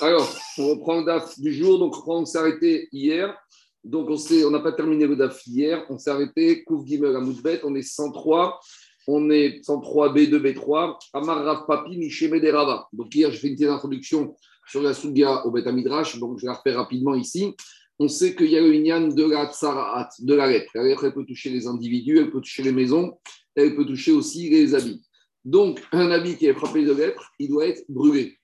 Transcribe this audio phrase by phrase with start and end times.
[0.00, 1.78] Alors, on reprend le DAF du jour.
[1.78, 3.36] Donc, on s'est arrêté hier.
[3.82, 5.84] Donc, on n'a pas terminé le DAF hier.
[5.90, 6.62] On s'est arrêté.
[6.62, 7.20] Kouf Gimel à.
[7.64, 8.60] On est 103.
[9.08, 10.96] On est 103 B2, B3.
[11.14, 12.86] Amar Rav Papi, Misheme de Rava.
[12.92, 14.36] Donc, hier, j'ai fait une petite introduction
[14.68, 16.18] sur la Sugia au Beth Midrash.
[16.20, 17.54] Donc, je la refaire rapidement ici.
[17.98, 20.70] On sait qu'il y a le Inyan de la Tsaraat, de la lettre.
[20.74, 23.18] La lettre, elle peut toucher les individus, elle peut toucher les maisons,
[23.56, 25.02] elle peut toucher aussi les habits.
[25.44, 28.37] Donc, un habit qui est frappé de lettre, il doit être brûlé.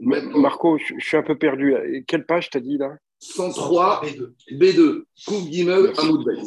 [0.00, 1.74] Marco, je, suis un peu perdu.
[2.06, 2.96] Quelle page t'as dit là?
[3.20, 4.32] 103 B2.
[4.52, 5.02] B2.
[5.26, 6.42] Kouf Gimel Amoudbet.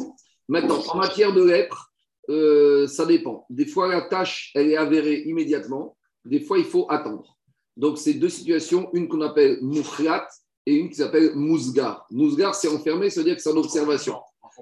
[0.47, 1.91] Maintenant, en matière de lettres,
[2.29, 3.45] euh, ça dépend.
[3.49, 5.97] Des fois, la tâche, elle est avérée immédiatement.
[6.25, 7.37] Des fois, il faut attendre.
[7.75, 10.27] Donc, c'est deux situations, une qu'on appelle moufriat
[10.65, 12.05] et une qui s'appelle mousgar.
[12.11, 14.15] Mousgar, c'est enfermé, ça veut dire que c'est en observation.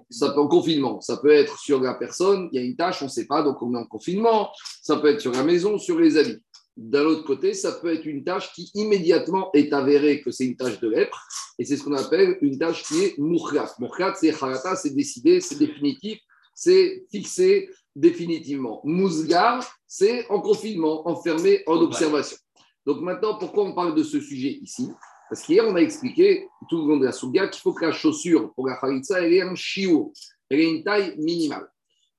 [0.09, 1.01] Ça peut en confinement.
[1.01, 3.41] Ça peut être sur la personne, il y a une tâche, on ne sait pas,
[3.41, 4.51] donc on est en confinement.
[4.81, 6.41] Ça peut être sur la maison, sur les habits.
[6.77, 10.55] D'un autre côté, ça peut être une tâche qui immédiatement est avérée que c'est une
[10.55, 11.27] tâche de lèpre,
[11.57, 13.73] et c'est ce qu'on appelle une tâche qui est moukhat.
[13.79, 16.19] Moukhat, c'est harata, c'est décidé, c'est définitif,
[16.53, 18.81] c'est fixé définitivement.
[18.83, 22.37] Mousgar, c'est en confinement, enfermé en observation.
[22.85, 24.87] Donc maintenant, pourquoi on parle de ce sujet ici?
[25.29, 27.91] Parce qu'hier, on a expliqué, tout le long de la souga, qu'il faut que la
[27.91, 30.13] chaussure pour la khalitsa, elle ait un chiot,
[30.49, 31.67] elle ait une taille minimale.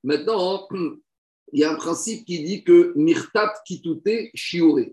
[0.02, 0.66] Maintenant,
[1.52, 4.86] il y a un principe qui dit que mirtat kitute shiure.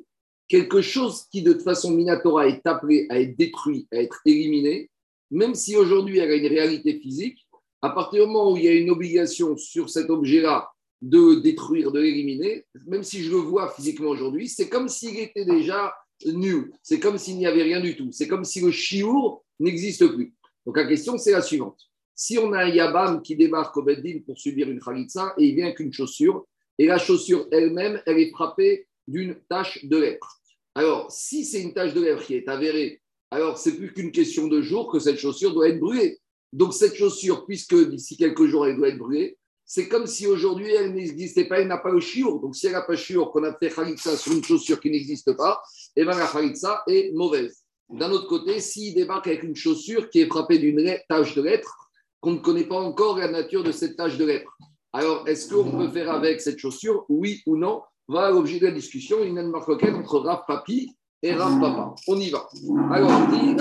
[0.47, 4.89] Quelque chose qui, de toute façon, Minatora est appelé à être détruit, à être éliminé,
[5.31, 7.45] même si aujourd'hui elle a une réalité physique,
[7.81, 10.69] à partir du moment où il y a une obligation sur cet objet-là
[11.01, 15.45] de détruire, de l'éliminer, même si je le vois physiquement aujourd'hui, c'est comme s'il était
[15.45, 15.93] déjà
[16.25, 20.07] nu, c'est comme s'il n'y avait rien du tout, c'est comme si le chiour n'existe
[20.07, 20.33] plus.
[20.65, 21.79] Donc la question, c'est la suivante.
[22.15, 25.55] Si on a un Yabam qui débarque au Beddin pour subir une Khalitsa et il
[25.55, 26.45] vient qu'une chaussure,
[26.77, 30.39] et la chaussure elle-même, elle est frappée d'une tache de lèpre.
[30.75, 34.47] Alors, si c'est une tache de lèpre qui est avérée, alors c'est plus qu'une question
[34.47, 36.17] de jour que cette chaussure doit être brûlée.
[36.53, 40.71] Donc, cette chaussure, puisque d'ici quelques jours, elle doit être brûlée, c'est comme si aujourd'hui,
[40.71, 42.39] elle n'existait pas, elle n'a pas le chiour.
[42.39, 44.91] Donc, si elle n'a pas le chiour, qu'on a fait Khalitsa sur une chaussure qui
[44.91, 45.61] n'existe pas,
[45.95, 47.63] eh bien la Khalitsa est mauvaise.
[47.89, 51.84] D'un autre côté, s'il débarque avec une chaussure qui est frappée d'une tache de lèpre,
[52.25, 54.51] qu'on ne connaît pas encore la nature de cette tache de lèpre.
[54.91, 57.83] Alors, est-ce qu'on peut faire avec cette chaussure, oui ou non?
[58.07, 59.23] Voilà l'objet de la discussion.
[59.23, 60.91] Une marque entre Rav Papi
[61.21, 61.93] et Rav Papa.
[62.07, 62.47] On y va.
[62.91, 63.55] Alors, dit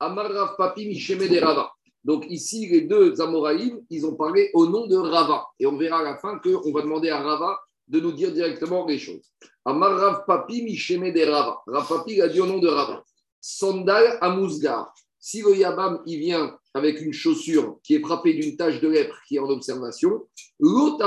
[0.00, 1.70] Amar Rav Papi Misheme de Rava.
[2.02, 5.46] Donc, ici, les deux Amoraïm, ils ont parlé au nom de Rava.
[5.60, 8.86] Et on verra à la fin qu'on va demander à Rava de nous dire directement
[8.86, 9.30] les choses.
[9.64, 11.60] Amar Rav Papi Misheme de Rava.
[11.64, 13.04] Rav Papi a dit au nom de Rava.
[13.40, 14.92] Sandal Amousgar.
[15.20, 19.16] Si le Yabam, il vient avec une chaussure qui est frappée d'une tache de lèpre
[19.26, 20.26] qui est en observation,
[20.58, 21.04] l'autre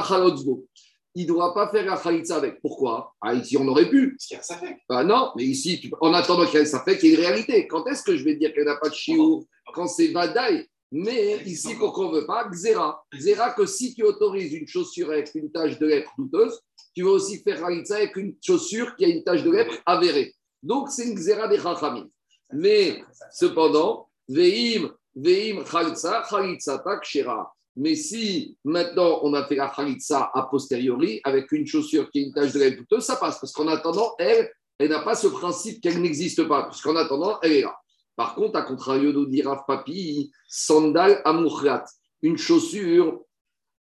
[1.16, 2.60] il ne doit pas faire la khalitza avec.
[2.62, 3.14] Pourquoi?
[3.22, 4.18] Ah, Ici, on aurait pu.
[4.32, 6.66] Parce qu'il y a un ah, non, mais ici, en attendant qu'il y ait un
[6.66, 7.68] safek, il y a une réalité.
[7.68, 9.46] Quand est-ce que je vais dire qu'elle n'a pas de chiou?
[9.74, 10.68] Quand c'est vadaï.
[10.92, 13.04] Mais ici, qu'on ne veut pas, xéra.
[13.14, 16.60] Xéra que si tu autorises une chaussure avec une tache de lèpre douteuse,
[16.96, 20.34] tu vas aussi faire khalitza avec une chaussure qui a une tache de lèpre avérée.
[20.62, 22.08] Donc, c'est une xéra des chachamim.
[22.52, 27.54] Mais cependant, veim, veim khalitsa, khalitsa tak shira.
[27.76, 32.24] Mais si maintenant on a fait la khalitsa a posteriori avec une chaussure qui est
[32.24, 33.40] une tache de lèvres douteuse, ça passe.
[33.40, 36.64] Parce qu'en attendant, elle, elle n'a pas ce principe qu'elle n'existe pas.
[36.64, 37.76] Puisqu'en attendant, elle est là.
[38.16, 41.86] Par contre, à contrario de dire Papi, sandal amukhrat,
[42.22, 43.22] une chaussure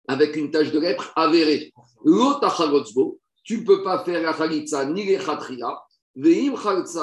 [0.06, 1.72] avec une tache de lèpre avérée.
[2.04, 5.77] L'otachalotzbo, tu ne peux pas faire la khalitsa ni les khatria,
[6.15, 6.54] Veim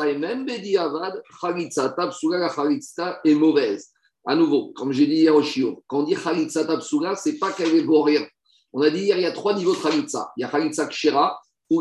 [0.06, 3.92] et même Bediavad, Khalitsa Tabsura, la Khalitsa est mauvaise.
[4.30, 7.40] À nouveau, comme j'ai dit hier au Shio, quand on dit Khalitsa Tabsura, ce n'est
[7.40, 8.30] pas qu'elle est pour.
[8.72, 10.32] On a dit hier, il y a trois niveaux de Khalitsa.
[10.38, 10.88] Il y a Khalitsa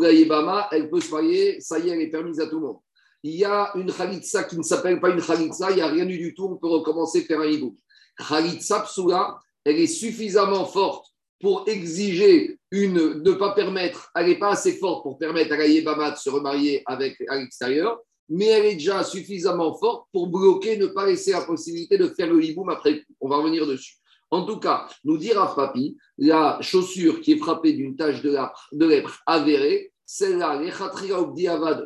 [0.01, 2.65] la Yebama, elle peut se marier, ça y est, elle est permise à tout le
[2.65, 2.79] monde.
[3.21, 6.07] Il y a une Khalitsa qui ne s'appelle pas une Khalitsa, il n'y a rien
[6.07, 7.77] du tout, on peut recommencer à faire un hibou.
[8.17, 11.05] Khalitsa Psula, elle est suffisamment forte
[11.39, 15.65] pour exiger une, ne pas permettre, elle n'est pas assez forte pour permettre à la
[15.65, 20.87] de se remarier avec, à l'extérieur, mais elle est déjà suffisamment forte pour bloquer, ne
[20.87, 23.03] pas laisser la possibilité de faire le hiboum après.
[23.19, 23.95] On va revenir dessus.
[24.31, 29.21] En tout cas, nous dira Papi, la chaussure qui est frappée d'une tache de, lèpre
[29.25, 30.61] avérée, celle-là,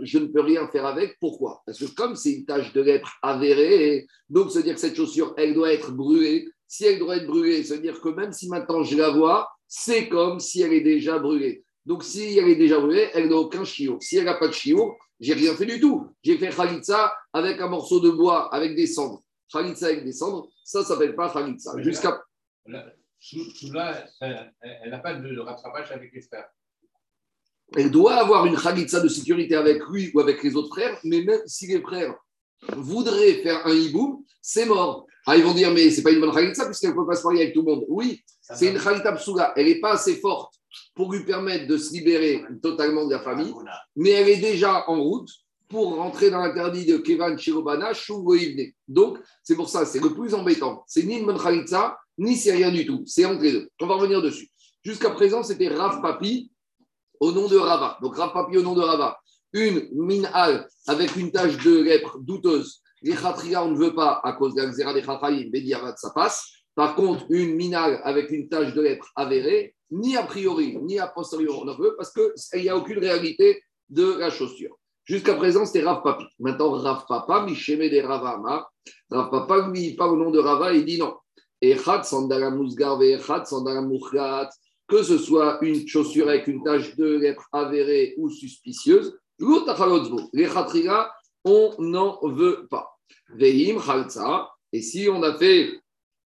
[0.04, 1.18] je ne peux rien faire avec.
[1.20, 1.62] Pourquoi?
[1.66, 5.34] Parce que comme c'est une tache de lèpre avérée, donc se dire que cette chaussure,
[5.38, 6.48] elle doit être brûlée.
[6.68, 10.10] Si elle doit être brûlée, se dire que même si maintenant je la vois, c'est
[10.10, 11.64] comme si elle est déjà brûlée.
[11.86, 13.98] Donc, si elle est déjà brûlée, elle n'a aucun chiot.
[14.00, 16.08] Si elle n'a pas de chiot, j'ai rien fait du tout.
[16.22, 19.22] J'ai fait khalitsa avec un morceau de bois, avec des cendres.
[19.52, 21.74] Khalitsa avec des cendres, ça ne s'appelle pas khalitsa.
[21.82, 22.24] Jusqu'à.
[22.66, 22.94] Elle
[24.90, 26.48] n'a pas de rattrapage avec les frères.
[27.76, 31.22] Elle doit avoir une khalitsa de sécurité avec lui ou avec les autres frères, mais
[31.22, 32.16] même si les frères
[32.78, 35.06] voudrait faire un hiboum, c'est mort.
[35.26, 37.24] Ah, ils vont dire, mais c'est pas une bonne Khalitsa puisqu'elle ne peut pas se
[37.24, 37.86] marier avec tout le monde.
[37.88, 39.54] Oui, c'est une Khalitsa Psouga.
[39.56, 40.54] Elle n'est pas assez forte
[40.96, 43.54] pour lui permettre de se libérer totalement de la famille,
[43.96, 45.30] mais elle est déjà en route
[45.68, 48.72] pour rentrer dans l'interdit de Kevan Chirobana, Shougoïvne.
[48.88, 50.84] Donc, c'est pour ça, c'est le plus embêtant.
[50.88, 51.40] C'est ni une bonne
[52.20, 53.04] ni c'est rien du tout.
[53.08, 53.70] C'est entre les deux.
[53.82, 54.50] On va revenir dessus.
[54.84, 56.52] Jusqu'à présent, c'était Rav Papi
[57.20, 57.98] au nom de Rava.
[58.02, 59.18] Donc, Rav Papi au nom de Rava.
[59.54, 62.82] Une minhal avec une tache de lèpre douteuse.
[63.02, 63.16] Les
[63.58, 66.50] on ne veut pas à cause de la des Bediavat, ça passe.
[66.76, 71.08] Par contre, une minhal avec une tache de lèpre avérée, ni a priori, ni a
[71.08, 74.76] posteriori, on ne veut parce qu'il n'y a aucune réalité de la chaussure.
[75.06, 76.26] Jusqu'à présent, c'était Rav Papi.
[76.40, 78.68] Maintenant, Rav Papa, Misheme de Ravama.
[79.10, 81.14] Rav Papa, lui, il parle au nom de Rava, il dit non.
[81.62, 82.04] Echad
[84.86, 91.12] que ce soit une chaussure avec une tache de lèpre avérée ou suspicieuse, les khatriga,
[91.46, 92.90] on n'en veut pas.
[93.30, 95.80] Veim khaltza, et si on a fait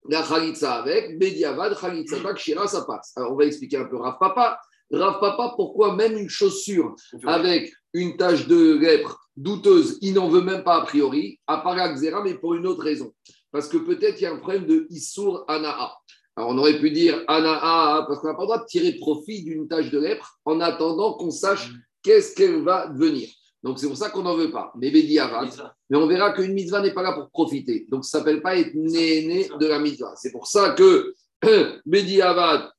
[0.08, 3.12] la avec, bediavad khalitza tak shira, ça passe.
[3.16, 4.58] Alors on va expliquer un peu Rav Papa.
[4.90, 6.94] Rav Papa, pourquoi même une chaussure
[7.26, 11.76] avec une tache de lèpre douteuse, il n'en veut même pas a priori, à part
[11.76, 13.12] la mais pour une autre raison.
[13.50, 15.93] Parce que peut-être il y a un problème de Issour Anaa.
[16.37, 19.44] Alors on aurait pu dire Anaa, parce qu'on n'a pas le droit de tirer profit
[19.44, 21.70] d'une tâche de lèpre en attendant qu'on sache
[22.02, 23.28] qu'est-ce qu'elle va devenir.
[23.62, 24.72] Donc c'est pour ça qu'on n'en veut pas.
[24.76, 27.87] Mais Mais on verra qu'une mitzvah n'est pas là pour profiter.
[27.90, 30.14] Donc ça ne s'appelle pas être né, de la mitzvah.
[30.16, 31.14] C'est pour ça que
[31.87, 32.20] Bédi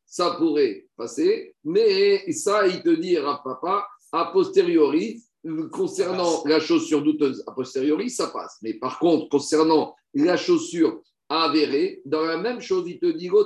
[0.05, 1.55] ça pourrait passer.
[1.63, 5.21] Mais ça, il te dit, papa, a posteriori,
[5.71, 8.57] concernant la chaussure douteuse, a posteriori, ça passe.
[8.61, 13.45] Mais par contre, concernant la chaussure avérée, dans la même chose, il te dit même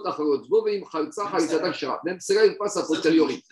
[2.19, 3.43] c'est là, il passe à posteriori.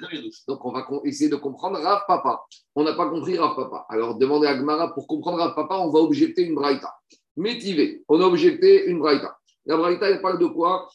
[0.48, 2.42] Donc, on va essayer de comprendre Rav Papa.
[2.75, 3.86] On n'a pas compris Rav Papa.
[3.89, 6.94] Alors, demandez à Gmara pour comprendre Rav Papa, on va objecter une braïta.
[7.36, 9.36] Métivé, on a objecté une braïta.
[9.66, 10.89] La braïta, elle parle de quoi?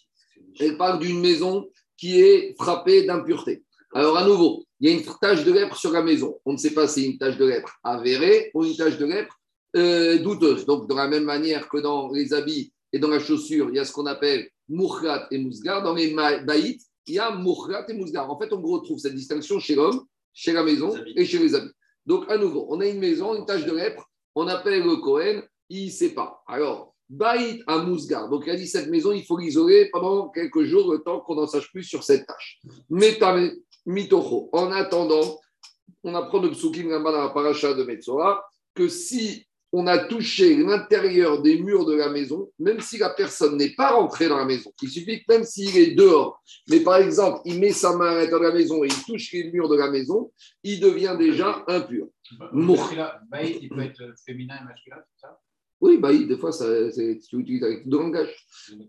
[0.58, 1.68] Elle parle d'une maison
[1.98, 3.64] qui est frappée d'impureté.
[3.92, 6.38] Alors, à nouveau, il y a une tache de lèpre sur la maison.
[6.44, 9.06] On ne sait pas si c'est une tache de lèpre avérée ou une tache de
[9.06, 9.38] lèpre
[9.76, 10.64] euh, douteuse.
[10.64, 13.78] Donc, de la même manière que dans les habits et dans la chaussure, il y
[13.78, 15.82] a ce qu'on appelle moukhat et mousgar.
[15.82, 18.30] Dans les baïts, il y a moukhat et mousgar.
[18.30, 21.74] En fait, on retrouve cette distinction chez l'homme, chez la maison et chez les habits.
[22.06, 25.42] Donc, à nouveau, on a une maison, une tache de lèpre, on appelle le Cohen,
[25.68, 26.42] il ne sait pas.
[26.46, 28.30] Alors, Baït à Mousgar.
[28.30, 31.34] Donc, il a dit cette maison, il faut l'isoler pendant quelques jours, le temps qu'on
[31.34, 32.62] n'en sache plus sur cette tâche.
[33.84, 34.48] Mitocho.
[34.52, 35.38] En attendant,
[36.02, 38.42] on apprend de Psukim dans la paracha de Metzora
[38.74, 39.46] que si
[39.78, 43.90] on a touché l'intérieur des murs de la maison, même si la personne n'est pas
[43.90, 47.60] rentrée dans la maison, il suffit que même s'il est dehors, mais par exemple, il
[47.60, 49.90] met sa main à l'intérieur de la maison et il touche les murs de la
[49.90, 50.32] maison,
[50.62, 52.06] il devient déjà impur.
[53.30, 55.38] Baït, il peut être féminin et masculin, c'est ça?
[55.78, 58.34] Oui, baït, des fois, c'est, tu utilises avec deux langages.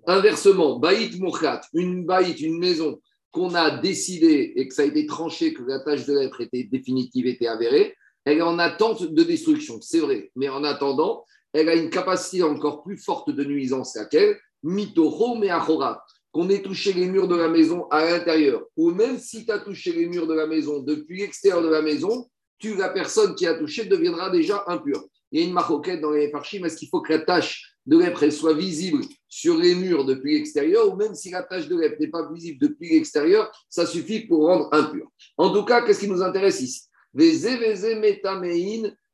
[0.06, 3.02] Inversement, baït mouchat, une baït, une maison
[3.32, 6.64] qu'on a décidé et que ça a été tranché, que la tâche de lettre était
[6.64, 7.94] définitive, était avérée,
[8.28, 10.32] elle est en attente de destruction, c'est vrai.
[10.36, 16.04] Mais en attendant, elle a une capacité encore plus forte de nuisance laquelle Mitoro meachora,
[16.34, 19.60] qu'on ait touché les murs de la maison à l'intérieur, ou même si tu as
[19.60, 22.28] touché les murs de la maison depuis l'extérieur de la maison,
[22.60, 25.06] tu, la personne qui a touché deviendra déjà impure.
[25.32, 27.98] Il y a une maroquette dans les parchim, est-ce qu'il faut que la tâche de
[27.98, 31.96] lèpre soit visible sur les murs depuis l'extérieur, ou même si la tache de lèpre
[32.02, 35.08] n'est pas visible depuis l'extérieur, ça suffit pour rendre impur?
[35.38, 36.87] En tout cas, qu'est-ce qui nous intéresse ici?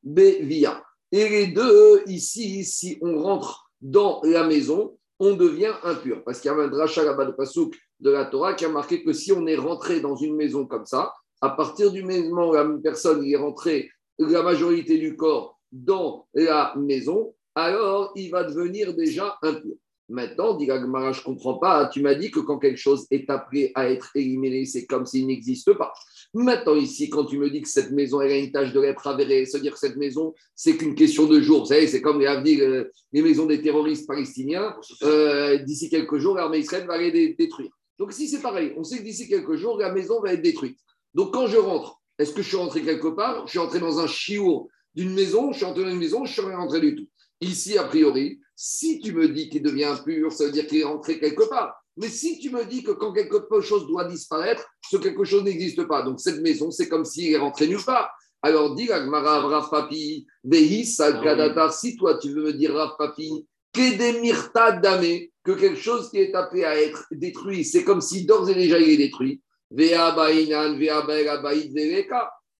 [0.02, 0.84] Bevia.
[1.10, 6.22] Et les deux, ici, si on rentre dans la maison, on devient impur.
[6.24, 9.02] Parce qu'il y a un dracha là-bas de Pasouk de la Torah qui a marqué
[9.02, 12.54] que si on est rentré dans une maison comme ça, à partir du moment où
[12.54, 18.94] la personne est rentrée, la majorité du corps dans la maison, alors il va devenir
[18.94, 19.74] déjà impur.
[20.08, 23.28] Maintenant, dit Gagmara, je ne comprends pas, tu m'as dit que quand quelque chose est
[23.30, 25.92] appelé à être éliminé, c'est comme s'il n'existe pas.
[26.34, 29.06] Maintenant, ici, quand tu me dis que cette maison elle a une tâche de lèpre
[29.06, 31.60] avérée, se dire que cette maison, c'est qu'une question de jours.
[31.60, 34.74] Vous savez, c'est comme les, euh, les maisons des terroristes palestiniens.
[35.04, 37.70] Euh, d'ici quelques jours, l'armée israélienne va les détruire.
[37.98, 40.78] Donc, si c'est pareil, on sait que d'ici quelques jours, la maison va être détruite.
[41.14, 43.46] Donc, quand je rentre, est-ce que je suis rentré quelque part?
[43.46, 46.32] Je suis entré dans un chiour d'une maison, je suis entré dans une maison, je
[46.32, 47.08] suis rentré du tout.
[47.40, 50.84] Ici, a priori, si tu me dis qu'il devient impur, ça veut dire qu'il est
[50.84, 51.74] rentré quelque part.
[51.96, 55.84] Mais si tu me dis que quand quelque chose doit disparaître, ce quelque chose n'existe
[55.84, 56.02] pas.
[56.02, 58.10] Donc cette maison, c'est comme s'il est rentré nulle part.
[58.42, 64.80] Alors dis Gmara, Rav Papi, ah si toi tu veux me dire Rav Papi, que
[64.80, 68.54] damé, que quelque chose qui est appelé à être détruit, c'est comme si d'ores et
[68.54, 69.40] déjà il est détruit.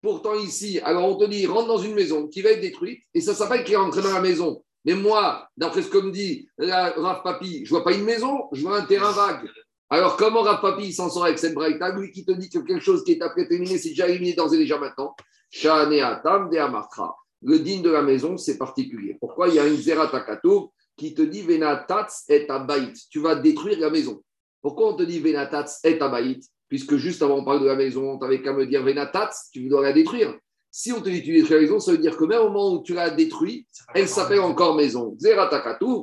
[0.02, 3.20] Pourtant ici, alors on te dit, rentre dans une maison qui va être détruite, et
[3.20, 4.64] ça s'appelle qu'il est rentré dans la maison.
[4.86, 8.62] Mais moi, d'après ce que me dit Rav Papi, je vois pas une maison, je
[8.62, 9.48] vois un terrain vague.
[9.94, 11.90] Alors, comment Rav Papi s'en sort avec cette braïta?
[11.90, 14.48] Lui qui te dit que quelque chose qui est après terminé, c'est déjà éliminé dans
[14.48, 15.14] et déjà maintenant.
[15.62, 17.14] De Amatra.
[17.42, 19.16] Le digne de la maison, c'est particulier.
[19.20, 19.46] Pourquoi?
[19.46, 22.98] Il y a une Zeratakato qui te dit Venatats et Abaït.
[23.08, 24.20] Tu vas détruire la maison.
[24.60, 26.44] Pourquoi on te dit Venatats et Abaït?
[26.68, 29.68] Puisque juste avant, on parle de la maison, tu n'avais qu'à me dire Venatats, tu
[29.68, 30.34] dois la détruire.
[30.72, 32.72] Si on te dit tu détruis la maison, ça veut dire que même au moment
[32.72, 35.14] où tu l'as détruite, elle s'appelle encore maison.
[35.20, 36.02] Zeratakatu,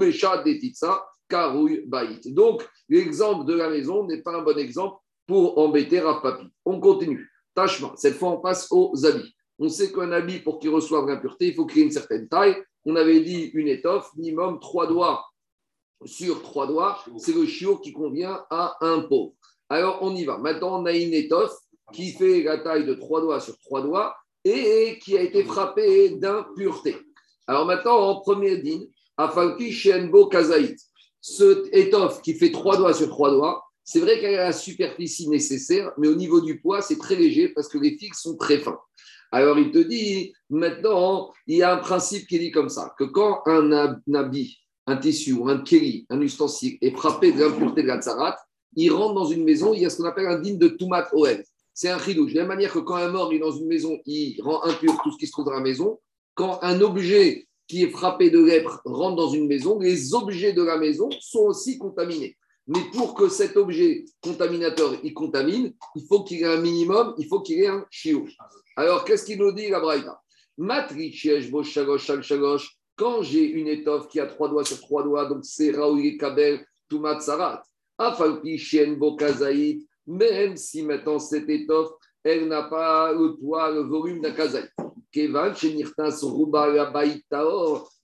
[0.00, 1.04] Besha Detitsa,
[1.86, 2.34] Baït.
[2.34, 4.96] Donc, l'exemple de la maison n'est pas un bon exemple
[5.26, 6.46] pour embêter Rav Papi.
[6.64, 7.28] On continue.
[7.54, 7.92] Tachement.
[7.96, 9.34] Cette fois, on passe aux habits.
[9.58, 12.56] On sait qu'un habit, pour qu'il reçoive l'impureté, il faut ait une certaine taille.
[12.84, 15.24] On avait dit une étoffe, minimum trois doigts
[16.04, 16.98] sur trois doigts.
[17.18, 19.34] C'est le chiot qui convient à un pauvre.
[19.68, 20.38] Alors, on y va.
[20.38, 21.54] Maintenant, on a une étoffe
[21.92, 26.10] qui fait la taille de trois doigts sur trois doigts et qui a été frappé
[26.10, 26.96] d'impureté.
[27.46, 28.80] Alors maintenant, en premier din,
[29.16, 30.78] Afalki Shenbo Kazaït,
[31.22, 35.28] ce étoffe qui fait trois doigts sur trois doigts, c'est vrai qu'elle a la superficie
[35.28, 38.58] nécessaire, mais au niveau du poids, c'est très léger parce que les fils sont très
[38.58, 38.78] fins.
[39.30, 43.04] Alors il te dit, maintenant, il y a un principe qui dit comme ça, que
[43.04, 43.72] quand un
[44.14, 48.36] habit, un tissu ou un kéli, un ustensile est frappé de l'impureté de la tsarat,
[48.76, 51.08] il rentre dans une maison, il y a ce qu'on appelle un din de Tumat
[51.14, 51.42] Oel
[51.74, 52.32] c'est un chidouche.
[52.32, 54.98] De la même manière que quand un mort est dans une maison, il rend impur
[55.02, 55.98] tout ce qui se trouve dans la maison.
[56.34, 60.62] Quand un objet qui est frappé de lèpre rentre dans une maison, les objets de
[60.62, 62.36] la maison sont aussi contaminés.
[62.66, 67.26] Mais pour que cet objet contaminateur il contamine, il faut qu'il ait un minimum, il
[67.26, 68.26] faut qu'il ait un chiot.
[68.76, 70.20] Alors, qu'est-ce qu'il nous dit la Braïta?
[72.94, 76.66] Quand j'ai une étoffe qui a trois doigts sur trois doigts, donc c'est Raoui Kabel,
[76.90, 77.62] Tumat Sarat,
[77.96, 84.20] Afalpi Shien Bokazaït, même si maintenant cette étoffe, elle n'a pas le poids, le volume
[84.20, 84.68] d'un kazaï.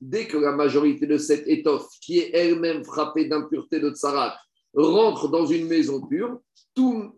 [0.00, 4.36] Dès que la majorité de cette étoffe, qui est elle-même frappée d'impureté de tsarat,
[4.74, 6.40] rentre dans une maison pure,
[6.74, 7.12] tim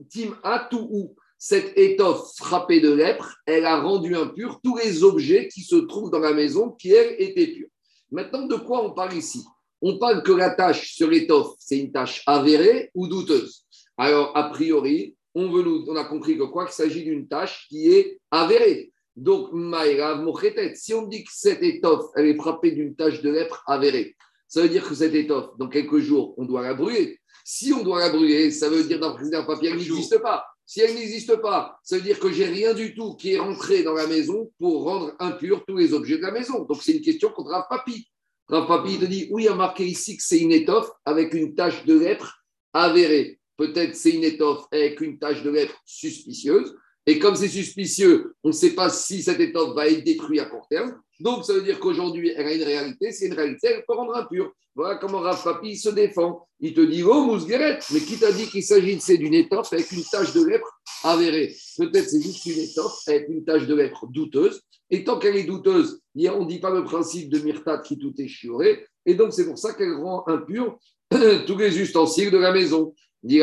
[0.73, 5.77] ou cette étoffe frappée de lèpre, elle a rendu impur tous les objets qui se
[5.77, 7.69] trouvent dans la maison qui, elle, étaient purs.
[8.11, 9.43] Maintenant, de quoi on parle ici?
[9.81, 13.65] On parle que la tâche sur l'étoffe, c'est une tâche avérée ou douteuse?
[13.97, 17.91] Alors, a priori, on, veut on a compris que quoi qu'il s'agit d'une tâche qui
[17.91, 18.93] est avérée.
[19.21, 23.29] Donc, Maïrav Mochetet, si on dit que cette étoffe, elle est frappée d'une tâche de
[23.29, 24.17] lèpre avérée,
[24.49, 27.21] ça veut dire que cette étoffe, dans quelques jours, on doit la brûler.
[27.45, 30.47] Si on doit la brûler, ça veut dire dans le papier, elle n'existe pas.
[30.65, 33.83] Si elle n'existe pas, ça veut dire que j'ai rien du tout qui est rentré
[33.83, 36.65] dans la maison pour rendre impurs tous les objets de la maison.
[36.65, 38.09] Donc, c'est une question contre Rav Papi.
[38.49, 41.35] Rav Papi te dit, oui, il y a marqué ici que c'est une étoffe avec
[41.35, 43.39] une tâche de lèpre avérée.
[43.59, 46.75] Peut-être c'est une étoffe avec une tache de lettres suspicieuse.
[47.07, 50.47] Et comme c'est suspicieux, on ne sait pas si cette étoffe va être détruite à
[50.47, 50.95] court terme.
[51.19, 53.13] Donc, ça veut dire qu'aujourd'hui, elle a une réalité.
[53.13, 54.53] C'est une réalité, elle peut rendre impure.
[54.75, 56.47] Voilà comment Rav Papi se défend.
[56.61, 60.05] Il te dit, oh, Mousgueret, mais qui t'a dit qu'il s'agissait d'une étoffe avec une
[60.05, 61.55] tache de lèpre avérée?
[61.77, 64.63] Peut-être c'est juste une étoffe avec une tache de lèpre douteuse.
[64.91, 68.15] Et tant qu'elle est douteuse, on ne dit pas le principe de Myrtat qui tout
[68.19, 68.87] est chioré.
[69.07, 70.79] Et donc, c'est pour ça qu'elle rend impure
[71.47, 72.95] tous les ustensiles de la maison.
[73.23, 73.39] Très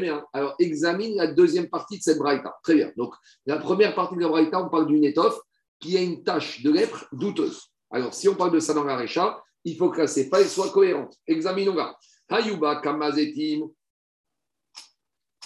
[0.00, 0.24] bien.
[0.32, 2.54] Alors, examine la deuxième partie de cette braïta.
[2.62, 2.90] Très bien.
[2.96, 3.14] Donc,
[3.46, 5.38] la première partie de la braïta, on parle d'une étoffe
[5.78, 7.68] qui a une tache de lèpre douteuse.
[7.90, 10.70] Alors, si on parle de ça dans la récha, il faut que la séfa soit
[10.70, 11.14] cohérente.
[11.26, 11.96] Examinons-la.
[12.30, 13.68] Hayuba kamazetim.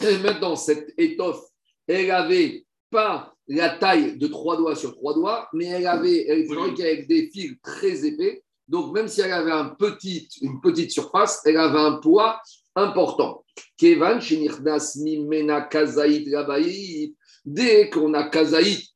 [0.01, 1.43] Et maintenant, cette étoffe,
[1.89, 6.47] elle avait pas la taille de trois doigts sur trois doigts, mais elle avait, elle
[6.71, 11.57] était avec des fils très épais donc, même si elle avait une petite surface, elle
[11.57, 12.41] avait un poids
[12.75, 13.45] important.
[17.45, 18.89] Dès qu'on a kazaït,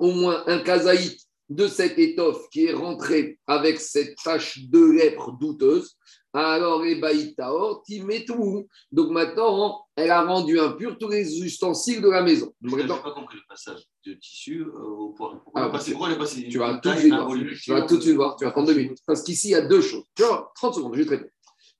[0.00, 5.32] au moins un kazaït de cette étoffe qui est rentré avec cette tache de lèpre
[5.38, 5.96] douteuse,
[6.34, 7.82] alors Ebaïtaor,
[8.26, 8.68] tout.
[8.92, 12.52] Donc maintenant, elle a rendu impur tous les ustensiles de la maison.
[12.62, 15.40] Je n'ai pas compris le passage de tissu euh, au poids.
[15.42, 17.32] Pourquoi, elle est passée Tu vas tout de suite voir.
[17.62, 18.36] Tu vas tout de suite voir.
[18.36, 18.98] Tu vas prendre deux minutes.
[19.06, 20.04] Parce qu'ici, il y a deux choses.
[20.14, 21.30] Tu vois, 30 secondes, je vais te répondre.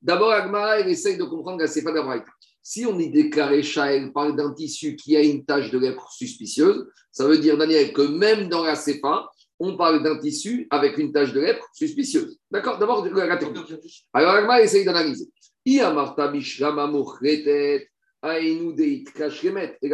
[0.00, 2.30] D'abord, Agmara, elle essaye de comprendre la pas d'Abraïta.
[2.62, 6.86] Si on y déclaré elle parle d'un tissu qui a une tache de lèpre suspicieuse,
[7.10, 9.28] ça veut dire, Daniel, que même dans la CEPA,
[9.60, 12.38] on parle d'un tissu avec une tache de lèpre suspicieuse.
[12.50, 12.78] D'accord?
[12.78, 14.06] D'abord, la technique.
[14.12, 15.28] Alors, Agma essaye d'analyser.
[15.66, 15.92] Et là,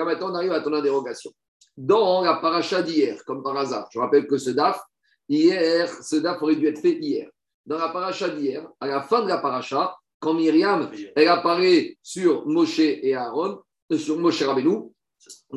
[0.04, 1.32] maintenant, on arrive à ton interrogation.
[1.76, 4.80] Dans la paracha d'hier, comme par hasard, je rappelle que ce DAF,
[5.28, 7.28] hier, ce DAF aurait dû être fait hier.
[7.66, 12.46] Dans la paracha d'hier, à la fin de la paracha, quand Myriam, elle apparaît sur
[12.46, 13.60] Moshe et Aaron,
[13.92, 14.93] euh, sur Moshe Rabbeinu,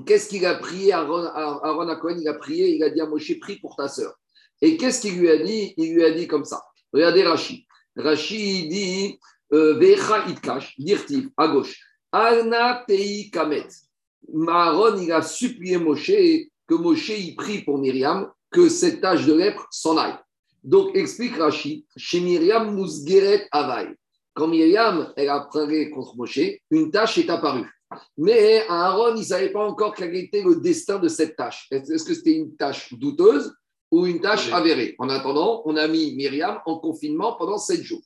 [0.05, 0.93] Qu'est-ce qu'il a prié?
[0.93, 3.87] Aaron, Aaron à Cohen Il a prié, il a dit à Moshe, prie pour ta
[3.87, 4.13] sœur.
[4.61, 5.73] Et qu'est-ce qu'il lui a dit?
[5.77, 6.63] Il lui a dit comme ça.
[6.93, 7.63] Regardez Rachid.
[7.95, 9.19] Rachid dit
[9.53, 11.79] euh, Vecha itkash, dirtiv, à gauche.
[12.11, 13.67] Alna tei kamet.
[14.47, 16.11] Aaron, il a supplié Moshe
[16.67, 20.17] que Moshe y prie pour Myriam que cette tache de lèpre s'en aille.
[20.63, 23.93] Donc, explique Rachid, chez Myriam Mousgeret Avaï.
[24.33, 27.69] Quand Myriam, elle a parlé contre Moshe, une tâche est apparue.
[28.17, 31.67] Mais Aaron, il ne savait pas encore quel était le destin de cette tâche.
[31.71, 33.53] Est-ce que c'était une tâche douteuse
[33.91, 34.95] ou une tâche avérée?
[34.99, 38.01] En attendant, on a mis Myriam en confinement pendant sept jours.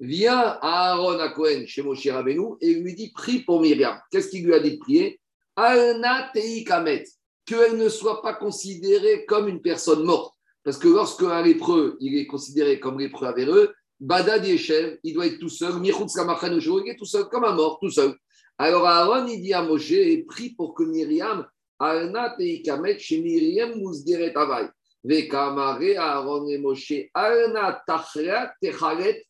[0.00, 3.98] Vient Aaron à Cohen chez Moshe Rabbeinu et lui dit prie pour Myriam.
[4.10, 5.20] Qu'est-ce qu'il lui a dit de prier?
[5.56, 7.04] Alna Tei Kamet,
[7.46, 10.34] qu'elle ne soit pas considérée comme une personne morte.
[10.64, 15.26] Parce que lorsque un lépreux, il est considéré comme lépreux avéreux, Badad Yeshev, il doit
[15.26, 18.14] être tout seul, Michutz il est tout seul, comme un mort, tout seul.
[18.62, 19.92] Alors Aaron, il dit à Moshe,
[20.28, 21.44] prie pour que Myriam,
[21.80, 24.68] Alna Tei Kamet, chez Myriam Mousgeret Avai.
[25.02, 29.26] Vekamare Aaron et Moshe, Alna Tachra Techaret,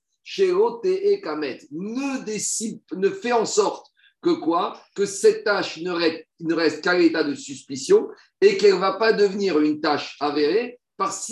[1.70, 3.86] ne décide, ne fait en sorte
[4.20, 4.78] que quoi?
[4.94, 8.10] Que cette tâche ne reste, ne reste qu'à l'état de suspicion
[8.42, 11.26] et qu'elle ne va pas devenir une tâche avérée parce,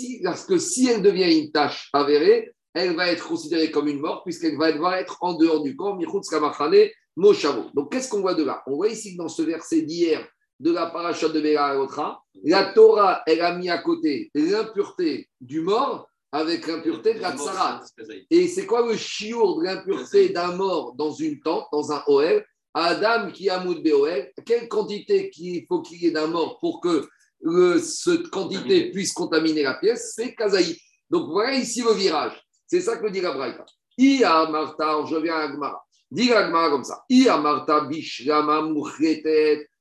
[0.47, 4.57] que si elle devient une tâche avérée, elle va être considérée comme une mort puisqu'elle
[4.57, 5.75] va devoir être en dehors du
[7.15, 7.71] camp.
[7.73, 8.63] Donc qu'est-ce qu'on voit de là?
[8.67, 10.27] On voit ici que dans ce verset d'hier
[10.59, 11.75] de la paracha de Béla
[12.43, 17.83] la Torah, elle a mis à côté l'impureté du mort avec l'impureté de la tsarat.
[18.29, 22.45] Et c'est quoi le chiour de l'impureté d'un mort dans une tente, dans un OL
[22.73, 27.09] Adam qui a BOL, quelle quantité qu'il faut qu'il y ait d'un mort pour que
[27.79, 30.13] cette quantité puisse contaminer la pièce?
[30.15, 30.77] C'est kazaï.
[31.09, 32.41] Donc voilà ici le virage.
[32.67, 33.65] C'est ça que dit la Braïta.
[33.97, 35.83] Ia Martha, je viens à Agmara.
[36.11, 37.05] Dis comme ça.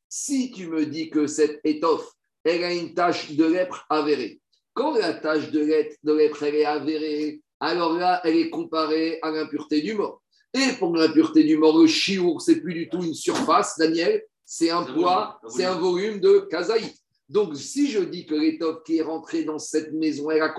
[0.09, 2.09] Si tu me dis que cette étoffe,
[2.45, 4.41] elle a une tache de lèpre avérée,
[4.73, 9.95] quand la tâche de l'être est avérée, alors là, elle est comparée à l'impureté du
[9.95, 10.23] mort.
[10.55, 14.71] Et pour l'impureté du mort, le chiour, c'est plus du tout une surface, Daniel, c'est
[14.71, 16.97] un poids, c'est un volume de kazaït.
[17.29, 20.55] Donc, si je dis que l'étoffe qui est rentrée dans cette maison, elle a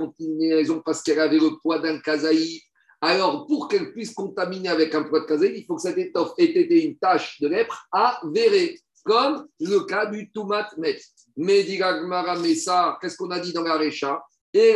[0.52, 2.62] raison parce qu'elle avait le poids d'un kazaït,
[3.02, 6.46] alors pour qu'elle puisse contaminer avec un poids de il faut que cette étoffe ait
[6.46, 11.02] été une tâche de lèpre avérée, comme le cas du Toumat Met.
[11.36, 11.80] Mais dit
[12.42, 14.24] mais ça, qu'est-ce qu'on a dit dans la Récha?
[14.54, 14.74] Mais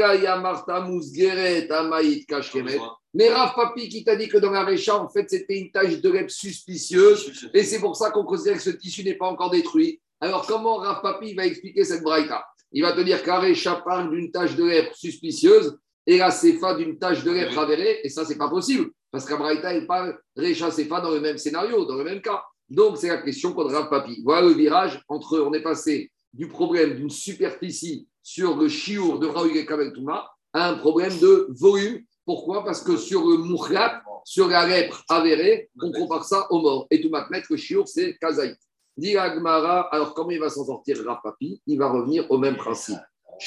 [3.29, 6.09] Rav Papi qui t'a dit que dans la Récha, en fait, c'était une tache de
[6.09, 10.01] lèpre suspicieuse, et c'est pour ça qu'on considère que ce tissu n'est pas encore détruit.
[10.21, 12.45] Alors, comment Rav Papi va expliquer cette braïta?
[12.71, 16.97] Il va te dire Récha parle d'une tache de lèpre suspicieuse, et la Sefa d'une
[16.97, 20.71] tache de lèpre avérée, et ça, c'est pas possible, parce qu'à braïta, il parle Récha
[20.71, 22.43] Sefa dans le même scénario, dans le même cas.
[22.69, 24.21] Donc, c'est la question contre Rav Papi.
[24.23, 29.27] Voilà le virage entre, on est passé du problème d'une superficie sur le chiour de
[29.27, 32.03] Raoul et Touma à un problème de volume.
[32.25, 32.65] Pourquoi?
[32.65, 36.87] Parce que sur le mouchlat, sur la lèpre avérée, on compare ça au mort.
[36.89, 38.57] Et tout mettre le chiour, c'est kazaït.
[38.97, 41.61] Dit Agmara, alors comment il va s'en sortir Rapapi?
[41.67, 42.97] Il va revenir au même principe.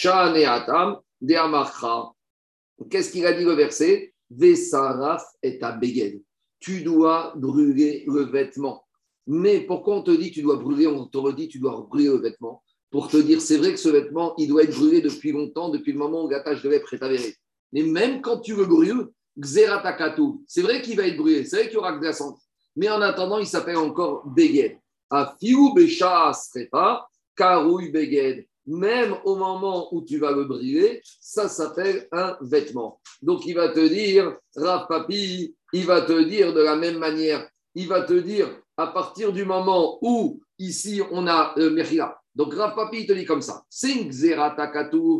[0.04, 0.98] et Atam,
[2.90, 4.12] Qu'est-ce qu'il a dit le verset?
[4.30, 6.22] Vesaraf est à Beged.
[6.60, 8.84] Tu dois brûler le vêtement.
[9.26, 12.18] Mais pourquoi on te dit tu dois brûler On te redit tu dois brûler le
[12.18, 12.62] vêtement?
[12.90, 15.92] Pour te dire, c'est vrai que ce vêtement, il doit être brûlé depuis longtemps, depuis
[15.92, 16.94] le moment où la tâche de lèpre.
[17.72, 21.74] Mais même quand tu brûles, Xeratakatu, c'est vrai qu'il va être brûlé, c'est vrai qu'il
[21.74, 22.38] y aura glaçante.
[22.76, 24.78] Mais en attendant, il s'appelle encore Beged.
[25.10, 26.32] Afiou Besha
[26.70, 28.46] pas Karouy Beged.
[28.68, 33.00] Même au moment où tu vas le brûler, ça s'appelle un vêtement.
[33.22, 37.48] Donc il va te dire, Rav Papi, il va te dire de la même manière,
[37.74, 41.70] il va te dire à partir du moment où ici on a euh,
[42.34, 43.94] donc Rav Papi te dit comme ça, c'est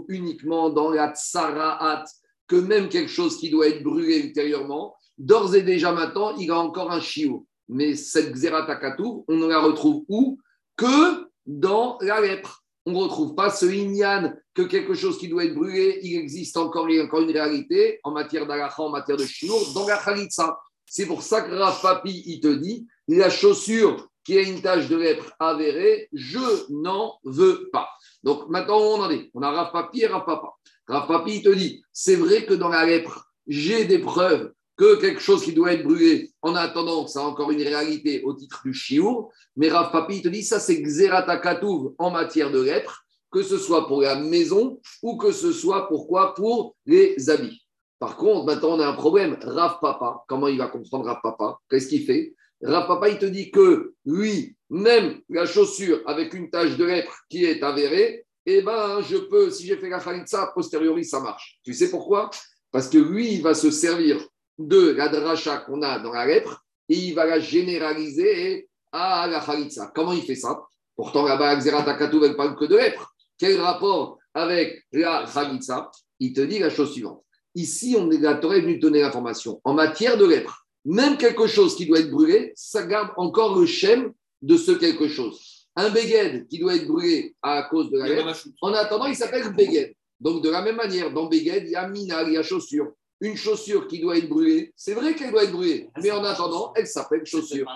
[0.09, 2.05] uniquement dans la tsaraat,
[2.47, 6.59] que même quelque chose qui doit être brûlé ultérieurement, d'ores et déjà maintenant, il a
[6.59, 7.47] encore un chiot.
[7.69, 10.39] Mais cette xeratakatu, on la retrouve où?
[10.77, 12.65] Que dans la lèpre.
[12.89, 16.57] On ne retrouve pas ce inyan que quelque chose qui doit être brûlé, il existe
[16.57, 19.87] encore, il y a encore une réalité en matière d'alacha, en matière de chiour, dans
[19.87, 20.59] la khalitsa.
[20.87, 24.89] C'est pour ça que Rav Papi, il te dit, la chaussure qui a une tâche
[24.89, 27.91] de lèpre avérée, je n'en veux pas.
[28.23, 29.31] Donc maintenant, on en est.
[29.35, 30.49] On a Rav Papi et Rav Papa.
[30.87, 35.01] Rav Papi il te dit, c'est vrai que dans la lèpre, j'ai des preuves que
[35.01, 38.63] quelque chose qui doit être brûlé, en attendant, ça a encore une réalité au titre
[38.65, 39.33] du chiour.
[39.57, 43.89] Mais Rav Papi te dit, ça c'est Xeratakatouv en matière de lèpre, que ce soit
[43.89, 47.67] pour la maison ou que ce soit pourquoi pour les habits.
[47.99, 49.37] Par contre, maintenant on a un problème.
[49.43, 51.59] Rav Papa, comment il va comprendre Rav Papa?
[51.69, 52.35] Qu'est-ce qu'il fait?
[52.63, 57.45] Papa, il te dit que lui, même la chaussure avec une tache de lèpre qui
[57.45, 61.59] est avérée, eh ben, je peux, si j'ai fait la Khalitsa, posteriori, ça marche.
[61.65, 62.31] Tu sais pourquoi?
[62.71, 64.25] Parce que lui, il va se servir
[64.59, 69.41] de la dracha qu'on a dans la lèpre et il va la généraliser à la
[69.41, 69.93] Khalitsa.
[69.95, 70.63] Comment il fait ça?
[70.97, 73.15] Pourtant, là-bas, Xerat Akatou, elle parle que de lèpre.
[73.39, 77.25] Quel rapport avec la Khalitsa Il te dit la chose suivante.
[77.55, 79.61] Ici, on est, la Torah est venue donner l'information.
[79.65, 83.67] En matière de lèpre, même quelque chose qui doit être brûlé, ça garde encore le
[83.67, 85.69] schème de ce quelque chose.
[85.77, 89.53] Un beged qui doit être brûlé à cause de la lèpre, en attendant, il s'appelle
[89.55, 89.95] beged.
[90.21, 92.93] Donc, de la même manière, dans beged, il y a minal, il y a chaussure
[93.21, 96.73] une chaussure qui doit être brûlée, c'est vrai qu'elle doit être brûlée, mais en attendant,
[96.77, 97.67] elle s'appelle chaussure.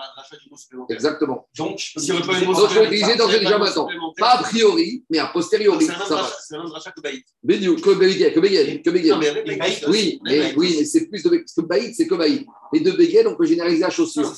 [0.89, 1.47] Exactement.
[1.57, 3.87] Donc, si on peut utiliser dans déjà maintenant.
[4.17, 5.85] Pas a priori, mais a posteriori.
[5.85, 7.25] C'est un rachat que baït.
[7.45, 9.85] Que baït, que baït.
[9.87, 12.45] Oui, mais, oui, mais c'est plus de parce que baït, c'est que baït.
[12.73, 14.31] Et de baguette, on peut généraliser la chaussure.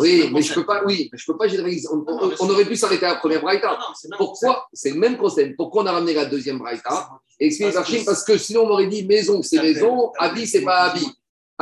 [0.00, 1.88] Oui, mais je peux pas, oui, je peux pas généraliser.
[1.90, 3.78] On, aurait pu s'arrêter à la première braïta.
[4.16, 5.56] Pourquoi C'est le même concept.
[5.56, 9.42] Pourquoi on a ramené la deuxième braïta Explique parce que sinon on m'aurait dit maison,
[9.42, 11.06] c'est maison, habit, c'est pas habit.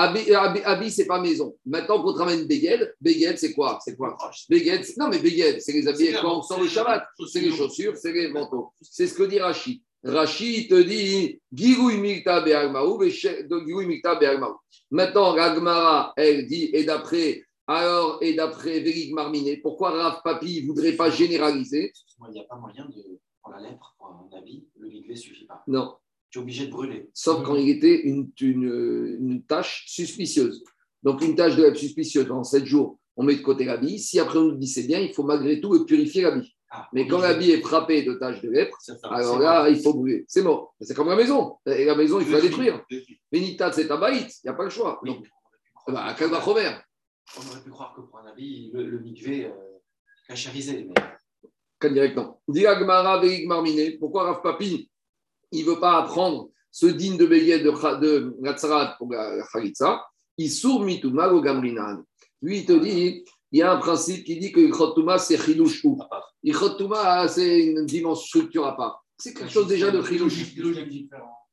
[0.00, 1.56] Habit, habit, c'est pas maison.
[1.66, 4.16] Maintenant, qu'on te ramène Beged, Beged, c'est quoi C'est quoi
[4.48, 7.04] Beged, non, mais Beged, c'est les habits quand on sort le Shabbat.
[7.26, 8.72] C'est les chaussures, c'est les manteaux.
[8.80, 9.80] C'est ce que dit Rachid.
[10.04, 12.44] Rachid te dit Mikta
[14.90, 20.68] Maintenant, Ragmara, elle dit, et d'après, alors, et d'après Vérig Marminé, pourquoi Rav Papi ne
[20.68, 21.92] voudrait pas généraliser?
[22.28, 25.46] Il n'y a pas moyen de, pour la lèpre, pour un habit, le ne suffit
[25.46, 25.62] pas.
[25.66, 25.94] Non.
[26.30, 27.10] Tu es obligé de brûler.
[27.14, 30.62] Sauf quand il était une, une, une tâche suspicieuse.
[31.02, 33.98] Donc, une tâche de lèpre suspicieuse, dans 7 jours, on met de côté l'habit.
[33.98, 36.56] Si après on nous dit c'est bien, il faut malgré tout purifier l'habit.
[36.70, 40.24] Ah, Mais quand l'habit est frappé de taches de lèpre, alors là, il faut brûler.
[40.28, 40.74] C'est mort.
[40.80, 41.56] C'est comme la maison.
[41.64, 42.84] Et la maison, il faut la détruire.
[43.32, 44.28] Bénitat, c'est un baït.
[44.44, 45.00] Il n'y a pas le choix.
[45.02, 45.26] Donc,
[45.86, 49.50] bah, On aurait pu croire que pour un habit, le, le mikvé euh,
[50.28, 50.88] cacharisé.
[50.88, 51.90] Mais...
[51.90, 52.42] directement.
[52.46, 53.92] Diagmara Marminé.
[53.92, 54.90] Pourquoi Rav Papi,
[55.52, 60.04] il ne veut pas apprendre ce digne de Béguet de, de Natsarat pour la Khalitsa?
[60.36, 62.02] Il sourd mituma au Gamrinan.
[62.42, 65.84] Lui, il te dit il y a un principe qui dit que Ichotuma, c'est Chilouch
[65.84, 65.98] ou.
[67.28, 69.04] C'est une dimension structure à part.
[69.16, 70.34] C'est quelque chose déjà de Chilouch.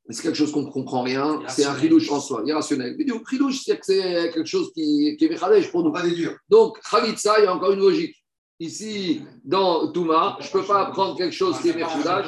[0.10, 1.42] C'est quelque chose qu'on ne comprend rien.
[1.48, 2.96] C'est un Chilouch en soi, irrationnel.
[2.98, 5.94] Mais du Chilouch, c'est quelque chose qui, qui est Mechadej pour nous.
[6.50, 8.16] Donc, Khalitsa, il y a encore une logique.
[8.60, 12.26] Ici, dans Touma, je ne peux pas apprendre quelque chose qui est Mechadej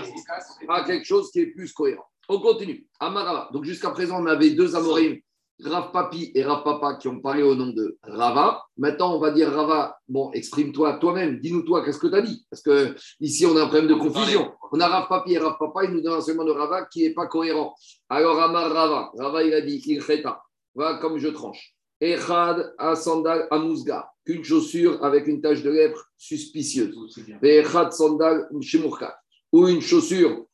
[0.70, 2.06] à quelque chose qui est plus cohérent.
[2.30, 2.86] On continue.
[3.00, 3.50] Amarava.
[3.54, 5.18] Donc, jusqu'à présent, on avait deux Amorim
[5.64, 8.64] Rav Papi et Rav Papa qui ont parlé au nom de Rava.
[8.78, 12.46] Maintenant, on va dire Rava, bon, exprime-toi toi-même, dis-nous toi, qu'est-ce que tu as dit?
[12.50, 14.54] Parce que ici, on a un problème de confusion.
[14.72, 17.04] On a Rav Papi et Rav Papa, ils nous donnent un segment de Rava qui
[17.04, 17.76] n'est pas cohérent.
[18.10, 20.42] Alors, Amar Rava, Rava, il a dit, il cheta.
[20.76, 21.74] Voilà comme je tranche.
[22.00, 26.96] Echad a sandal amouzga, qu'une chaussure avec une tache de lèpre suspicieuse.
[27.42, 29.20] Echad sandal shemurka,
[29.52, 30.46] ou une chaussure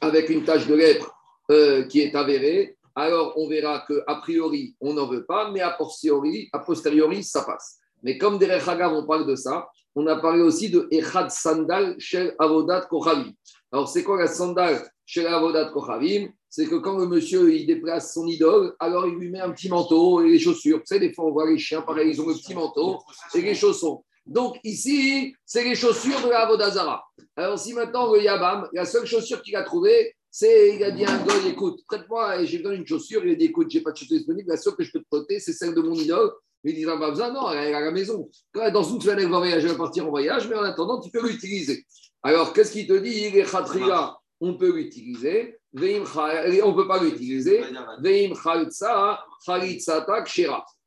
[0.00, 1.14] avec une tache de lèpre
[1.50, 5.70] euh, qui est avérée alors on verra qu'a priori, on n'en veut pas, mais a
[5.70, 7.78] posteriori, a posteriori, ça passe.
[8.02, 11.96] Mais comme derrière Hagav, on parle de ça, on a parlé aussi de Echad Sandal
[11.98, 13.32] chez Avodat Kochavim.
[13.72, 16.28] Alors, c'est quoi la sandal chez Avodat Kochavim?
[16.48, 19.68] C'est que quand le monsieur il déplace son idole, alors il lui met un petit
[19.68, 20.78] manteau et les chaussures.
[20.78, 22.98] Tu sais, des fois, on voit les chiens, pareil, ils ont le petit manteau
[23.34, 24.04] et les chaussons.
[24.26, 27.04] Donc, ici, c'est les chaussures de la Avodazara.
[27.36, 31.04] Alors, si maintenant, le Yabam, la seule chaussure qu'il a trouvée, c'est, il a dit
[31.04, 33.24] à un gars, écoute, prête-moi et j'ai besoin d'une chaussure.
[33.24, 35.08] Il a dit, écoute, j'ai pas de chaussure disponible, la seule que je peux te
[35.10, 36.30] prêter, c'est celle de mon idole.
[36.62, 38.28] Il dit, pas besoin, non, elle est à la maison.
[38.52, 41.00] Quand dans une semaine, elle va voyager, elle va partir en voyage, mais en attendant,
[41.00, 41.84] tu peux l'utiliser.
[42.22, 43.28] Alors, qu'est-ce qu'il te dit?
[43.28, 45.58] Il est khatria, on peut l'utiliser.
[45.72, 47.62] On ne peut pas l'utiliser.
[48.02, 48.34] Veim.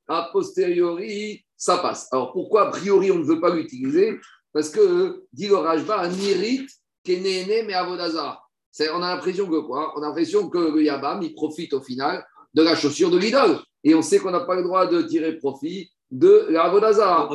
[0.09, 2.07] A posteriori, ça passe.
[2.11, 4.19] Alors, pourquoi a priori on ne veut pas l'utiliser?
[4.51, 6.69] Parce que, dit le Rajba, un irite
[7.07, 8.42] né, mais avodazara
[8.91, 9.93] on a l'impression que quoi?
[9.95, 13.59] On a l'impression que le Yabam, il profite au final de la chaussure de l'idole.
[13.83, 17.29] Et on sait qu'on n'a pas le droit de tirer profit de la Vodazara.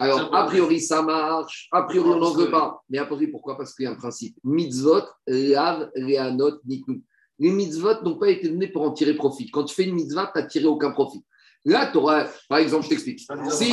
[0.00, 1.68] Alors, a priori, ça marche.
[1.70, 2.80] A priori, on n'en veut pas.
[2.88, 3.56] Mais a priori, pourquoi?
[3.56, 4.36] Parce qu'il y a un principe.
[4.42, 7.02] Mitzvot, lav, reanot, niknu.
[7.38, 9.50] Les mitzvot n'ont pas été donnés pour en tirer profit.
[9.50, 11.22] Quand tu fais une mitzvah, tu n'as tiré aucun profit.
[11.66, 13.20] Là, tu auras, par exemple, je t'explique.
[13.20, 13.68] Si,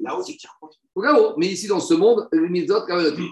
[0.00, 0.78] Là-haut, tu tires profit.
[0.94, 2.84] Là-haut, mais ici, dans ce monde, les mitzvot,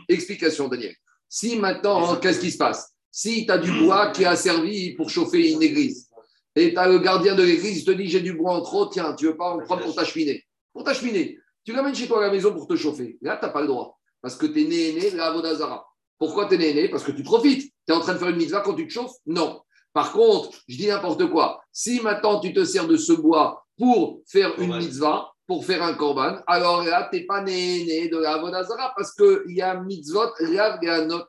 [0.08, 0.94] explication, Daniel.
[1.28, 2.92] Si maintenant, qu'est-ce qui se passe?
[3.10, 6.10] Si tu as du bois qui a servi pour chauffer une église,
[6.56, 8.86] et tu as le gardien de l'église, il te dit j'ai du bois en trop,
[8.86, 11.38] tiens, tu veux pas en prendre pour ta cheminée Pour ta cheminée.
[11.64, 13.18] Tu l'amènes chez toi à la maison pour te chauffer.
[13.22, 13.98] Là, tu n'as pas le droit.
[14.20, 15.86] Parce que tu es né, né, la Avodazara.
[16.18, 17.72] Pourquoi tu es né, né Parce que tu profites.
[17.86, 19.16] Tu es en train de faire une mitzvah quand tu te chauffes?
[19.26, 19.60] Non.
[19.92, 21.60] Par contre, je dis n'importe quoi.
[21.72, 25.94] Si maintenant tu te sers de ce bois pour faire une mitzvah, pour faire un
[25.94, 29.80] korban, alors là, tu n'es pas né, né de la Avodazara parce qu'il y a
[29.80, 30.78] mitzvot, lav,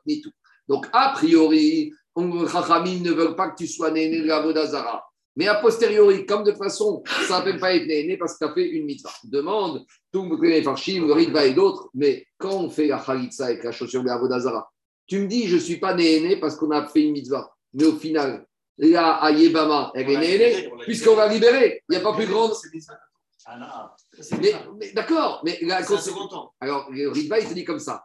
[0.06, 0.32] ni tout.
[0.68, 5.04] Donc, a priori, on- Chachamim ne veulent pas que tu sois né de la Vodazara.
[5.34, 8.44] Mais a posteriori, comme de toute façon, ça ne s'appelle pas être né parce que
[8.44, 9.12] tu as fait une mitzvah.
[9.24, 13.64] Demande, tout le farshim, le ritva et d'autres, mais quand on fait la chalitza avec
[13.64, 14.70] la chaussure de la Vodazara,
[15.06, 17.50] tu me dis, je ne suis pas né parce qu'on a fait une mitzvah.
[17.72, 18.46] Mais au final,
[18.76, 21.82] là, à Yébama, elle est née puisqu'on va libérer.
[21.88, 22.52] Il n'y a pas plus grande.
[23.46, 23.66] Ah non,
[24.40, 26.52] Mais, mais d'accord, mais la temps.
[26.60, 28.04] alors, le Ritva, il te dit comme ça.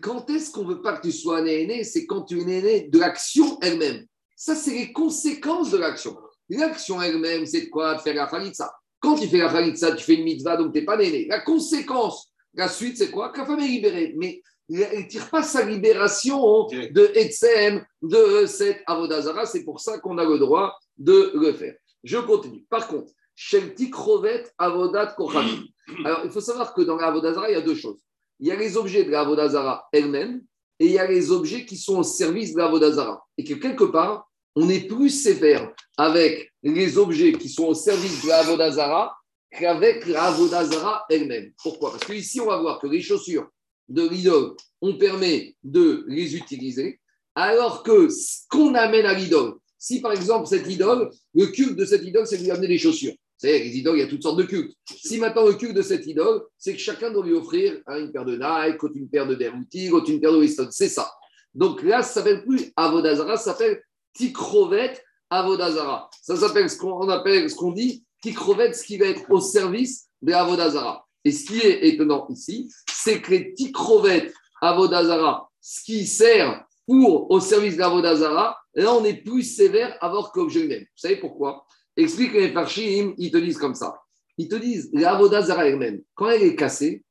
[0.00, 2.88] Quand est-ce qu'on ne veut pas que tu sois né C'est quand tu es né
[2.88, 4.06] de l'action elle-même.
[4.34, 6.16] Ça, c'est les conséquences de l'action.
[6.48, 8.72] L'action elle-même, c'est de quoi De faire la khalitsa.
[9.00, 11.26] Quand tu fais la khalitsa, tu fais une mitzvah, donc tu n'es pas né.
[11.26, 13.30] La conséquence, la suite, c'est quoi?
[13.30, 14.14] Que la femme est libérée.
[14.16, 16.94] Mais elle ne tire pas sa libération Direct.
[16.94, 19.46] de Etsem, de cette Avodazara.
[19.46, 21.74] C'est pour ça qu'on a le droit de le faire.
[22.02, 22.64] Je continue.
[22.70, 25.64] Par contre, Shelti Krovet Avodat Kochavim.
[26.04, 28.05] Alors, il faut savoir que dans la Avodazara, il y a deux choses.
[28.40, 30.42] Il y a les objets de la Avodazara elle-même
[30.78, 33.24] et il y a les objets qui sont au service de la Avodazara.
[33.38, 38.22] Et que quelque part, on est plus sévère avec les objets qui sont au service
[38.22, 39.16] de la Avodazara
[39.50, 41.52] qu'avec la Avodazara elle-même.
[41.62, 41.92] Pourquoi?
[41.92, 43.48] Parce qu'ici, on va voir que les chaussures
[43.88, 47.00] de l'idole, on permet de les utiliser,
[47.34, 51.84] alors que ce qu'on amène à l'idole, si par exemple cette idole, le culte de
[51.84, 53.14] cette idole, c'est de lui amener des chaussures.
[53.38, 54.74] Savez, les idoles, il y a toutes sortes de cultes.
[54.88, 58.12] Si maintenant le culte de cette idole, c'est que chacun doit lui offrir hein, une
[58.12, 60.68] paire de Nike, autre une paire de Derouti, autre une paire de Winston.
[60.70, 61.10] C'est ça.
[61.54, 63.82] Donc là, ça s'appelle plus Avodazara, ça s'appelle
[64.14, 64.94] Tikrovet
[65.28, 66.08] Avodazara.
[66.22, 70.06] Ça s'appelle ce qu'on appelle, ce qu'on dit, Tikrovet, ce qui va être au service
[70.22, 71.06] de Avodazara.
[71.24, 77.30] Et ce qui est étonnant ici, c'est que les Tikrovet Avodazara, ce qui sert pour
[77.30, 80.82] au service de l'Avodazara, là, on est plus sévère à voir qu'objet lui-même.
[80.82, 81.66] Vous savez pourquoi?
[81.96, 83.98] Explique les Farshim, ils te disent comme ça.
[84.38, 87.02] Ils te disent, l'Avodazara elle-même, quand elle est cassée,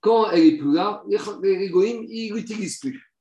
[0.00, 1.02] quand elle est plus là,
[1.42, 3.12] les Goïm, ils ne l'utilisent plus.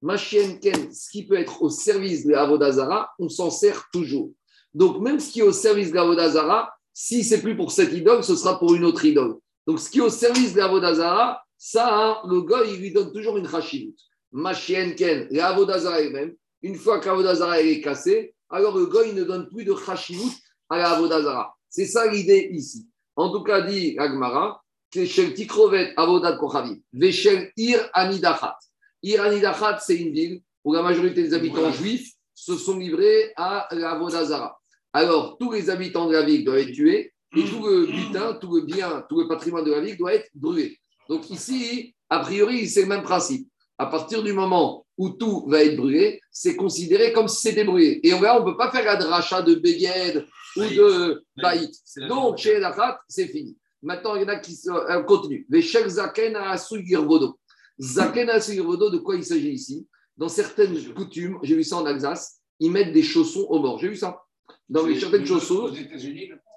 [0.00, 4.30] Machien Ken, ce qui peut être au service de l'Avodazara, on s'en sert toujours.
[4.72, 8.22] Donc, même ce qui est au service de l'Avodazara, si c'est plus pour cette idole,
[8.22, 9.36] ce sera pour une autre idole.
[9.66, 13.12] Donc, ce qui est au service de l'Avodazara, ça, hein, le gars, il lui donne
[13.12, 13.96] toujours une rachidut.
[14.30, 19.24] Machien Ken, l'Avodazara elle-même, une fois que elle est cassée, alors le gars, il ne
[19.24, 20.32] donne plus de rachidut
[20.68, 21.54] à la Avodazara.
[21.68, 22.86] C'est ça l'idée ici.
[23.16, 24.62] En tout cas, dit Agmara,
[24.94, 28.56] Shel Tikrovet Avodat Kochavim, Veshel Ir Anidachat.
[29.02, 33.68] Ir Anidachat, c'est une ville où la majorité des habitants juifs se sont livrés à
[33.72, 34.58] la Avodazara.
[34.92, 38.54] Alors, tous les habitants de la ville doivent être tués et tout le butin, tout
[38.56, 40.78] le bien, tout le patrimoine de la ville doit être brûlé.
[41.08, 43.48] Donc ici, a priori, c'est le même principe.
[43.76, 48.00] À partir du moment où tout va être brûlé, c'est considéré comme si c'était brûlé.
[48.02, 51.74] Et là, on ne peut pas faire la dracha de Beged ou de Baït.
[51.84, 53.56] C'est la Donc, chez Elachat, c'est fini.
[53.82, 55.46] Maintenant, il y en a qui euh, continue.
[55.48, 57.38] Veshel Zaken Asu Girvodo.
[57.80, 59.86] Zaken Asu Girvodo, de quoi il s'agit ici?
[60.16, 63.78] Dans certaines coutumes, j'ai vu ça en Alsace, ils mettent des chaussons aux morts.
[63.78, 64.20] J'ai vu ça.
[64.68, 65.70] Dans les certaines chaussons,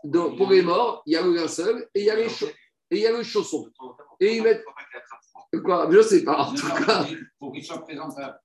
[0.04, 2.98] dans- pour les morts, il y a le linceul et il y a les et
[2.98, 3.70] il y a le chausson.
[4.20, 4.66] Et ils mettent-
[5.64, 5.88] Quoi?
[5.92, 6.38] Je ne sais pas.
[6.46, 7.06] En tout cas,
[7.40, 8.40] Pour qu'ils soient présentables.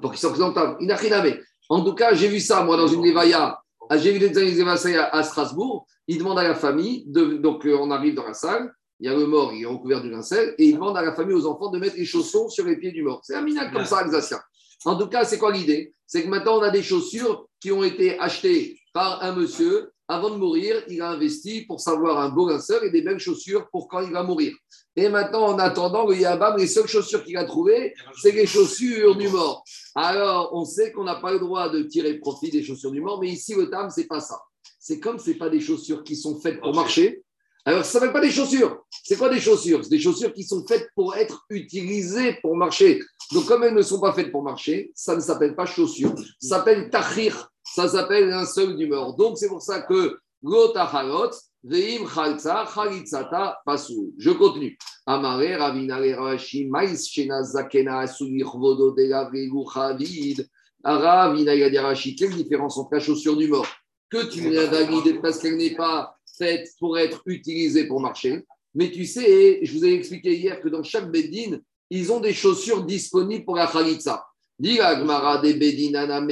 [0.00, 0.76] pour qu'ils soient présentables.
[0.80, 1.26] Il n'a rien à.
[1.68, 3.59] En tout cas, j'ai vu ça, moi, dans une Levaya.
[3.96, 5.86] J'ai vu des Levaya à Strasbourg.
[6.06, 9.08] Il demande à la famille, de, donc euh, on arrive dans la salle, il y
[9.08, 11.46] a le mort, il est recouvert du linceul, et il demande à la famille, aux
[11.46, 13.20] enfants, de mettre les chaussons sur les pieds du mort.
[13.22, 14.38] C'est un minac comme ça, alsacien.
[14.84, 15.94] En tout cas, c'est quoi l'idée?
[16.06, 19.90] C'est que maintenant, on a des chaussures qui ont été achetées par un monsieur.
[20.12, 23.68] Avant de mourir, il a investi pour savoir un beau linceul et des belles chaussures
[23.70, 24.52] pour quand il va mourir.
[24.96, 29.14] Et maintenant, en attendant, le Yabam, les seules chaussures qu'il a trouvées, c'est les chaussures
[29.14, 29.62] du mort.
[29.94, 33.20] Alors, on sait qu'on n'a pas le droit de tirer profit des chaussures du mort,
[33.20, 34.40] mais ici, le tam, c'est pas ça.
[34.80, 37.22] C'est comme ce pas des chaussures qui sont faites pour marcher.
[37.64, 38.82] Alors, ça ne s'appelle pas des chaussures.
[39.04, 39.84] C'est quoi des chaussures?
[39.84, 43.00] C'est des chaussures qui sont faites pour être utilisées pour marcher.
[43.30, 46.16] Donc, comme elles ne sont pas faites pour marcher, ça ne s'appelle pas chaussures.
[46.40, 47.49] Ça s'appelle tahrir.
[47.74, 49.14] Ça s'appelle un seul du mort.
[49.14, 51.30] Donc, c'est pour ça que l'otaharot,
[51.62, 54.12] veim chalza, chalitzata, pasu.
[54.18, 54.76] Je continue.
[55.06, 60.48] Amare Ravinare Rashi Mais Shena Zakena Asuli Chvodo de la Vregu Chavid.
[60.82, 62.16] Ravina il y a des Rashi.
[62.16, 63.66] Quelle différence entre la chaussure du mort
[64.10, 68.44] que tu viens valider parce qu'elle n'est pas faite pour être utilisée pour marcher.
[68.74, 71.58] Mais tu sais, je vous ai expliqué hier que dans chaque Bedin,
[71.90, 74.24] ils ont des chaussures disponibles pour la Khalitsa.
[74.58, 76.30] Dit la Gemara des Bedin Aname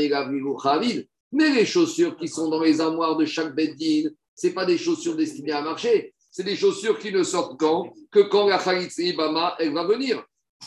[0.63, 1.07] Chavid.
[1.33, 5.17] Mais les chaussures qui sont dans les armoires de chaque Bedin, ce pas des chaussures
[5.17, 6.15] destinées à marcher.
[6.31, 10.25] C'est des chaussures qui ne sortent quand que quand la Khalitsa Ibama, elle va venir.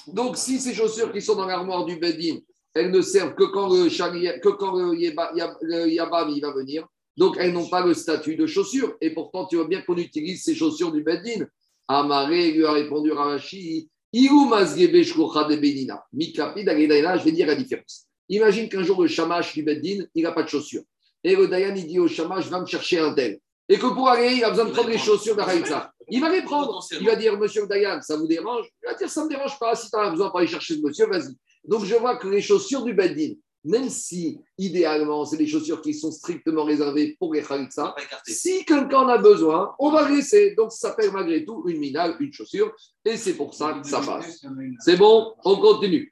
[0.07, 2.37] Donc, si ces chaussures qui sont dans l'armoire du Bedin,
[2.73, 7.85] elles ne servent que quand le, que Yabam il va venir, donc elles n'ont pas
[7.85, 8.95] le statut de chaussures.
[9.01, 11.45] Et pourtant, tu vois bien qu'on utilise ces chaussures du Bedin.
[11.87, 18.07] Amaré lui a répondu Ravashi, Iou de d'Agedayna, je vais dire la différence.
[18.29, 20.83] Imagine qu'un jour, le shamash du Beddin, il n'a pas de chaussures.
[21.23, 23.39] Et le Dayan, il dit au shamash, va me chercher un tel.
[23.69, 25.91] Et que pour aller, il a besoin de prendre les chaussures d'Araïtza.
[26.09, 26.83] Il va les prendre.
[26.99, 28.67] Il va dire, monsieur Dayan, ça vous dérange?
[28.83, 29.75] Il va dire, ça ne me dérange pas.
[29.75, 31.35] Si tu as besoin pour aller chercher ce monsieur, vas-y.
[31.63, 35.93] Donc, je vois que les chaussures du Beddin, même si idéalement, c'est des chaussures qui
[35.93, 40.55] sont strictement réservées pour les Khalitsa, si quelqu'un en a besoin, on va laisser.
[40.55, 42.73] Donc, ça s'appelle malgré tout une minale, une chaussure,
[43.05, 44.43] et c'est pour ça que ça passe.
[44.79, 46.11] C'est bon, on continue.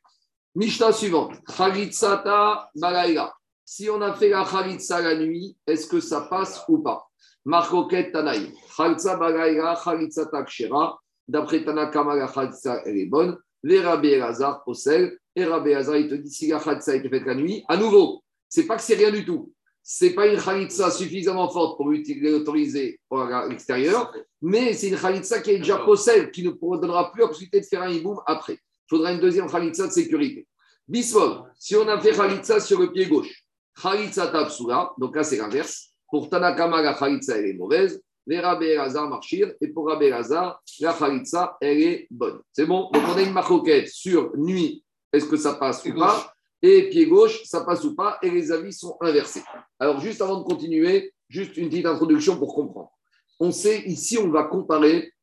[0.55, 1.33] Mishnah suivante.
[1.45, 3.33] Khalitsata Balaïla.
[3.63, 7.07] Si on a fait la Khalitsa la nuit, est-ce que ça passe ou pas?
[7.45, 8.51] Marcoquet Tanaï.
[8.75, 10.99] Khalitsa Balaïla, Khalitsata Kshera.
[11.27, 13.37] D'après Tanakama, la Khalitsa, elle est bonne.
[13.61, 15.15] Les Rabbi Elazar possèdent.
[15.35, 17.77] Et Rabbi Elazar, il te dit si la Khalitsa a été faite la nuit, à
[17.77, 19.53] nouveau, c'est pas que c'est rien du tout.
[19.83, 25.51] C'est pas une Khalitsa suffisamment forte pour l'autoriser à l'extérieur, mais c'est une Khalitsa qui
[25.51, 28.59] est déjà possède, qui ne donnera plus la possibilité de faire un hiboum après.
[28.89, 30.47] Faudra une deuxième Khalitsa de sécurité.
[30.87, 33.45] Bismol, si on a fait Khalitsa sur le pied gauche,
[33.79, 35.91] Khalitsa Tabsula, donc là c'est l'inverse.
[36.09, 38.01] Pour Tanakama, la Khalitsa elle est mauvaise.
[38.25, 42.39] Les Rabbi Elazar marchir, et pour Rabbi la Khalitsa elle est bonne.
[42.51, 42.89] C'est bon?
[42.91, 46.33] Donc on a une maroquette sur nuit, est-ce que ça passe ou pas?
[46.61, 48.17] Et pied gauche, ça passe ou pas?
[48.23, 49.43] Et les avis sont inversés.
[49.79, 52.91] Alors juste avant de continuer, juste une petite introduction pour comprendre.
[53.39, 55.13] On sait, ici on va comparer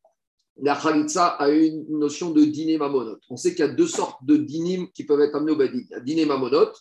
[0.63, 3.19] la Khalitsa a une notion de dîner mamonot.
[3.29, 5.79] On sait qu'il y a deux sortes de dinim qui peuvent être amenés au badin.
[5.79, 6.73] Il y a dîner mamonot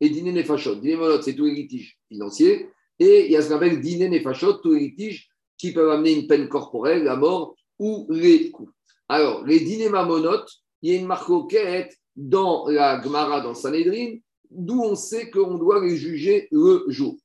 [0.00, 0.76] et dîner nefashot.
[0.76, 2.68] Dîner mamonot, c'est tous les litiges financiers.
[2.98, 6.12] Et il y a ce qu'on appelle dîner nefashot, tous les litiges qui peuvent amener
[6.12, 8.72] une peine corporelle, la mort ou les coups.
[9.08, 10.44] Alors, les dîners mamonot,
[10.82, 14.18] il y a une marcoquette dans la Gemara, dans Sanhedrin,
[14.50, 17.16] d'où on sait qu'on doit les juger le jour.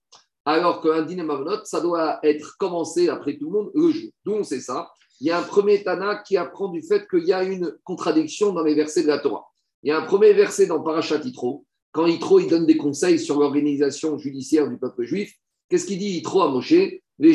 [0.45, 4.10] Alors qu'un dîner mamonot, ça doit être commencé après tout le monde le jour.
[4.26, 4.89] D'où on sait ça?
[5.19, 8.53] Il y a un premier Tana qui apprend du fait qu'il y a une contradiction
[8.53, 9.45] dans les versets de la Torah.
[9.84, 13.19] Il y a un premier verset dans Parashat Yitro, quand Yitro il donne des conseils
[13.19, 15.34] sur l'organisation judiciaire du peuple juif.
[15.69, 16.73] Qu'est-ce qu'il dit Yitro à Moshe
[17.19, 17.34] Les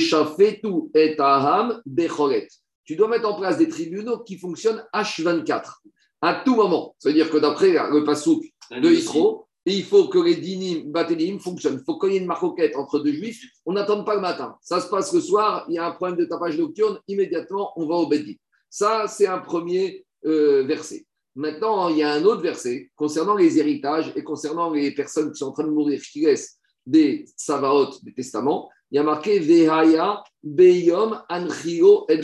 [0.63, 2.49] tout et aham bechoret.
[2.85, 5.77] Tu dois mettre en place des tribunaux qui fonctionnent H24
[6.21, 6.95] à tout moment.
[6.99, 10.91] Ça veut dire que d'après le pasouk de Yitro, et il faut que les dinim,
[10.91, 11.79] batelim fonctionnent.
[11.81, 13.43] Il faut qu'il y ait une maroquette entre deux juifs.
[13.65, 14.57] On n'attend pas le matin.
[14.61, 17.87] Ça se passe le soir, il y a un problème de tapage nocturne, immédiatement, on
[17.87, 18.35] va au Bédin.
[18.69, 21.07] Ça, c'est un premier euh, verset.
[21.35, 25.39] Maintenant, il y a un autre verset concernant les héritages et concernant les personnes qui
[25.39, 28.69] sont en train de mourir, qui laissent des savaot, des testaments.
[28.91, 32.21] Il y a marqué Vehaya Beyom Anchio et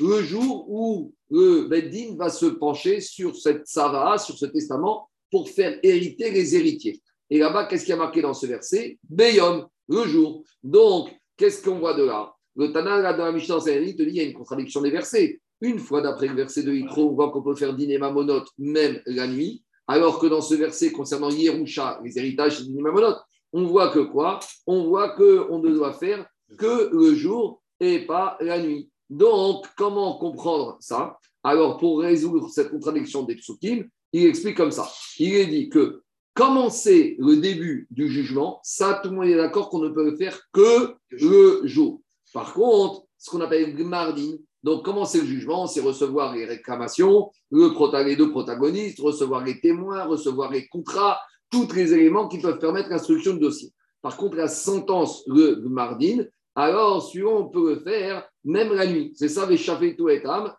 [0.00, 5.48] Le jour où le Beddin va se pencher sur cette sava, sur ce testament, pour
[5.48, 7.00] faire hériter les héritiers.
[7.30, 8.98] Et là-bas, qu'est-ce qui a marqué dans ce verset?
[9.08, 10.44] Beyom, le jour.
[10.62, 12.32] Donc, qu'est-ce qu'on voit de là?
[12.54, 15.40] Le Tana, là, dans la Mishnah te dit il y a une contradiction des versets.
[15.60, 19.00] Une fois d'après le verset de Yitro, on voit qu'on peut faire dîner Mamonot même
[19.06, 23.16] la nuit, alors que dans ce verset concernant Yerusha, les héritages, dîner Mamonot,
[23.52, 24.38] on voit que quoi?
[24.66, 26.26] On voit qu'on ne doit faire
[26.58, 28.90] que le jour et pas la nuit.
[29.08, 31.18] Donc, comment comprendre ça?
[31.42, 34.90] Alors, pour résoudre cette contradiction des psukim, il explique comme ça.
[35.18, 36.02] Il est dit que
[36.34, 40.16] commencer le début du jugement, ça, tout le monde est d'accord qu'on ne peut le
[40.16, 42.00] faire que le jour.
[42.32, 48.04] Par contre, ce qu'on appelle Gmardin, donc commencer le jugement, c'est recevoir les réclamations, le
[48.04, 51.18] les deux protagonistes, recevoir les témoins, recevoir les contrats,
[51.50, 53.72] tous les éléments qui peuvent permettre l'instruction de dossier.
[54.02, 56.24] Par contre, la sentence, le Gmardin,
[56.58, 59.12] alors, suivant, on peut le faire même la nuit.
[59.14, 60.54] C'est ça, les tout et am,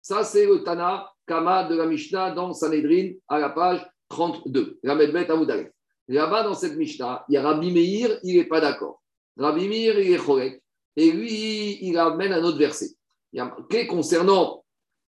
[0.00, 4.80] Ça, c'est le Tana Kama de la Mishnah dans Sanhedrin à la page 32.
[4.82, 4.94] La
[6.10, 9.02] Là-bas, dans cette Mishnah, il y a Rabbi Meir, il n'est pas d'accord.
[9.36, 10.62] Rabbi Meir, il est chorek.
[10.96, 12.88] Et lui, il amène un autre verset.
[13.32, 14.64] Il y a marqué concernant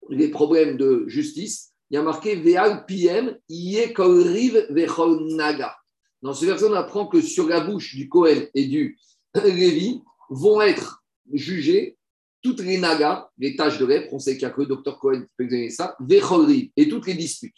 [0.09, 4.67] les problèmes de justice, il y a marqué Veal PM, rive
[5.35, 5.75] naga.
[6.21, 8.99] Dans ce verset, on apprend que sur la bouche du Kohen et du
[9.43, 11.97] Lévi vont être jugés
[12.41, 14.99] toutes les nagas, les tâches de lèpre, on sait qu'il n'y a que le docteur
[14.99, 15.95] Cohen qui peut examiner ça,
[16.75, 17.55] et toutes les disputes.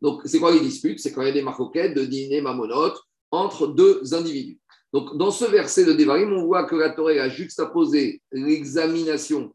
[0.00, 1.00] Donc, c'est quoi les disputes?
[1.00, 3.00] C'est quand il y a des marcoquettes de dîner mamonotes
[3.30, 4.58] entre deux individus.
[4.92, 9.54] Donc, dans ce verset de Devarim, on voit que la Torah a juxtaposé l'examination,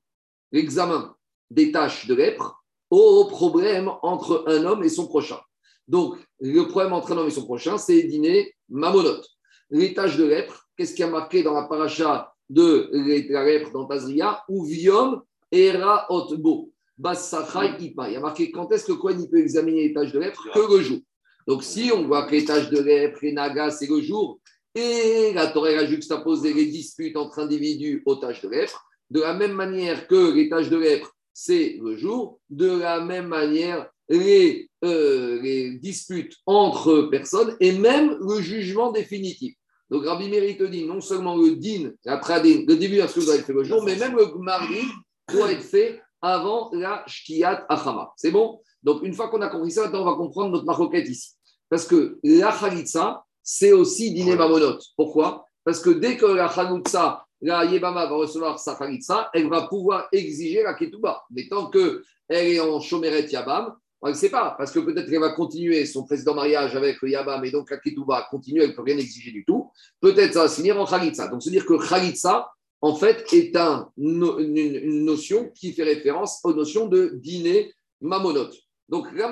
[0.52, 1.16] l'examen
[1.50, 5.40] des tâches de lèpre au problème entre un homme et son prochain.
[5.88, 9.28] Donc, le problème entre un homme et son prochain, c'est dîner mamonote.
[9.70, 12.90] Les tâches de lèpre, qu'est-ce qui a marqué dans la paracha de
[13.32, 15.22] la lèpre dans Tazria, ou Viom
[15.52, 16.72] Era Otbo.
[17.02, 20.78] Il y a marqué quand est-ce que Cohen peut examiner les tâches de lèpre Que
[20.78, 21.00] le jour.
[21.48, 24.40] Donc, si on voit que les tâches de lèpre et Naga, c'est le jour,
[24.76, 29.34] et la Torah a juxtaposé les disputes entre individus aux tâches de lèpre, de la
[29.34, 34.70] même manière que les tâches de lèpre, c'est le jour, de la même manière, les,
[34.84, 39.56] euh, les disputes entre personnes et même le jugement définitif.
[39.90, 43.36] Donc Rabbi Meir te dit non seulement le din, la le début de la doit
[43.36, 44.88] être fait le jour, mais même le gmardin
[45.32, 48.12] doit être fait avant la shkiyat achama.
[48.16, 48.62] C'est bon?
[48.84, 51.32] Donc une fois qu'on a compris ça, maintenant on va comprendre notre maroquette ici.
[51.70, 54.78] Parce que la chalitza, c'est aussi dîner mamonot.
[54.96, 55.46] Pourquoi?
[55.64, 60.08] Parce que dès que la chalitza, la yebama va recevoir sa chalitza, elle va pouvoir
[60.12, 61.24] exiger la ketouba.
[61.32, 65.20] Mais tant qu'elle est en chomeret yabam, on ne sait pas, parce que peut-être qu'elle
[65.20, 68.76] va continuer son précédent mariage avec le Yabam et donc la Ketouba continue, elle ne
[68.76, 69.72] peut rien exiger du tout.
[70.00, 71.28] Peut-être ça va se finir en Khalitsa.
[71.28, 72.50] Donc, se dire que Khalitsa,
[72.82, 78.56] en fait, est un, une, notion qui fait référence aux notions de dîner mamonote.
[78.88, 79.30] Donc, la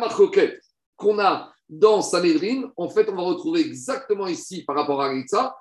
[0.98, 5.56] qu'on a dans Sanhedrin, en fait, on va retrouver exactement ici par rapport à Khalitsa,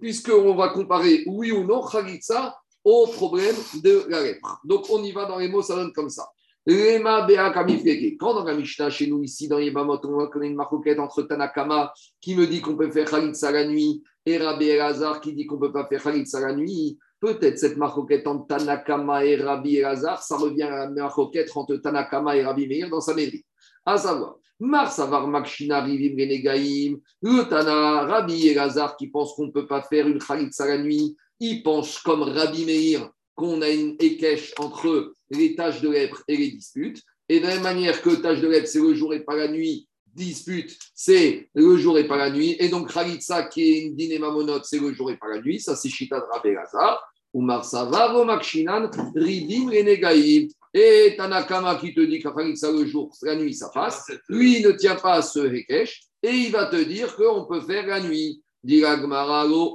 [0.00, 4.60] puisqu'on va comparer oui ou non Khalitsa au problème de la lèpre.
[4.64, 6.28] Donc, on y va dans les mots, ça donne comme ça.
[6.64, 11.92] Quand dans la Mishnah, chez nous, ici, dans Yebamot, on connaît une marcoquette entre Tanakama
[12.20, 15.56] qui me dit qu'on peut faire Khalitsa la nuit et Rabbi Elazar qui dit qu'on
[15.56, 16.98] ne peut pas faire Khalitsa la nuit.
[17.18, 22.36] Peut-être cette marcoquette entre Tanakama et Rabbi Elazar, ça revient à la marcoquette entre Tanakama
[22.36, 23.44] et Rabbi Meir dans sa mairie.
[23.84, 29.66] À savoir, Marsavar Makshina Rivim Renegaim, le Tana, Rabbi Elazar qui pense qu'on ne peut
[29.66, 34.52] pas faire une Khalitsa la nuit, il pense comme Rabbi Meir qu'on a une équèche
[34.58, 37.02] entre les tâches de lèpre et les disputes.
[37.28, 39.48] Et de la même manière que tâche de lèpre, c'est le jour et pas la
[39.48, 42.56] nuit, dispute, c'est le jour et pas la nuit.
[42.58, 45.60] Et donc, Khalitsa, qui est une dîner mamonote, c'est le jour et pas la nuit.
[45.60, 47.02] Ça, c'est Shita de Rabbi Lazar.
[47.34, 50.48] Umar Savaro Makshinan, Ridim Renegaïm.
[50.74, 54.10] Et Tanakama qui te dit que Khalitsa, le jour, la nuit, ça passe.
[54.28, 56.02] Lui, il ne tient pas à ce Hekesh.
[56.22, 58.42] Et il va te dire qu'on peut faire la nuit.
[58.62, 58.82] Dit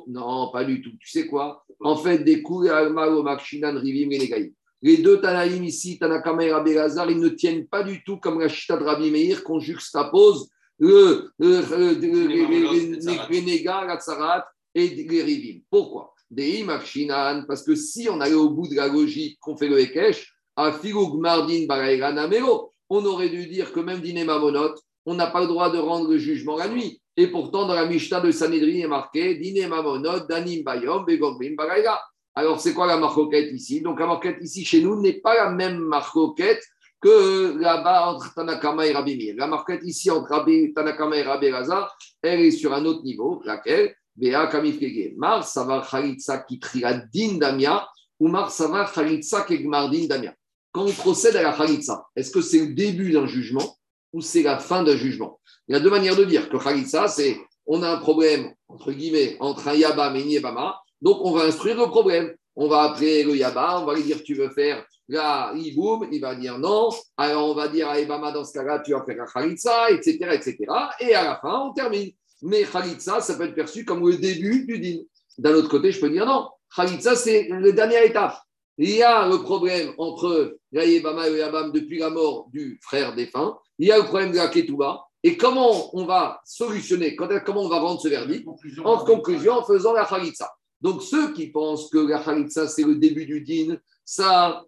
[0.08, 0.91] non, pas du tout.
[0.99, 1.66] Tu sais quoi?
[1.80, 4.52] En fait, des coups, Makshinan, Rivim Renegaïm.
[4.82, 8.40] Les deux Tanaïm ici, Tanakama et Rabbi Lazar, ils ne tiennent pas du tout comme
[8.40, 10.50] la chita de Rabbi Meir qu'on juxtapose
[10.80, 15.62] le, les négas, la tsarat et les rivim.
[15.70, 16.14] Pourquoi?
[16.30, 20.28] Des parce que si on allait au bout de la logique qu'on fait le Ekech,
[20.56, 24.76] à Filoug Mardin Namero, on aurait dû dire que même Dine Mamonot,
[25.06, 27.02] on n'a pas le droit de rendre le jugement la nuit.
[27.20, 31.55] Et pourtant, dans la Mishnah de Sanhedrin, il est marqué Dine Mamonot, Danim Bayom, Begombim
[31.55, 31.99] Baraïra.
[32.36, 33.82] Alors, c'est quoi la marcoquette ici?
[33.82, 36.63] Donc, la marcoquette ici, chez nous, n'est pas la même marcoquette
[37.01, 39.36] que là-bas entre Tanakama et Rabbi Mir.
[39.36, 43.41] La marcoquette ici entre Rabbi, Tanakama et Rabbi Lazar, elle est sur un autre niveau,
[43.43, 43.95] laquelle?
[44.15, 45.13] Bea Kamifkege.
[45.15, 47.88] Mar Savar Khalitsa qui trira din damia,
[48.20, 50.34] ou Mar Savar Khalitsa kegmar din damia.
[50.72, 53.78] Quand on procède à la Khalitsa, est-ce que c'est le début d'un jugement
[54.13, 55.39] ou c'est la fin d'un jugement?
[55.68, 58.91] Il y a deux manières de dire que Khalitsa, c'est on a un problème, entre
[58.91, 62.34] guillemets, entre un Yabam et un Yabama donc, on va instruire le problème.
[62.55, 66.22] On va appeler le Yaba, on va lui dire Tu veux faire la Iboum Il
[66.22, 66.89] va dire non.
[67.15, 70.18] Alors, on va dire à Ebama Dans ce cas-là, tu vas faire la Khalitsa, etc.,
[70.34, 70.57] etc.
[70.99, 72.11] Et à la fin, on termine.
[72.41, 75.03] Mais Khalitsa, ça peut être perçu comme le début du din.
[75.38, 76.49] D'un autre côté, je peux dire non.
[76.76, 78.39] Khalitsa, c'est la dernière étape.
[78.80, 82.80] Il y a le problème entre la Yebama et le Yabam depuis la mort du
[82.84, 83.57] frère défunt.
[83.80, 85.07] Il y a le problème de la Ketouba.
[85.28, 88.48] Et comment on va solutionner, comment on va rendre ce verdict
[88.86, 90.50] En conclusion, en faisant la Khalitsa.
[90.80, 93.76] Donc, ceux qui pensent que la Khalitsa, c'est le début du din,
[94.06, 94.64] ça,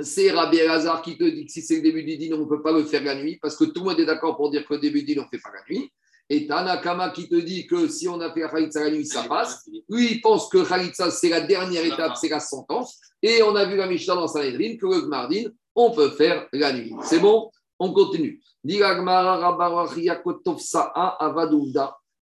[0.00, 2.44] c'est Rabbi Elazar qui te dit que si c'est le début du din, on ne
[2.46, 4.66] peut pas le faire la nuit, parce que tout le monde est d'accord pour dire
[4.66, 5.92] que le début du din, on ne fait pas la nuit.
[6.30, 9.24] Et Tanakama qui te dit que si on a fait la Khalitsa la nuit, ça
[9.24, 9.68] passe.
[9.90, 12.98] Lui, il pense que Khalitsa, c'est la dernière étape, c'est la sentence.
[13.20, 16.72] Et on a vu la Mishnah dans Sanhedrin que le Gmardin, on peut faire la
[16.72, 16.94] nuit.
[17.02, 17.50] C'est bon?
[17.84, 18.40] On continue.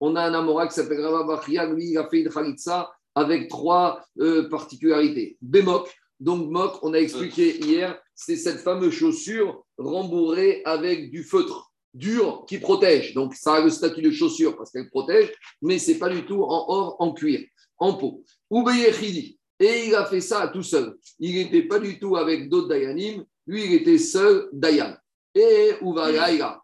[0.01, 4.01] On a un Amora qui s'appelle Rabba lui, il a fait une Khalitsa avec trois
[4.19, 5.37] euh, particularités.
[5.41, 5.89] Bémok,
[6.19, 12.43] donc Mok, on a expliqué hier, c'est cette fameuse chaussure rembourrée avec du feutre dur
[12.49, 13.13] qui protège.
[13.13, 15.31] Donc ça a le statut de chaussure parce qu'elle protège,
[15.61, 17.39] mais c'est pas du tout en or, en cuir,
[17.77, 18.25] en peau.
[18.49, 20.97] Oubeyechidi, et il a fait ça tout seul.
[21.17, 24.97] Il n'était pas du tout avec d'autres Dayanim, lui il était seul Dayan.
[25.35, 25.71] Et.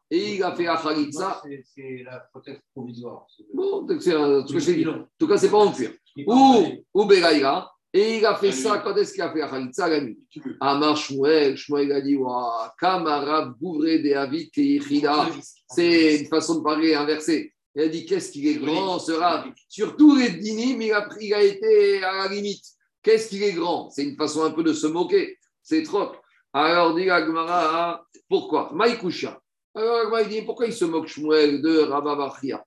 [0.10, 0.82] Et il a fait la
[1.76, 3.28] C'est la prothèse provisoire.
[3.54, 5.92] Bon, c'est un truc En tout cas, c'est pas en cuir.
[6.26, 7.70] Ou, ou Belaïla.
[7.94, 10.18] Et il a fait ça, quand est-ce qu'il a fait la Khalitsa la nuit
[10.62, 12.18] Amar Shmuel, Shmuel a dit
[12.80, 14.50] Kamarab Bouvré de Avid
[15.68, 17.52] C'est une façon de parler inversée.
[17.76, 21.10] Il a dit Qu'est-ce qu'il est grand, ce rab Sur tous les dynimes, il a,
[21.20, 22.64] il a été à la limite.
[23.04, 23.90] Qu'est-ce qu'il est grand?
[23.90, 25.38] C'est une façon un peu de se moquer.
[25.62, 26.12] C'est trop.
[26.54, 28.72] Alors, dit Agmara, pourquoi?
[28.74, 29.40] Maïkoucha.
[29.74, 32.64] Alors, Agmara dit pourquoi il se moque Shmuel de Rababachia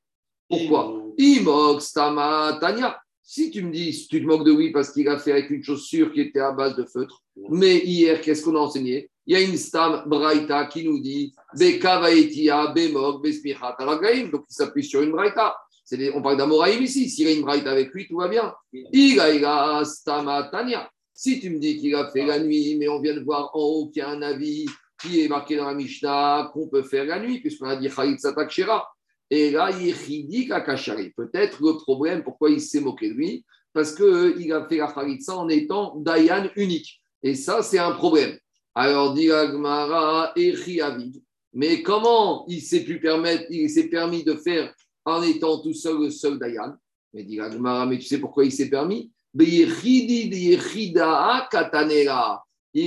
[0.49, 1.03] Pourquoi?
[1.18, 2.99] Imok Stama Tanya.
[3.22, 5.62] Si tu me dis, tu te moques de oui parce qu'il a fait avec une
[5.64, 9.09] chaussure qui était à base de feutre, mais hier, qu'est-ce qu'on a enseigné?
[9.26, 14.28] Il y a une stam Braïta qui nous dit Bekavaetia, Bemok, Bespichat, Aragaim.
[14.30, 15.57] Donc il s'appuie sur une braïta.
[15.91, 17.09] Des- on parle d'Amoraïm ici.
[17.09, 18.53] S'il a une braïta avec lui, tout va bien.
[18.93, 20.91] Igaïga, Stama, Tanya.
[21.24, 23.58] Si tu me dis qu'il a fait la nuit, mais on vient de voir en
[23.58, 24.66] haut qu'il y a un avis
[25.00, 28.20] qui est marqué dans la Mishnah qu'on peut faire la nuit, puisqu'on a dit Khalid
[28.20, 28.86] Satak Shira.
[29.30, 31.14] Et là, il Kakashari.
[31.16, 35.34] Peut-être le problème, pourquoi il s'est moqué de lui, parce qu'il a fait la Khalitsa
[35.34, 37.00] en étant Dayan unique.
[37.22, 38.36] Et ça, c'est un problème.
[38.74, 41.22] Alors, dit la Gemara, Echi Avid.
[41.54, 44.74] Mais comment il s'est pu permettre, il s'est permis de faire
[45.06, 46.74] en étant tout seul le seul Dayan?
[47.14, 49.10] Mais dit la Gemara, mais tu sais pourquoi il s'est permis?
[49.37, 49.68] Il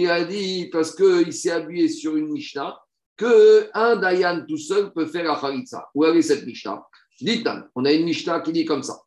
[0.10, 2.80] a dit, parce qu'il s'est appuyé sur une Mishnah,
[3.18, 5.90] qu'un Dayan tout seul peut faire la Khalitsa.
[5.94, 6.88] Où est cette Mishnah?
[7.76, 8.98] On a une Mishnah qui dit comme ça.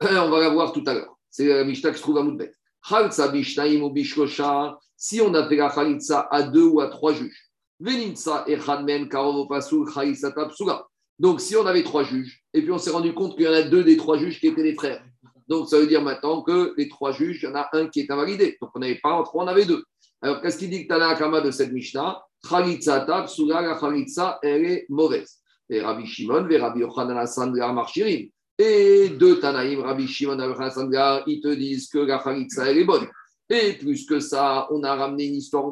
[0.00, 1.14] On va la voir tout à l'heure.
[1.30, 2.52] C'est la Mishnah qui se trouve à Moudbet.
[2.88, 4.78] Khalitsa ou.
[4.96, 7.50] Si on a fait la Khalitsa à deux ou à trois juges.
[11.18, 13.52] Donc, si on avait trois juges, et puis on s'est rendu compte qu'il y en
[13.52, 15.02] a deux des trois juges qui étaient des frères.
[15.50, 18.00] Donc, ça veut dire maintenant que les trois juges, il y en a un qui
[18.00, 18.56] est invalidé.
[18.62, 19.84] Donc, on n'avait pas en trois, on avait deux.
[20.22, 22.22] Alors, qu'est-ce qu'il dit que Akama de cette Mishnah?
[22.48, 25.40] Khalitsa tapsuga, la Khalitsa, elle est mauvaise.
[25.68, 28.28] Et Rabbi Shimon, et Rabbi Yochanan Asandra Marchirim.
[28.56, 30.96] Et deux Tanaïm, Rabbi Shimon et Rabbi
[31.26, 33.08] ils te disent que la Khalitsa, elle est bonne.
[33.48, 35.64] Et plus que ça, on a ramené une histoire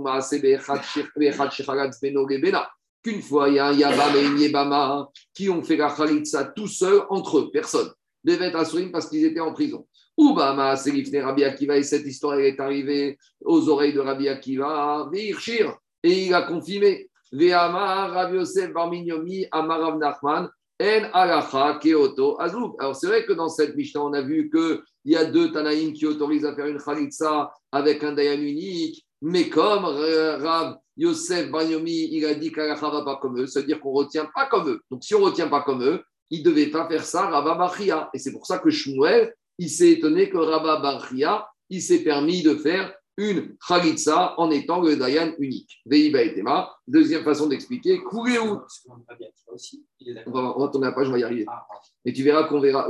[2.29, 2.69] Gebena,
[3.05, 6.47] qu'une fois, il y a un Yabam et une Yebama qui ont fait la Khalitsa
[6.47, 7.89] tout seuls entre eux, personne.
[8.25, 9.87] Devaient Asurim parce qu'ils étaient en prison.
[10.19, 16.27] Ubama, Serifne Rabbi Akiva, et cette histoire est arrivée aux oreilles de Rabbi Akiva, et
[16.27, 17.09] il a confirmé.
[17.33, 20.49] Rabbi Yosef Barminyomi, Amar Rav Nachman,
[20.81, 22.77] En alacha keoto azoub.
[22.79, 25.93] Alors c'est vrai que dans cette Mishnah, on a vu qu'il y a deux Tanaïm
[25.93, 31.51] qui autorisent à faire une Khalitsa avec un Dayan unique, mais comme euh, Rav Yosef
[31.51, 34.69] Banyomi, il a dit qu'alacha va pas comme eux, c'est-à-dire qu'on ne retient pas comme
[34.69, 34.81] eux.
[34.89, 36.01] Donc si on ne retient pas comme eux,
[36.31, 38.11] il ne devait pas faire ça Rabba Bachia.
[38.15, 42.43] Et c'est pour ça que Shmuel, il s'est étonné que Rabba Bachia, il s'est permis
[42.43, 45.83] de faire une Khalitsa en étant le Dayan unique.
[45.85, 46.73] Veiba et Tema.
[46.87, 48.01] Deuxième façon d'expliquer.
[48.01, 51.45] Il est On va, tourner la page, on va y arriver.
[51.49, 51.83] Ah, pardon.
[52.05, 52.89] Mais tu verras qu'on verra.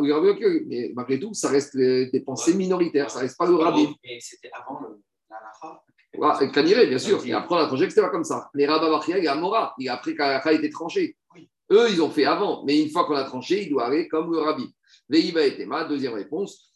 [0.66, 3.90] Mais malgré tout, ça reste des pensées minoritaires, ça reste pas le rabbin.
[4.04, 4.80] Et c'était avant
[5.30, 5.38] la.
[6.20, 7.24] Ah, et Kaniré, bien sûr.
[7.24, 8.50] Et après, on a tranché que c'était pas comme ça.
[8.52, 9.74] Les rabbins Bachia, il y a Mora.
[9.78, 11.16] Il a après qu'Alacha été tranché.
[11.70, 12.64] Eux, ils ont fait avant.
[12.64, 14.64] Mais une fois qu'on a tranché, il doit aller comme le rabbi.
[15.08, 16.72] Veiba et Tema, deuxième réponse.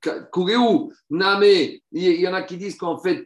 [0.00, 1.44] Ka- Kuréou name.
[1.92, 3.24] Il y en a qui disent qu'en fait,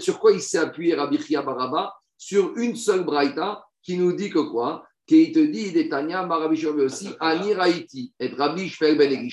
[0.00, 4.30] sur quoi il s'est appuyé Rabbi Chia Baraba Sur une seule braïta qui nous dit
[4.30, 4.84] que quoi?
[5.06, 7.50] Qui te dit, Detania, Marabi aussi, Ani
[8.20, 9.28] et Rabbi Shmuel Ben.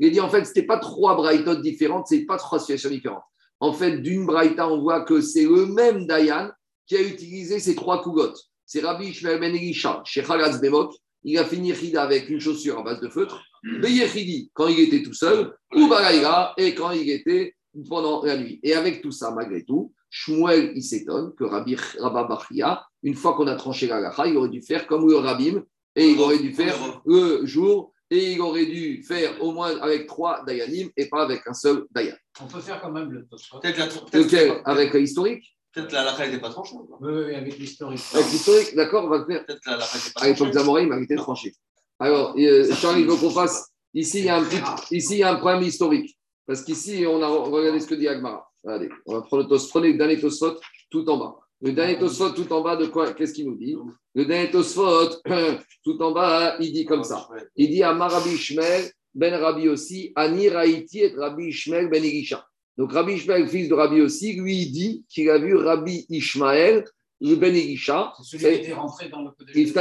[0.00, 3.22] Il dit en fait, ce n'était pas trois braïtotes différentes, c'est pas trois situations différentes.
[3.60, 6.50] En fait, d'une braïta, on voit que c'est le même Dayan
[6.86, 8.40] qui a utilisé ces trois cougottes.
[8.66, 10.92] C'est Rabbi Shmuel Ben Elisha, chez Chagatz Bemok.
[11.26, 13.42] Il a fini Chida avec une chaussure à base de feutre.
[13.62, 15.54] Beyechidi, quand il était tout seul.
[15.74, 17.54] Ou Balaïra, et quand il était
[17.88, 18.60] pendant la nuit.
[18.62, 23.34] Et avec tout ça, malgré tout, Shmuel, il s'étonne que Rabbi Rabba Bachia, une fois
[23.34, 25.62] qu'on a tranché la lacha, il aurait dû faire comme le Rabbim,
[25.96, 30.06] et il aurait dû faire le jour, et il aurait dû faire au moins avec
[30.06, 32.14] trois Dayanim et pas avec un seul Dayan.
[32.40, 33.60] On peut faire quand même le Tosfot.
[33.60, 36.76] Peut-être la peut-être- Lequel Avec l'historique Peut-être la Lacha n'était pas tranchée.
[36.88, 36.98] quoi.
[37.00, 38.00] Oui, oui, avec l'historique.
[38.14, 39.44] Avec l'historique, d'accord, on va le faire.
[39.44, 41.52] Peut-être la Lacha n'était pas À l'époque d'Amoraïm, il été tranché.
[41.98, 43.70] Alors, euh, Charles, il veut qu'on fasse.
[43.92, 44.60] Ici, il y a un petit,
[44.94, 46.16] ici, il y a un problème historique.
[46.46, 48.50] Parce qu'ici, on a regardé ce que dit Agmara.
[48.66, 50.56] Allez, on va prendre le tos, prenez le dernier Tosfot
[50.90, 51.36] tout en bas.
[51.60, 53.76] Le dernier Tosfot tout en bas de quoi Qu'est-ce qu'il nous dit?
[54.14, 55.20] Le dernier Tosfot
[55.84, 57.28] tout en bas, il dit comme ça.
[57.56, 62.46] Il dit à Rabbi Ishmael, Ben Rabbi aussi, Ani Raïti et Rabbi Ishmael Ben Elisha.
[62.76, 66.84] Donc Rabbi Ishmael, fils de Rabbi aussi, lui, il dit qu'il a vu Rabbi Ishmael,
[67.20, 69.72] le Ben Elisha, C'est celui qui était rentré dans le Kodesh.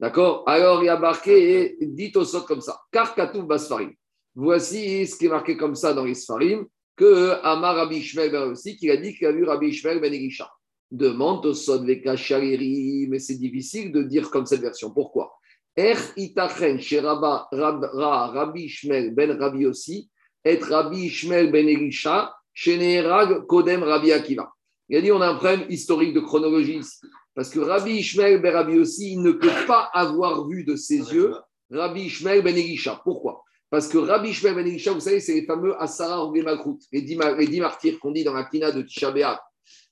[0.00, 0.42] D'accord?
[0.46, 3.92] Alors il y a marqué, et dit au sot comme ça, Car Katouf Basfarim.
[4.34, 6.66] Voici ce qui est marqué comme ça dans les Sfarim,
[6.96, 10.12] que Amar Rabbi Ishmael Ben aussi, qu'il a dit qu'il a vu Rabbi Ishmael Ben
[10.12, 10.50] Elisha.
[10.90, 14.90] Demande au Veka Shariri, mais c'est difficile de dire comme cette version.
[14.90, 15.32] Pourquoi?
[15.76, 20.08] Er itachen chez Rabbi Ishmael Ben Rabbi aussi,
[20.46, 24.52] et Rabbi Ishmael Ben Elisha, chez Neherag Kodem Rabbi Akiva.
[24.88, 27.00] Il a dit on a un problème historique de chronologie ici.
[27.34, 30.98] Parce que Rabbi Ishmael Ben Rabbi aussi, il ne peut pas avoir vu de ses
[30.98, 31.34] yeux
[31.70, 33.00] Rabbi Ishmael Ben Elisha.
[33.02, 33.42] Pourquoi?
[33.68, 36.44] Parce que Rabbi Ishmael Ben Elisha, vous savez, c'est les fameux Asara ou les
[36.92, 39.12] les dix martyrs qu'on dit dans la Kina de Tisha.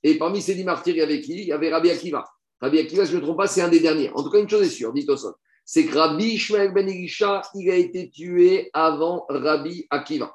[0.05, 1.32] Et parmi ces dix martyrs, il y avait qui?
[1.32, 2.24] Il y avait Rabbi Akiva.
[2.61, 4.11] Rabbi Akiva, si je ne me trompe pas, c'est un des derniers.
[4.14, 5.34] En tout cas, une chose est sûre, dit Tosot,
[5.64, 10.32] c'est que Rabbi Ishmael Ben Elisha, il a été tué avant Rabbi Akiva.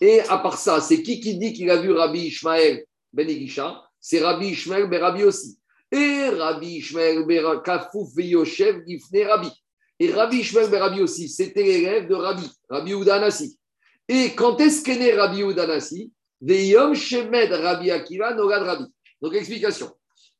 [0.00, 3.82] Et à part ça, c'est qui qui dit qu'il a vu Rabbi Ishmael Ben Elisha?
[4.00, 5.58] C'est Rabbi Ishmael Ben Rabbi aussi.
[5.90, 9.48] Et Rabbi Ishmael ben Kafouf Veyoshev Gifne Rabbi.
[9.98, 13.58] Et Rabbi Ishmael ben Rabbi aussi, c'était l'élève de Rabbi, Rabbi Udanasi.
[14.08, 18.84] Et quand est-ce qu'est né Rabbi Udanasi Veyom Shemed Rabbi Akiva Nogad Rabbi.
[19.22, 19.90] Donc, explication.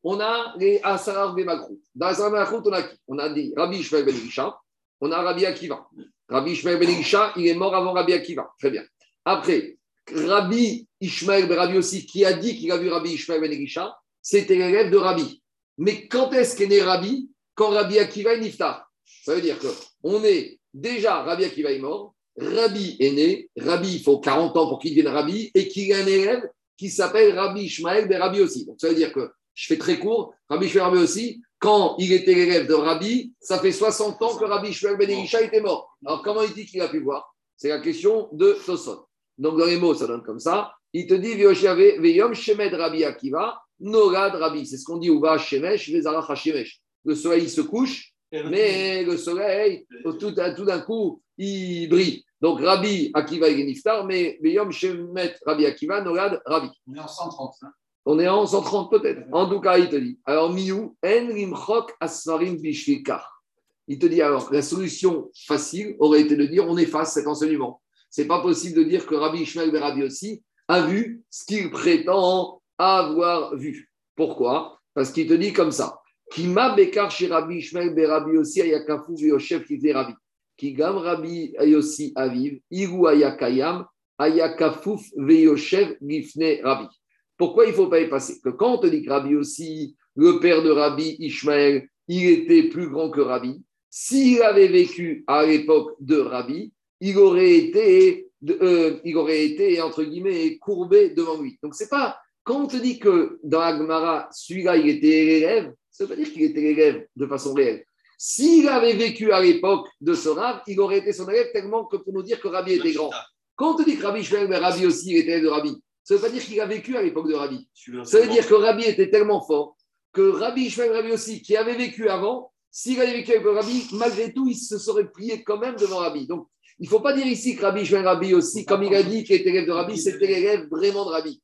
[0.02, 1.80] On a les Asarar Bemakrou.
[1.94, 2.96] Dans Asarar Bemakrou, on a qui?
[3.08, 4.54] On a dit Rabbi Ishmael ben Isha,
[5.00, 5.88] on a Rabbi Akiva.
[6.28, 8.52] Rabbi Ishmael ben Isha, il est mort avant Rabbi Akiva.
[8.58, 8.82] Très bien.
[9.28, 9.76] Après,
[10.14, 13.98] Rabbi Ishmael ben Rabbi aussi, qui a dit qu'il a vu Rabbi Ishmael ben Isha,
[14.22, 15.42] c'était l'élève de Rabbi.
[15.78, 17.28] Mais quand est-ce qu'est né Rabbi?
[17.56, 18.88] Quand Rabbi Akiva est niftar.
[19.24, 24.02] Ça veut dire qu'on est déjà, Rabbi Akiva est mort, Rabbi est né, Rabbi, il
[24.02, 27.62] faut 40 ans pour qu'il devienne Rabbi, et qu'il a un élève qui s'appelle Rabbi
[27.62, 28.64] Ishmael ben Rabbi aussi.
[28.64, 32.12] Donc ça veut dire que, je fais très court, Rabbi Ishmael Rabbi aussi, quand il
[32.12, 35.96] était l'élève de Rabbi, ça fait 60 ans que Rabbi Ishmael ben Elisha était mort.
[36.06, 37.34] Alors comment il dit qu'il a pu voir?
[37.56, 39.02] C'est la question de Toson.
[39.38, 40.72] Donc dans les mots, ça donne comme ça.
[40.92, 44.66] Il te dit Veyom Shemed Rabbi Akiva, Norad Rabbi.
[44.66, 46.80] C'est ce qu'on dit Uva Shemesh, Vezarach Shemesh.
[47.04, 49.86] Le soleil se couche, mais le soleil,
[50.18, 52.24] tout, d'un coup, il brille.
[52.40, 56.68] Donc Rabbi Akiva est niftar, mais Veyom Shemed Rabbi Akiva, Norad Rabbi.
[56.86, 57.54] On est en 130.
[57.62, 57.72] Hein.
[58.08, 59.22] On est en 130 peut-être.
[59.32, 60.18] En tout cas, il te dit.
[60.24, 63.42] Alors, Miou, en rimchok asfarim bishvikar.
[63.88, 67.82] Il te dit alors, la solution facile aurait été de dire on efface cet enseignement.
[68.10, 71.70] C'est pas possible de dire que Rabbi Ishmael ben Rabbi aussi a vu ce qu'il
[71.70, 73.90] prétend avoir vu.
[74.14, 74.80] Pourquoi?
[74.94, 75.98] Parce qu'il te dit comme ça.
[76.30, 80.14] Kima bekar chez Rabbi Ishmael ben Rabbi aussi ayakafu v'yoshev qui Rabbi.
[80.56, 83.84] Qui gam Rabbi ayossi aviv, iru ayakayam,
[84.18, 86.88] ayakafuf v'yoshev gifne Rabbi.
[87.36, 88.40] Pourquoi il faut pas y passer?
[88.42, 92.70] Que quand on te dit que Rabbi aussi, le père de Rabbi Ishmael, il était
[92.70, 98.98] plus grand que Rabbi, s'il avait vécu à l'époque de Rabbi, il aurait été, euh,
[99.04, 101.58] il aurait été entre guillemets, courbé devant lui.
[101.62, 106.04] Donc, c'est pas, quand on te dit que dans Agmara, celui-là, il était l'élève, ça
[106.04, 107.84] veut pas dire qu'il était l'élève de façon réelle.
[108.18, 110.30] S'il avait vécu à l'époque de ce
[110.68, 113.10] il aurait été son élève tellement que pour nous dire que Rabbi était grand.
[113.56, 116.14] Quand on te dit que Rabbi Ishmael, Rabbi aussi, il était élève de Rabbi, ça
[116.14, 117.68] ne veut pas dire qu'il a vécu à l'époque de Rabbi.
[118.04, 119.76] Ça veut dire que Rabbi était tellement fort
[120.16, 124.32] que Rabbi Ishmael Rabbi aussi, qui avait vécu avant, s'il avait vécu avec Rabbi, malgré
[124.32, 126.26] tout, il se serait plié quand même devant Rabbi.
[126.26, 129.02] Donc, il ne faut pas dire ici que Rabbi Ishmael Rabbi aussi, comme il a
[129.02, 131.40] dit qu'il était élève de Rabbi, c'était l'élève vraiment de Rabbi.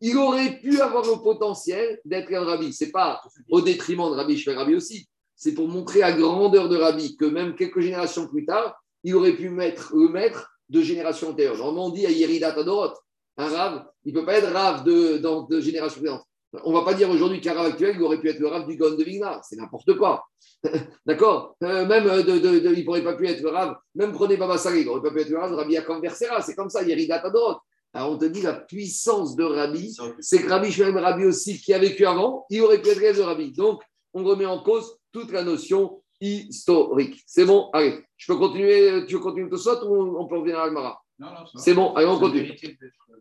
[0.00, 2.72] Il aurait pu avoir le potentiel d'être un Rabbi.
[2.72, 3.20] Ce n'est pas
[3.50, 5.08] au détriment de Rabbi Ishmael Rabbi aussi.
[5.34, 9.36] C'est pour montrer la grandeur de Rabbi que même quelques générations plus tard, il aurait
[9.36, 11.56] pu mettre, le maître de génération antérieure.
[11.56, 12.94] Normalement, on dit à Yerida Tadorot,
[13.38, 16.24] un il ne peut pas être rave de, de, génération précédente.
[16.64, 18.66] On ne va pas dire aujourd'hui qu'un rave actuel, il aurait pu être le rave
[18.66, 19.40] du Gon de Vigna.
[19.42, 20.24] C'est n'importe quoi.
[21.06, 23.76] D'accord euh, Même de, il ne pourrait pas pu être le rave.
[23.94, 26.40] Même prenez Baba Salé, il n'aurait pas pu être le rave de Rabbi Versera.
[26.42, 27.58] C'est comme ça, Yerida Tadorot.
[27.92, 31.72] Alors on te dit la puissance de Rabbi, c'est que Rabbi Shmuel Rabbi aussi, qui
[31.72, 33.52] a vécu avant, il aurait pu être de Rabbi.
[33.52, 33.82] Donc
[34.12, 37.22] on remet en cause toute la notion historique.
[37.26, 40.58] C'est bon Allez, je peux continuer, tu veux continuer tout ça ou on peut revenir
[40.58, 41.00] à Almara?
[41.56, 42.52] C'est bon, allez, on continue.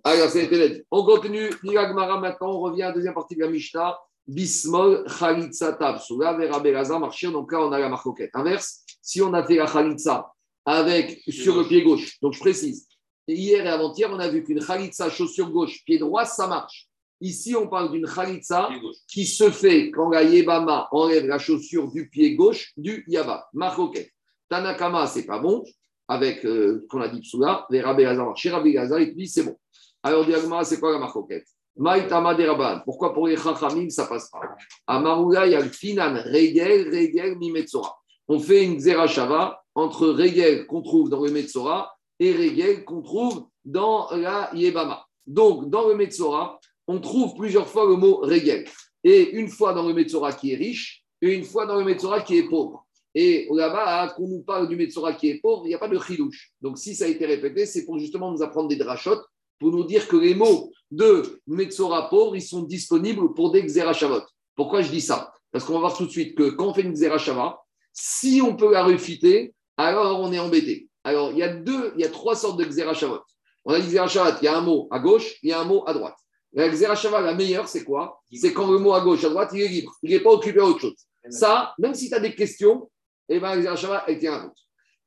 [0.03, 1.49] Alors, c'est On continue.
[1.63, 3.97] maintenant, on revient à la deuxième partie de la Mishnah.
[4.27, 7.31] Bismol, Khalitsa Tabsula, Vera Marchir.
[7.31, 8.31] Donc là, on a la marcoquette.
[8.33, 10.31] Inverse, si on a fait la Khalitsa
[10.65, 12.87] avec, sur le pied gauche, donc je précise,
[13.27, 16.87] hier et avant-hier, on a vu qu'une Khalitsa chaussure gauche, pied droit, ça marche.
[17.21, 18.69] Ici, on parle d'une Khalitsa
[19.07, 23.47] qui se fait quand la Yebama enlève la chaussure du pied gauche du Yaba.
[23.53, 24.11] Marcoquette.
[24.49, 25.63] Tanakama, c'est pas bon
[26.07, 29.43] avec euh, qu'on a dit Psoula, les Rabbi Hazar, chez Rabbi Hazar, il dit c'est
[29.43, 29.57] bon.
[30.03, 31.47] Alors, diagma, c'est quoi la marcoquette?
[31.77, 32.81] Maïtama des Rabban.
[32.85, 34.39] Pourquoi pour les Chachamim, ça passe pas?
[34.87, 37.97] Amarouga, il y a le Finan, Regel, Regel, Mimetsora.
[38.27, 43.47] On fait une Xerashava entre Regel qu'on trouve dans le Metzora et Regel qu'on trouve
[43.65, 45.05] dans la Yebama.
[45.27, 48.65] Donc, dans le Metzora, on trouve plusieurs fois le mot Regel.
[49.03, 52.21] Et une fois dans le Metzora qui est riche, et une fois dans le Metzora
[52.21, 52.84] qui est pauvre.
[53.17, 55.87] Et là-bas, hein, qu'on nous parle du Metzora qui est pauvre, il n'y a pas
[55.87, 56.51] de chidouche.
[56.61, 59.25] Donc, si ça a été répété, c'est pour justement nous apprendre des drachotes,
[59.57, 64.21] pour nous dire que les mots de Metzora pauvre, ils sont disponibles pour des Xerashavot.
[64.53, 65.31] Pourquoi je dis ça?
[65.51, 67.57] Parce qu'on va voir tout de suite que quand on fait une Xerashava,
[67.93, 70.89] si on peut la refiter, alors on est embêté.
[71.05, 73.21] Alors, il y a deux, il y a trois sortes de Xerashavot.
[73.63, 75.65] On a dit Xerashavat, il y a un mot à gauche, il y a un
[75.65, 76.17] mot à droite.
[76.51, 78.21] La Xerashava, la meilleure, c'est quoi?
[78.33, 79.93] C'est quand le mot à gauche, à droite, il est libre.
[80.03, 80.95] Il n'est pas occupé à autre chose.
[81.29, 82.89] Ça, même si tu as des questions,
[83.29, 84.57] eh bien l'exerashava, elle tient compte.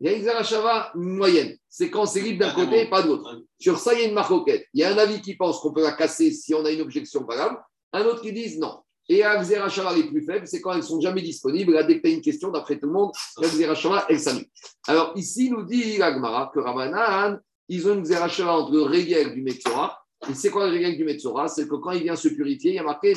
[0.01, 1.57] Il y a une exerashava moyenne.
[1.69, 3.43] C'est quand c'est libre d'un côté et pas de l'autre.
[3.59, 4.67] Sur ça, il y a une marcoquette.
[4.73, 6.81] Il y a un avis qui pense qu'on peut la casser si on a une
[6.81, 7.59] objection valable.
[7.93, 8.79] Un autre qui dit non.
[9.09, 11.73] Et à Xerashava les plus faibles, c'est quand elles sont jamais disponibles.
[11.73, 14.47] Là, dès que tu as une question, d'après tout le monde, la Xerashava, elle s'annule.
[14.87, 19.43] Alors ici, nous dit l'Agmara que Ramanan, ils ont une Xerashava entre le Régel du
[19.43, 19.99] Metzora.
[20.29, 21.49] Et c'est quoi le Régel du Metzora?
[21.49, 23.15] C'est que quand il vient se purifier, il y a marqué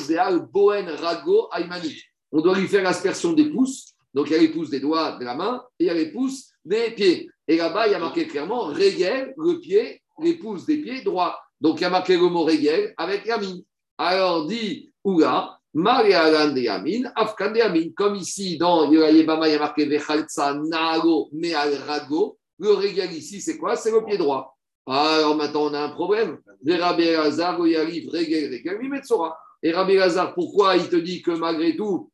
[0.50, 1.94] Bohen Rago Aymani.
[2.32, 3.94] on doit lui faire l'aspersion des pouces.
[4.14, 5.94] Donc il y a les pouces des doigts de la main et il y a
[5.94, 7.28] les pouces des pieds.
[7.48, 11.38] Et là-bas, il y a marqué clairement régel, le pied, les pouces des pieds droits.
[11.60, 13.60] Donc il y a marqué le mot régel avec yamin.
[13.98, 17.90] Alors dit Oula, Marialan de yamin, Afkan yamin.
[17.96, 22.38] Comme ici dans Yebama, il y a marqué Vechaltsa Nago Mealrago.
[22.58, 23.76] Le régel ici, c'est quoi?
[23.76, 24.56] C'est le pied droit.
[24.86, 26.38] Alors maintenant, on a un problème.
[26.66, 27.76] Rabbi Lazar, il
[28.10, 29.36] régel, régel, Mimetsora.
[29.62, 32.10] Et Rabbi Lazar, pourquoi il te dit que malgré tout,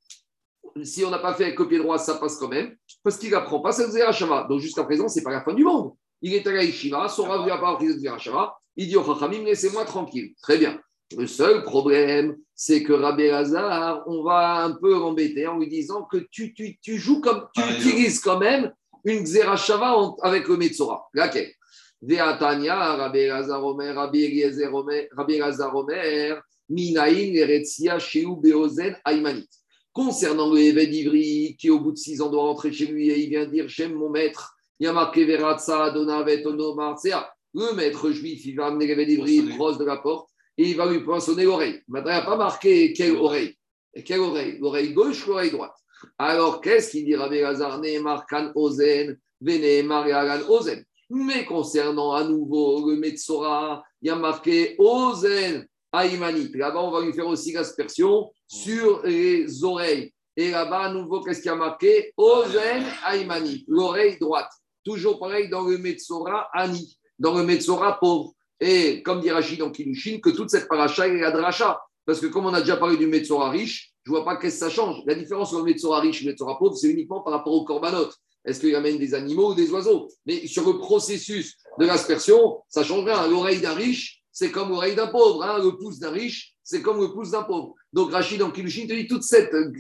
[0.85, 3.31] si on n'a pas fait avec le pied droit, ça passe quand même Parce qu'il
[3.31, 4.47] n'apprend pas cette Zerachava.
[4.49, 5.93] Donc jusqu'à présent, ce n'est pas la fin du monde.
[6.21, 8.55] Il est à la Yeshiva, son Rav lui a pas appris cette Zerachava.
[8.77, 10.35] Il dit au Chachamim, laissez-moi tranquille.
[10.43, 10.81] Très bien.
[11.17, 16.03] Le seul problème, c'est que Rabbi Lazar, on va un peu l'embêter en lui disant
[16.05, 18.73] que tu, tu, tu joues comme, tu Ah, utilises quand même
[19.05, 21.09] une Xerashava avec le Metzora.
[21.15, 21.53] Laquelle?
[22.03, 29.49] Veatania, Rabbi Lazar Omer, Rabbi Eliezer Omer, Rabbi Lazar Omer, Minaïn, Eretzia, Sheu, Beozen, Aïmanit.
[29.99, 33.19] Concernant le Eved Ivri, qui au bout de six ans doit rentrer chez lui et
[33.19, 37.29] il vient dire J'aime mon maître, il y a marqué Veratsa, Donavet, Ono, Marcea.
[37.53, 40.89] Le maître juif, il va amener Ivri, il brosse de la porte et il va
[40.89, 41.81] lui poinçonner l'oreille.
[41.89, 43.57] Maintenant, il n'y a pas marqué quelle oreille.
[43.93, 44.59] Et quelle oreille?
[44.61, 45.75] L'oreille gauche ou l'oreille droite?
[46.17, 50.85] Alors, qu'est-ce qu'il dit Rabbi Lazar Nehemar Kan Ozen, Venehemar Yagan Ozen?
[51.11, 56.51] Mais concernant à nouveau le Metzora, il y a marqué Ozen Aïmanit.
[56.55, 60.13] Là-bas, on va lui faire aussi l'aspersion sur les oreilles.
[60.37, 62.13] Et là-bas, à nouveau, qu'est-ce qu'il y a marqué?
[62.17, 64.51] Ozen Aïmanit, l'oreille droite.
[64.85, 68.33] Toujours pareil dans le Metzora Ani, dans le Metzora pauvre.
[68.61, 71.81] Et comme dit Rachid dans Kilushin, que toute cette paracha est la dracha.
[72.07, 74.61] Parce que comme on a déjà parlé du Metzora riche, je ne vois pas qu'est-ce
[74.61, 75.03] que ça change.
[75.07, 77.65] La différence entre le Metzora riche et le Metzora pauvre, c'est uniquement par rapport au
[77.65, 78.09] korbanot.
[78.45, 80.09] Est-ce qu'il amène des animaux ou des oiseaux?
[80.25, 83.27] Mais sur le processus de l'aspersion, ça change rien.
[83.27, 85.43] L'oreille d'un riche, c'est comme l'oreille d'un pauvre.
[85.43, 85.59] hein.
[85.61, 87.75] Le pouce d'un riche, c'est comme le pouce d'un pauvre.
[87.93, 89.53] Donc Rachid dans Kilushin te dit toute cette.
[89.53, 89.73] euh,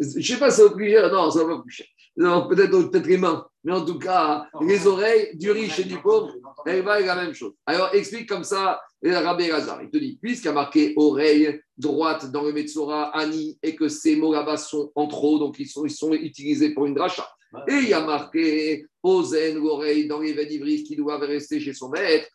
[0.00, 1.12] Je ne sais pas ça va plus cher.
[1.12, 1.86] Non, ça va plus cher.
[2.16, 3.46] Peut-être peut les mains.
[3.62, 6.32] Mais en tout cas, les oreilles du riche et du pauvre,
[6.66, 7.52] elle va la même chose.
[7.64, 9.80] Alors, explique comme ça le Rabbi Lazar.
[9.82, 13.88] Il te dit, puisqu'il y a marqué oreille droite dans le Metzora, Ani, et que
[13.88, 17.28] ces mots là-bas sont en trop, donc ils sont, ils sont utilisés pour une dracha.
[17.68, 21.88] Et il y a marqué Ozen, l'oreille dans les Védivris qui doivent rester chez son
[21.90, 22.28] maître,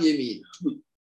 [0.00, 0.40] Yemin.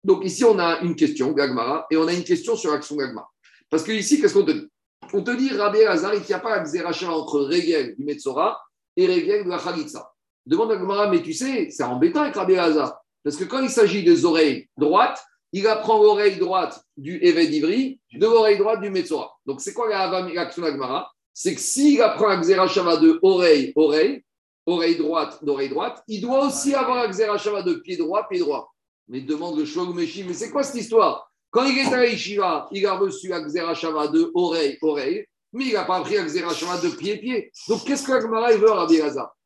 [0.03, 3.28] Donc ici, on a une question, Gagmara, et on a une question sur l'action Gagmara.
[3.70, 4.68] Parce que ici, qu'est-ce qu'on te dit?
[5.14, 8.60] On te dit, Rabbi Lazar, il n'y a pas la xéracha entre Régel du Metzora
[8.95, 10.12] et Régel de la Khalitsa.
[10.45, 12.97] Demande à Gagmara, mais tu sais, c'est embêtant avec Rabbi Lazar.
[13.24, 15.22] Parce que quand il s'agit des oreilles droites,
[15.53, 19.32] il apprend l'oreille droite du Eved Ivri de l'oreille droite du Metzora.
[19.45, 24.24] Donc c'est quoi la- l'action d'Agmara C'est que s'il apprend la Xerashava de oreille, oreille,
[24.68, 28.74] oreille droite d'oreille droite, il doit aussi avoir la Xerashava de pied droit, pied droit.
[29.07, 31.32] Mais demande le Shlomo Meshi, mais c'est quoi cette histoire?
[31.49, 35.74] Quand il est à Yeshiva, il a reçu la Xerashava de oreille, oreille, mais il
[35.74, 37.51] n'a pas appris la Xerashava de pied, pied.
[37.70, 38.99] Donc qu'est-ce que l'Agmara il veut à Rabbi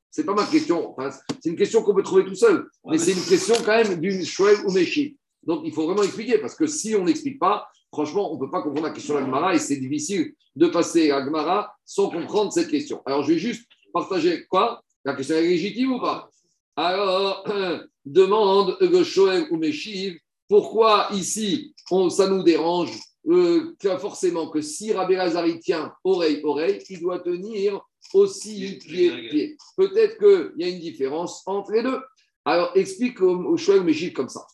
[0.09, 0.91] C'est pas ma question.
[0.91, 2.67] Enfin, c'est une question qu'on peut trouver tout seul.
[2.85, 5.17] Mais c'est une question quand même d'une Shmuel ou Meshi.
[5.43, 8.49] Donc il faut vraiment expliquer, parce que si on n'explique pas, franchement, on ne peut
[8.49, 12.09] pas comprendre la question de la Gemara et c'est difficile de passer à Gemara sans
[12.09, 13.01] comprendre cette question.
[13.05, 14.81] Alors je vais juste partager quoi?
[15.05, 16.29] La question est légitime ou pas?
[16.75, 17.45] Alors,
[18.05, 22.97] demande le Shoel ou Meshiv, pourquoi ici on, ça nous dérange
[23.27, 27.79] euh, que forcément que si Rabbi Lazari tient oreille, oreille, il doit tenir
[28.13, 29.57] aussi pied, pied.
[29.77, 31.99] Peut-être qu'il y a une différence entre les deux.
[32.45, 34.45] Alors, explique au, au Shoel ou Meshiv comme ça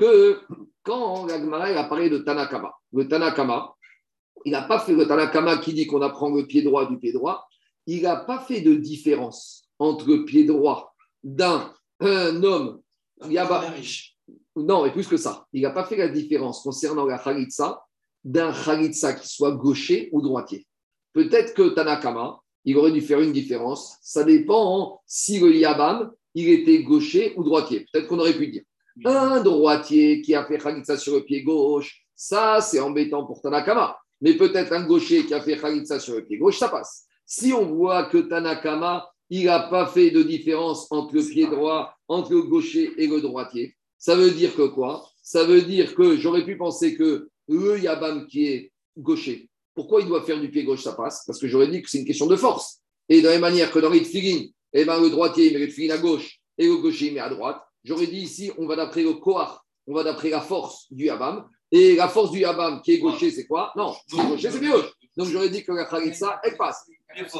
[0.00, 0.40] que
[0.82, 3.74] quand la Gemara a parlé de Tanakama, le Tanakama,
[4.46, 7.12] il n'a pas fait le Tanakama qui dit qu'on apprend le pied droit du pied
[7.12, 7.46] droit,
[7.86, 12.80] il n'a pas fait de différence entre le pied droit d'un un homme.
[13.26, 14.16] Il y a pas- riche.
[14.56, 17.82] non, et plus que ça, il n'a pas fait la différence concernant la Khalitsa
[18.24, 20.66] d'un Khalitsa qui soit gaucher ou droitier.
[21.12, 23.96] Peut-être que Tanakama, il aurait dû faire une différence.
[24.02, 27.86] Ça dépend hein, si le Yabam, il était gaucher ou droitier.
[27.92, 28.62] Peut-être qu'on aurait pu dire.
[29.04, 33.98] Un droitier qui a fait Khalitsa sur le pied gauche, ça, c'est embêtant pour Tanakama.
[34.20, 37.06] Mais peut-être un gaucher qui a fait Khalitsa sur le pied gauche, ça passe.
[37.26, 41.94] Si on voit que Tanakama, il n'a pas fait de différence entre le pied droit,
[42.08, 45.08] entre le gaucher et le droitier, ça veut dire que quoi?
[45.22, 50.08] Ça veut dire que j'aurais pu penser que le Yabam qui est gaucher, pourquoi il
[50.08, 51.24] doit faire du pied gauche, ça passe?
[51.26, 52.80] Parce que j'aurais dit que c'est une question de force.
[53.08, 54.06] Et de la même manière que dans les
[54.72, 57.28] eh ben, le droitier, il met le à gauche et le gaucher, il met à
[57.28, 57.60] droite.
[57.84, 61.48] J'aurais dit ici, on va d'après le Kohar, on va d'après la force du Yabam.
[61.72, 63.72] Et la force du Yabam qui est gaucher, c'est quoi?
[63.76, 64.92] Non, qui est gaucher, c'est gauche.
[65.20, 66.86] Donc j'aurais dit que la Khalitsa, elle passe.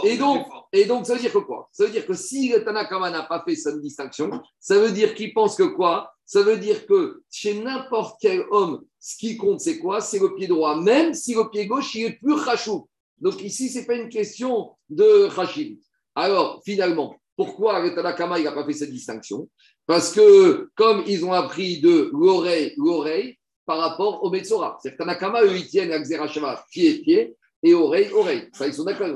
[0.05, 1.66] Et donc, et donc, ça veut dire que quoi?
[1.72, 5.14] Ça veut dire que si le Tanakama n'a pas fait cette distinction, ça veut dire
[5.14, 6.12] qu'il pense que quoi?
[6.26, 10.03] Ça veut dire que chez n'importe quel homme, ce qui compte, c'est quoi?
[10.03, 12.87] C'est le pied droit, même si le pied gauche, il est plus rachou.
[13.18, 15.81] Donc ici, ce n'est pas une question de rachid.
[16.14, 19.49] Alors, finalement, pourquoi le Tanakama, il n'a pas fait cette distinction?
[19.87, 24.76] Parce que, comme ils ont appris de l'oreille, l'oreille, par rapport au Metzora.
[24.83, 28.49] C'est-à-dire que Tanakama, eux, ils tiennent à pied, pied, et oreille, oreille.
[28.53, 29.09] Ça, ils sont d'accord,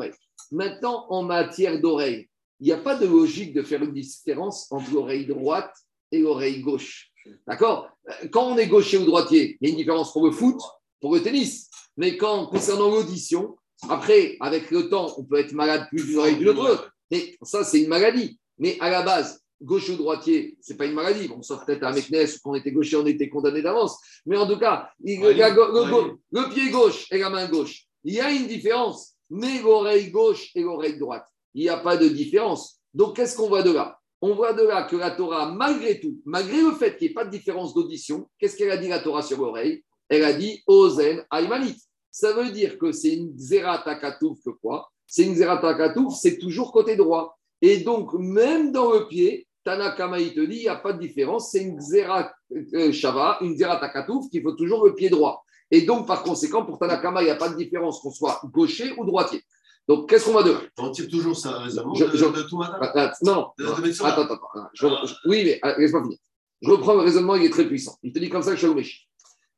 [0.53, 2.29] Maintenant, en matière d'oreille,
[2.61, 5.75] il n'y a pas de logique de faire une différence entre l'oreille droite
[6.13, 7.11] et l'oreille gauche.
[7.47, 7.89] D'accord?
[8.31, 10.61] Quand on est gaucher ou droitier, il y a une différence pour le foot,
[11.01, 11.71] pour le tennis.
[11.97, 13.57] Mais quand, concernant l'audition,
[13.89, 16.91] après, avec le temps, on peut être malade plus d'une oreille que d'une autre.
[17.11, 18.39] Mais ça, c'est une maladie.
[18.59, 21.29] Mais à la base, gauche ou droitier, ce n'est pas une maladie.
[21.29, 23.99] Bon, sauf peut-être à Meknes, quand on était gaucher, on était condamné d'avance.
[24.27, 28.47] Mais en tout cas, le, pied gauche et la main gauche, il y a une
[28.47, 29.15] différence.
[29.31, 32.79] Mais l'oreille gauche et l'oreille droite, il n'y a pas de différence.
[32.93, 33.99] Donc, qu'est-ce qu'on voit de là?
[34.21, 37.15] On voit de là que la Torah, malgré tout, malgré le fait qu'il n'y ait
[37.15, 39.83] pas de différence d'audition, qu'est-ce qu'elle a dit la Torah sur l'oreille?
[40.09, 41.77] Elle a dit Ozen Aymanit.
[42.11, 44.89] Ça veut dire que c'est une Zeratakatouf que quoi?
[45.07, 47.37] C'est une Zeratakatouf, c'est toujours côté droit.
[47.61, 51.01] Et donc, même dans le pied, Tanakama, il te dit, il n'y a pas de
[51.01, 52.33] différence, c'est une Zerat
[52.75, 55.44] euh, Shava, une Zeratakatouf qu'il faut toujours le pied droit.
[55.75, 58.95] Et donc, par conséquent, pour Tanakama, il n'y a pas de différence qu'on soit gaucher
[58.97, 59.43] ou droitier.
[59.89, 63.11] Donc, qu'est-ce qu'on va devoir On tire toujours ça raisonnement je, de, tout matin?
[63.23, 65.07] Non, attends, attends, attends.
[65.27, 66.19] oui, mais euh, laisse-moi finir.
[66.63, 67.99] Je reprends le raisonnement, il est très puissant.
[68.05, 69.09] Il te dit comme ça que je suis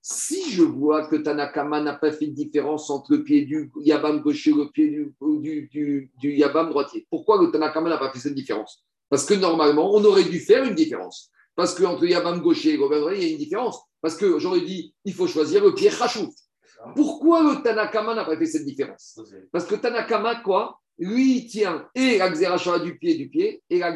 [0.00, 4.20] si je vois que Tanakama n'a pas fait de différence entre le pied du Yabam
[4.20, 8.20] gaucher et le pied du, du, du, Yabam droitier, pourquoi le Tanakama n'a pas fait
[8.20, 8.84] cette différence?
[9.10, 11.30] Parce que normalement, on aurait dû faire une différence.
[11.56, 13.80] Parce qu'entre Yabam gaucher et Yabam droitier, il y a une différence.
[14.06, 16.32] Parce que j'aurais dit, il faut choisir le pied Rachou.
[16.94, 19.18] Pourquoi le Tanakama n'a pas fait cette différence?
[19.50, 20.78] Parce que Tanakama, quoi?
[20.96, 23.92] Lui, il tient et la du pied du pied et la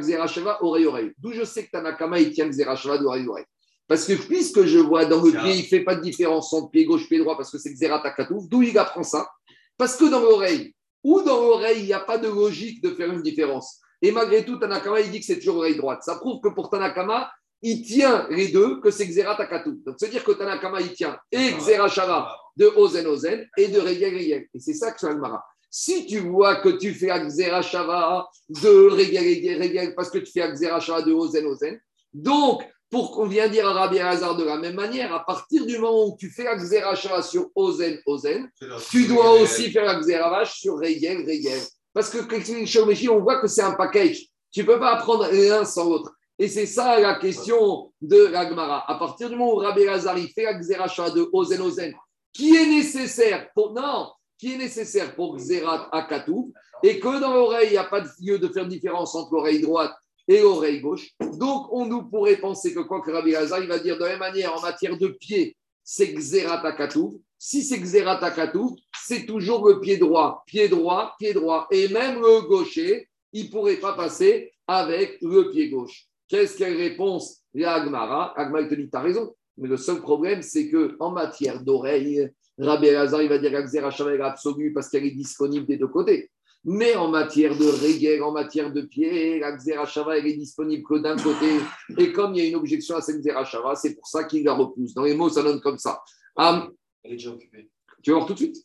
[0.63, 1.13] oreille-oreille.
[1.17, 3.45] D'où je sais que Tanakama, il tient la d'oreille-oreille.
[3.87, 6.73] Parce que puisque je vois dans le pied, il ne fait pas de différence entre
[6.73, 9.31] pied gauche, pied droit, parce que c'est Xeratakatouf, d'où il apprend ça?
[9.79, 13.13] Parce que dans l'oreille, ou dans l'oreille, il n'y a pas de logique de faire
[13.13, 13.79] une différence.
[14.03, 16.03] Et malgré tout, Tanakama, il dit que c'est toujours oreille droite.
[16.03, 17.31] Ça prouve que pour Tanakama,
[17.63, 19.85] il tient les deux, que c'est Xeratakatouf.
[19.85, 24.47] Donc, c'est-à-dire que Tanakama, il tient et Xerashara de Ozen Ozen et de Regel Regel.
[24.55, 25.45] Et c'est ça que c'est Mara.
[25.71, 31.03] Si tu vois que tu fais Xerashava de Regel Regel parce que tu fais Xerashava
[31.03, 31.81] de Ozen Ozen,
[32.13, 35.79] donc pour qu'on vienne dire à Rabbi Hazar de la même manière, à partir du
[35.79, 38.51] moment où tu fais la Xerashava sur Ozen, Ozen,
[38.91, 41.61] tu dois aussi faire Xeravash sur Regel, Regel.
[41.93, 44.27] Parce que on voit que c'est un package.
[44.53, 46.13] Tu ne peux pas apprendre l'un sans l'autre.
[46.41, 48.91] Et c'est ça la question de l'Agmara.
[48.91, 51.93] À partir du moment où Rabbi Hazar fait la Xerashava de Ozen, Ozen,
[52.33, 53.75] qui est nécessaire pour.
[53.75, 58.39] Non, qui est Xerat Akatou, et que dans l'oreille, il n'y a pas de lieu
[58.39, 59.93] de faire différence entre l'oreille droite
[60.27, 61.11] et l'oreille gauche.
[61.35, 64.21] Donc, on nous pourrait penser que quoi que Rabbi Lazar, va dire de la même
[64.21, 67.21] manière, en matière de pied, c'est Xeratakatou.
[67.39, 71.67] Si c'est Xeratakatou, c'est toujours le pied droit, pied droit, pied droit.
[71.71, 76.07] Et même le gaucher, il ne pourrait pas passer avec le pied gauche.
[76.31, 77.41] Qu'est-ce qu'elle réponse?
[77.53, 79.35] La Agmara, Agmara te dit, tu as raison.
[79.59, 84.21] Mais le seul problème, c'est qu'en matière d'oreille, Rabbi Lazar, il va dire que est
[84.21, 86.31] absolue parce qu'elle est disponible des deux côtés.
[86.65, 90.99] Mais en matière de régel, en matière de pied, la Xerashava, elle est disponible que
[90.99, 91.59] d'un côté.
[91.99, 94.53] Et comme il y a une objection à cette Xerashava, c'est pour ça qu'il la
[94.53, 94.95] repousse.
[94.95, 96.01] Dans les mots, ça donne comme ça.
[96.37, 97.71] elle est déjà occupée.
[98.03, 98.57] Tu vas voir tout de suite?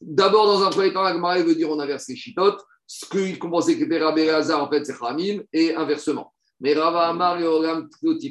[0.00, 2.60] D'abord, dans un premier temps, Agmara veut dire on inverse les chitotes.
[2.94, 6.34] Ce qu'il compensait que était Rabbi en fait, c'est Khamim, et inversement.
[6.60, 7.88] Mais Rava Amar et Olam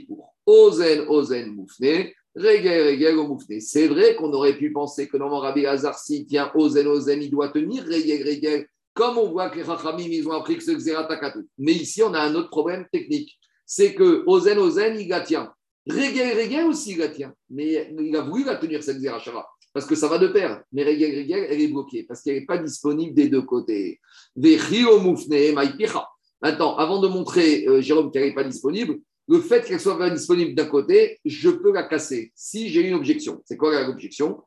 [0.07, 2.11] pour Ozen, Ozen, Moufne.
[2.35, 7.31] C'est vrai qu'on aurait pu penser que normalement Rabbi Hazar, s'il tient Ozen Ozen, il
[7.31, 11.39] doit tenir Regel Regel, comme on voit que les ils ont appris que c'est Xeratakatu.
[11.57, 13.39] Mais ici, on a un autre problème technique.
[13.65, 15.51] C'est que Ozen Ozen, il la tient.
[15.87, 17.33] Regel Regel aussi, il la tient.
[17.49, 19.43] Mais il a voulu la tenir, cette Xerashava.
[19.73, 20.63] Parce que ça va de pair.
[20.71, 22.03] Mais Regel Regel, elle est bloquée.
[22.03, 23.99] Parce qu'elle n'est pas disponible des deux côtés.
[26.43, 30.55] Maintenant, avant de montrer, euh, Jérôme, qu'elle n'est pas disponible, le fait qu'elle soit disponible
[30.55, 33.41] d'un côté, je peux la casser si j'ai une objection.
[33.45, 34.41] C'est quoi l'objection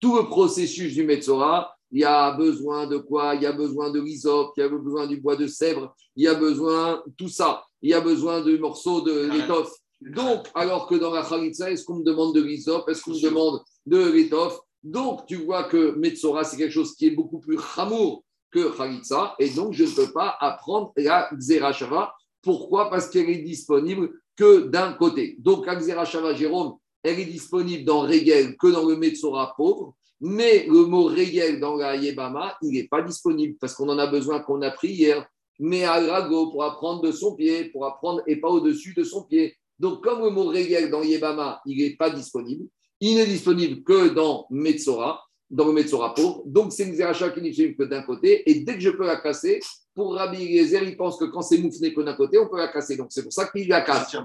[0.00, 3.34] tout le processus du Metzora, il y a besoin de quoi?
[3.34, 6.24] Il y a besoin de l'isop, il y a besoin du bois de sèvre, il
[6.24, 7.64] y a besoin de tout ça.
[7.82, 9.72] Il y a besoin de morceaux de l'étoffe.
[10.00, 13.22] Donc, alors que dans la Khalitsa, est-ce qu'on me demande de l'isop Est-ce qu'on me
[13.22, 14.58] demande de l'étoffe?
[14.82, 19.34] Donc, tu vois que Metzora, c'est quelque chose qui est beaucoup plus chamour que Khalitsa,
[19.38, 22.14] et donc je ne peux pas apprendre la Xerashava.
[22.42, 22.90] Pourquoi?
[22.90, 25.36] Parce qu'elle est disponible que d'un côté.
[25.38, 30.66] Donc, la Xerashava, Jérôme, elle est disponible dans Regel que dans le Metzora pauvre, Mais
[30.66, 32.14] le mot régel dans la il
[32.62, 35.26] n'est pas disponible parce qu'on en a besoin qu'on a pris hier.
[35.58, 39.24] Mais à Rago pour apprendre de son pied, pour apprendre et pas au-dessus de son
[39.24, 39.56] pied.
[39.78, 42.66] Donc, comme le mot régel dans Yébama, il n'est pas disponible,
[43.00, 46.42] il n'est disponible que dans Metzora, dans le Metzora pour.
[46.46, 48.48] Donc, c'est une Zeracha qui n'est que d'un côté.
[48.50, 49.60] Et dès que je peux la casser,
[49.94, 52.68] pour Rabbi Eliezer, il pense que quand c'est moufné que d'un côté, on peut la
[52.68, 52.96] casser.
[52.96, 54.16] Donc, c'est pour ça qu'il la casse.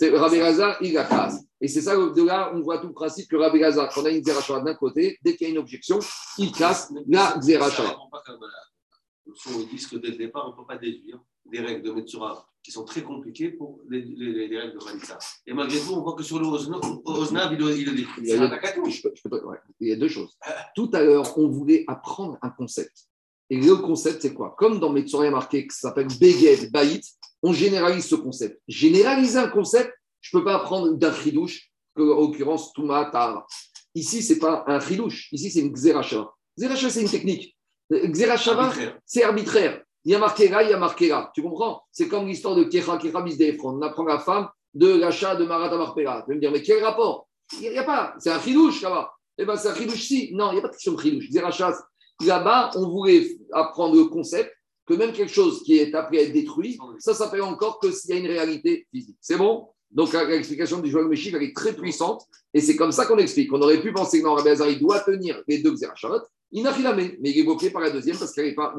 [0.00, 1.44] Rabbi Gaza, il la casse.
[1.60, 4.04] Et c'est ça, de là, on voit tout le principe que Rabbi Gaza, quand on
[4.06, 5.98] a une Zeracha d'un côté, dès qu'il y a une objection,
[6.38, 7.96] il casse la Zeracha.
[9.26, 12.46] Ils disent que dès le départ, on ne peut pas déduire des règles de Metzora
[12.62, 15.18] qui sont très compliquées pour les, les, les règles de Vanessa.
[15.46, 18.06] Et malgré tout, on voit que sur le Osnav, il, il le dit.
[18.18, 18.60] Il y, a,
[19.80, 20.38] il y a deux choses.
[20.74, 23.06] Tout à l'heure, on voulait apprendre un concept.
[23.50, 24.54] Et le concept, c'est quoi?
[24.58, 27.04] Comme dans Metzora, il y a marqué que ça s'appelle Beged, Baït,
[27.44, 28.60] on généralise ce concept.
[28.66, 29.92] Généraliser un concept,
[30.22, 33.46] je ne peux pas apprendre d'un chidouche, en l'occurrence, Touma, Tahara.
[33.94, 36.32] Ici, ce n'est pas un chidouche, ici, c'est une Xerashava.
[36.58, 37.54] Xerashava, c'est une technique.
[37.92, 38.72] Xerashava,
[39.04, 39.82] c'est arbitraire.
[40.06, 41.30] Il y a marqué là, il y a marqué là.
[41.34, 41.82] Tu comprends?
[41.92, 43.22] C'est comme l'histoire de Kecha, Kecha
[43.64, 46.22] On apprend la femme de l'achat de Marata Marpera.
[46.22, 47.28] Tu vas me dire, mais quel rapport?
[47.60, 48.14] Il n'y a, pas.
[48.18, 49.12] C'est un chidouche, là-bas.
[49.36, 50.34] Eh bien, c'est un chidouche, si.
[50.34, 51.28] Non, il n'y a pas de question de chidouche.
[52.22, 54.50] Là-bas, on voulait apprendre le concept
[54.86, 58.10] que même quelque chose qui est appelé à être détruit, ça s'appelle encore que s'il
[58.10, 59.16] y a une réalité physique.
[59.20, 59.68] C'est bon?
[59.90, 63.52] Donc l'explication du Joël Méchic, elle est très puissante, et c'est comme ça qu'on explique.
[63.52, 66.22] On aurait pu penser que dans Rabbi Hazar, il doit tenir les deux Xeracharot,
[66.56, 68.74] il n'a mais il est bloqué par la deuxième parce qu'elle n'est pas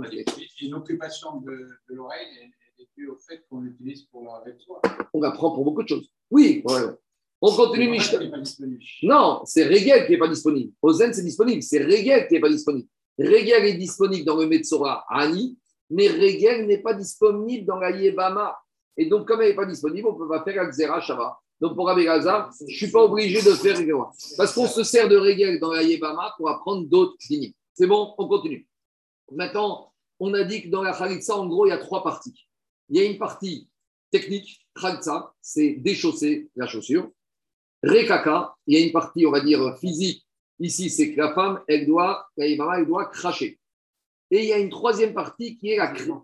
[0.61, 1.51] Une occupation de,
[1.89, 4.81] de l'oreille est due au fait qu'on l'utilise pour la soi.
[5.13, 6.09] On apprend pour beaucoup de choses.
[6.31, 6.63] Oui,
[7.41, 8.19] On continue Mishnah.
[9.03, 10.71] Non, c'est Régel qui n'est pas disponible.
[10.81, 11.61] Ozen, c'est disponible.
[11.63, 12.87] C'est Régel qui n'est pas disponible.
[13.19, 15.57] Régel est disponible dans le Metzora Ani,
[15.89, 18.57] mais Regel n'est pas disponible dans la Yébama.
[18.97, 21.37] Et donc, comme elle n'est pas disponible, on ne peut pas faire Xera Shava.
[21.59, 23.79] Donc, pour Rabbi Gaza, je ne suis pas obligé de faire
[24.37, 27.53] Parce qu'on se sert de Regel dans la Yébama pour apprendre d'autres lignes.
[27.73, 28.67] C'est bon, on continue.
[29.31, 32.47] Maintenant, on a dit que dans la Khalitsa, en gros, il y a trois parties.
[32.89, 33.69] Il y a une partie
[34.11, 37.09] technique, Khalitsa, c'est déchausser la chaussure.
[37.83, 40.25] Rekaka, il y a une partie, on va dire, physique.
[40.59, 43.59] Ici, c'est que la femme, elle doit, la Yébama, elle doit cracher.
[44.31, 46.21] Et il y a une troisième partie qui est la kriya.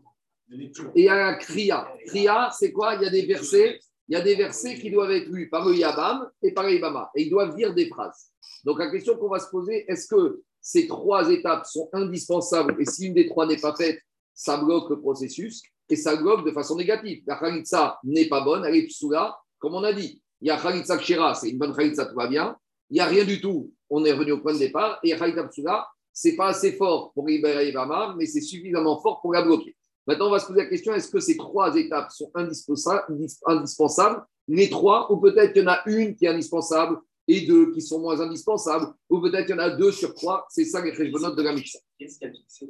[0.51, 1.87] Et il y a la kriya.
[2.07, 2.95] Kriya, c'est quoi?
[2.95, 3.79] Il y a des versets.
[4.07, 6.73] Il y a des versets qui doivent être lus par le Yabam et par le.
[7.15, 8.31] Et ils doivent dire des phrases.
[8.65, 12.75] Donc la question qu'on va se poser, est-ce que ces trois étapes sont indispensables?
[12.79, 13.99] Et si une des trois n'est pas faite,
[14.33, 17.23] ça bloque le processus et ça bloque de façon négative.
[17.25, 20.21] La Khalitsa n'est pas bonne, elle est psoula, comme on a dit.
[20.41, 22.57] Il y a Khalitsa Kshira, c'est une bonne Khalitsa, tout va bien.
[22.89, 24.99] Il n'y a rien du tout, on est revenu au point de départ.
[25.03, 29.34] Et Khalitsa Psoula, c'est pas assez fort pour libérer Ibama, mais c'est suffisamment fort pour
[29.34, 29.76] la bloquer.
[30.07, 34.70] Maintenant, on va se poser la question est-ce que ces trois étapes sont indispensables, les
[34.70, 36.97] trois, ou peut-être qu'il y en a une qui est indispensable
[37.28, 40.45] et deux qui sont moins indispensables, ou peut-être qu'il y en a deux sur trois.
[40.49, 41.80] C'est ça les notes de la Mishnah.
[41.97, 42.68] Qu'est-ce qui a fixé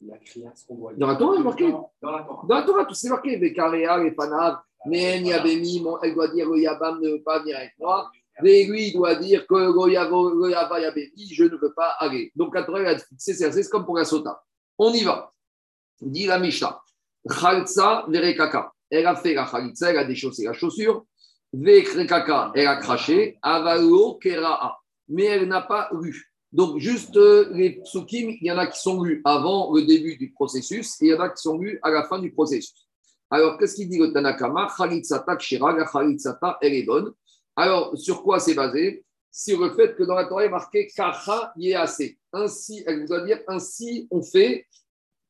[0.00, 1.70] la ce qu'on voit Dans la Torah, c'est marqué.
[1.70, 2.46] Dans la Torah.
[2.46, 3.36] Dans la Torah, tout c'est marqué.
[3.36, 7.72] Vekaréa, les Panav, Men, Yabemi, elle doit dire le Yabam ne veut pas venir avec
[7.78, 8.10] moi.
[8.44, 12.30] Et lui, il doit dire que je ne veux pas aller.
[12.36, 14.42] Donc, la Torah a fixé c'est comme pour la sota.
[14.78, 15.32] On y va.
[16.00, 16.80] Dit la Mishnah.
[17.28, 18.72] Chalza verekaka.
[18.90, 21.04] Elle a fait la chalitza, elle a déchaussé la chaussure.
[21.52, 23.38] Elle a craché.
[23.42, 24.78] Avalo keraa.
[25.08, 26.28] Mais elle n'a pas lu.
[26.50, 30.16] Donc, juste euh, les psukim, il y en a qui sont lus avant le début
[30.16, 32.88] du processus et il y en a qui sont lus à la fin du processus.
[33.30, 34.68] Alors, qu'est-ce qu'il dit le Tanakama?
[34.74, 37.12] Chalitzata kshira, la chalitzata, elle est bonne.
[37.58, 39.04] Alors, sur quoi c'est basé?
[39.32, 42.16] Sur le fait que dans la Torah, il est marqué Kacha assez.
[42.32, 44.64] Ainsi, elle doit dire ainsi on fait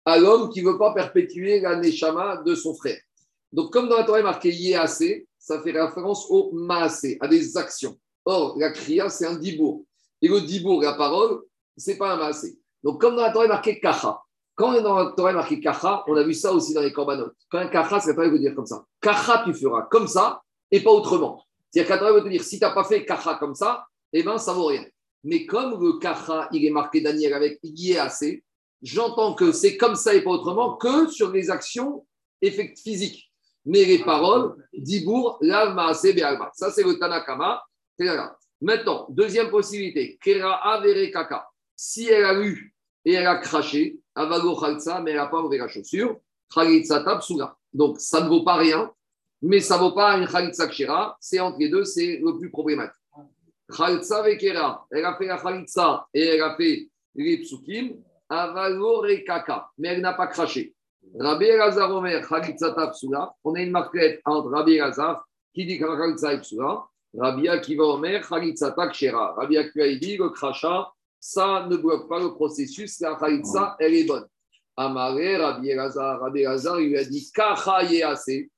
[0.04, 2.98] à l'homme qui ne veut pas perpétuer la Neshama de son frère.
[3.50, 7.28] Donc, comme dans la Torah, il est marqué assez, ça fait référence au Maasé, à
[7.28, 7.96] des actions.
[8.26, 9.86] Or, la Kriya, c'est un dibour.
[10.20, 11.40] Et le dibour, la parole,
[11.78, 12.58] ce n'est pas un Maasé.
[12.82, 14.20] Donc, comme dans la Torah, est marqué Kacha.
[14.54, 17.30] Quand dans la Torah, marqué Kacha, on a vu ça aussi dans les Korbanot.
[17.50, 18.84] Quand un Kacha, c'est la Torah veut dire comme ça.
[19.00, 21.42] Kacha, tu feras comme ça et pas autrement.
[21.70, 24.52] C'est-à-dire veut te dire, si tu n'as pas fait kacha comme ça, eh bien, ça
[24.52, 24.84] vaut rien.
[25.24, 27.60] Mais comme le kacha, il est marqué Daniel avec
[28.00, 28.44] assez,
[28.82, 32.06] j'entends que c'est comme ça et pas autrement que sur les actions
[32.42, 33.30] physiques.
[33.66, 36.50] Mais les paroles, dibour, l'alma, be'alma.
[36.54, 37.62] Ça, c'est le Tanakama.
[38.60, 41.48] Maintenant, deuxième possibilité, kera vere kaka.
[41.76, 45.66] Si elle a lu et elle a craché, avago chalsa, mais elle n'a pas ouvert
[45.66, 46.16] la chaussure,
[46.52, 47.04] chalitza
[47.72, 48.90] Donc, ça ne vaut pas rien
[49.42, 51.16] mais ça ne vaut pas une Khalitsa Kshira.
[51.20, 52.94] C'est entre les deux, c'est le plus problématique.
[53.74, 57.96] Khalitsa Vekera, elle a fait la Khalitsa et elle a fait les psukim,
[58.28, 60.74] Avalor et Kaka, mais elle n'a pas craché.
[61.18, 65.24] Rabbi Elazar Omer, Khalitsa Tapsula, on a une marquette entre Rabbi Elazar
[65.54, 66.84] qui dit que la Khalitsa Psula,
[67.16, 69.34] Rabbi Akiva Omer, Khalitsa Takshira.
[69.36, 73.00] Rabbi Akiva dit le crachat, ça ne bloque pas le processus.
[73.00, 74.26] La Khalitsa, elle est bonne.
[74.76, 77.78] Amaré, Rabbi Elazar, Rabbi Elazar, il lui a dit Kacha
[78.08, 78.50] assez.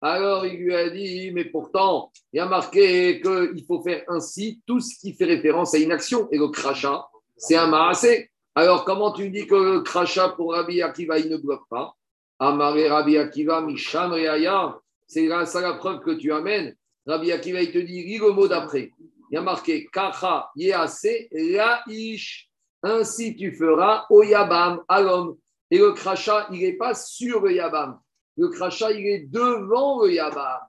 [0.00, 4.60] Alors il lui a dit Mais pourtant, il y a marqué qu'il faut faire ainsi
[4.66, 6.28] tout ce qui fait référence à une action.
[6.30, 8.30] Et le crachat, c'est un maasé.
[8.54, 11.94] Alors comment tu dis que le crachat pour Rabbi Akiva, il ne bloque pas?
[12.38, 14.78] Amaré Rabbi Akiva, Misham Reaya.
[15.06, 16.76] C'est ça la preuve que tu amènes.
[17.06, 18.92] Rabbi Akiva, il te dit Lis le mot d'après.
[19.30, 22.48] Il y a marqué Kacha Yease Laish.
[22.82, 25.36] Ainsi tu feras au Yabam, à l'homme.
[25.70, 27.98] Et le crachat, il n'est pas sur le Yabam.
[28.36, 30.60] Le crachat, il est devant le Yabam.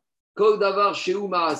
[0.59, 1.53] Davar Sheuma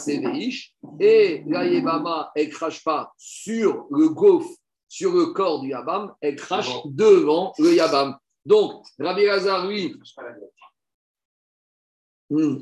[0.99, 4.49] Et la Yabama, elle ne crache pas sur le gouffre,
[4.87, 8.17] sur le corps du Yabam, elle crache devant le Yabam.
[8.45, 9.95] Donc, Rabbi Lazar, lui,
[12.29, 12.57] hmm,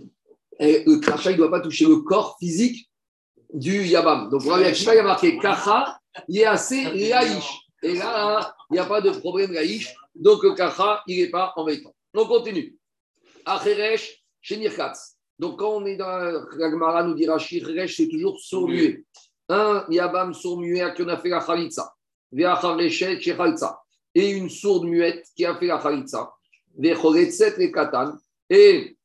[0.59, 2.89] le crachat, il ne doit pas toucher le corps physique
[3.53, 4.30] du Yabam.
[4.30, 5.99] Donc, Rabbi Akiva, il a marqué Kacha,
[6.47, 7.61] assez Yaïch.
[7.84, 9.93] Et là, il n'y a pas de problème laïch.
[10.20, 11.93] Donc le kacha, il n'est pas embêtant.
[12.13, 12.76] On continue.
[13.45, 15.18] Acheresh, Shenirkatz.
[15.39, 16.07] Donc quand on est dans
[16.57, 19.05] la Gemara, nous dira Shiresh, c'est toujours sourd-muet.
[19.49, 21.93] Un Yabam sourd-muet à qui on a fait la Khalitsa.
[24.15, 25.78] Et une sourde muette qui a fait la
[27.72, 28.18] Katan.
[28.49, 28.97] Et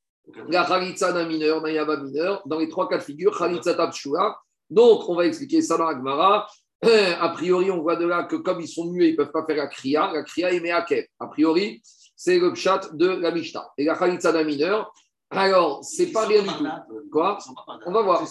[0.48, 4.40] la Khalitsa d'un mineur, d'un Yabam mineur, dans les trois cas de figure, Khalitsa Tabshua.
[4.70, 6.48] Donc on va expliquer ça dans la Gemara.
[6.85, 9.45] A priori, on voit de là que comme ils sont muets, ils ne peuvent pas
[9.47, 10.11] faire la kriya.
[10.12, 11.07] La kriya est meakev.
[11.20, 11.80] A priori,
[12.16, 13.68] c'est le chat de la Mishnah.
[13.78, 14.93] Et la khalitza d'un mineur,
[15.30, 16.66] alors, c'est pas rien du tout.
[17.11, 17.39] Quoi
[17.87, 18.22] On va voir.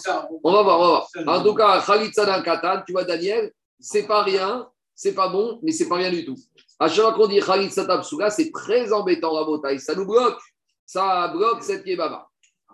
[0.44, 1.08] On va voir, on va voir.
[1.26, 3.50] En tout cas, khalitza d'un katan, tu vois, Daniel,
[3.80, 6.36] c'est pas rien, c'est pas bon, mais c'est pas rien du tout.
[6.78, 9.78] À chaque fois qu'on dit khalitza tabsuga, c'est très embêtant, Rabotai.
[9.78, 10.40] Ça nous bloque.
[10.86, 12.28] Ça bloque cette yébaba.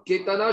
[0.05, 0.51] Ketana.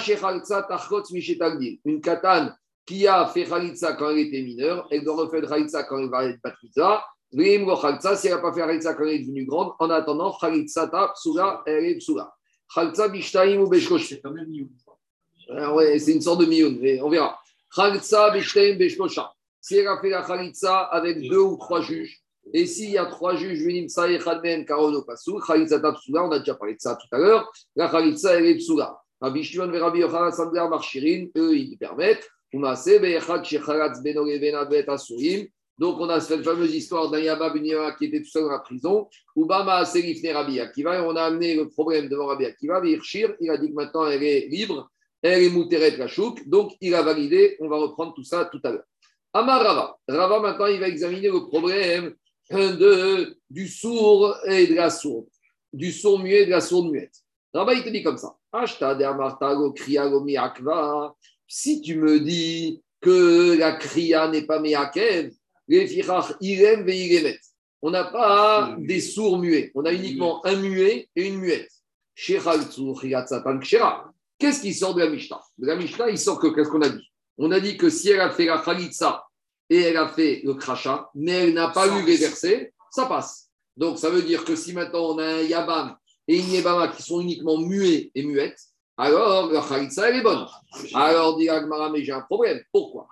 [1.86, 2.56] Une katane
[2.86, 6.26] qui a fait Khalitsa quand elle était mineure, elle doit refaire Khalitsa quand elle va
[6.26, 7.04] être Batmiza.
[7.32, 11.10] Si elle n'a pas fait Khalitsa quand elle est devenue grande, en attendant, Khalitsa ta
[11.10, 12.32] psula, elle est psula.
[12.74, 14.10] Khalitsa bishtaim ou beshkosh.
[14.10, 14.48] C'est quand même
[15.50, 17.40] ah Ouais, c'est une sorte de mioun, mais on verra.
[17.76, 19.32] Khalitsa bishtaim beshkosha.
[19.60, 22.22] Si elle a fait la Khalitsa avec deux ou trois juges,
[22.54, 26.32] et s'il y a trois juges, Vinim Saï Khadmen Karono Pasou, Khalitsa ta psula, on
[26.32, 28.96] a déjà parlé de ça tout à l'heure, la Khalitsa, elle est psula.
[29.20, 32.30] Rabbi Shimon et Rabbi Yochanan Sandler Marchirin, eux, ils permettent.
[35.78, 37.53] Donc, on a cette fameuse histoire d'un Yaba
[37.97, 39.10] qui était tout seul dans la prison.
[39.36, 42.82] Ubama Rabbi Akiva, et on a amené le problème devant Rabbi Akiva.
[42.86, 44.89] Il a dit que maintenant elle est libre,
[45.22, 47.58] elle est mouteret la chouk, donc il a validé.
[47.60, 48.86] On va reprendre tout ça tout à l'heure.
[49.34, 49.97] Amar Rava.
[50.08, 52.16] Rava, maintenant, il va examiner le problème
[53.49, 55.28] du sourd et de la sourde,
[55.74, 57.18] du sourd muet et de la sourde muette.
[57.53, 58.34] Rava, il te dit comme ça.
[58.53, 61.14] Ashta de Amartago Kriago Miakva.
[61.48, 65.32] Si tu me dis que la kriya n'est pas meakev,
[67.82, 71.72] on n'a pas des sourds muets, on a uniquement un muet et une muette.
[74.38, 75.41] Qu'est-ce qui sort de la Mishnah?
[75.58, 77.12] De la Mishnah, il sort que, qu'est-ce qu'on a dit?
[77.38, 79.26] On a dit que si elle a fait la khalitsa
[79.70, 83.50] et elle a fait le krachat, mais elle n'a pas eu les versets, ça passe.
[83.76, 85.96] Donc ça veut dire que si maintenant on a un yabam
[86.28, 88.62] et une yabama qui sont uniquement muets et muettes,
[88.98, 90.46] alors la khalitsa, elle est bonne.
[90.93, 92.62] Alors, dit Agmara, mais j'ai un problème.
[92.72, 93.08] Pourquoi?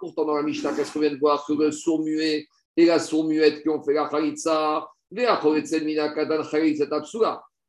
[0.00, 1.44] Pourtant, dans la Mishnah, qu'est-ce qu'on vient de voir?
[1.44, 2.46] Que le sourd muet
[2.76, 4.86] et la sourd muette qui ont fait la khalitsa,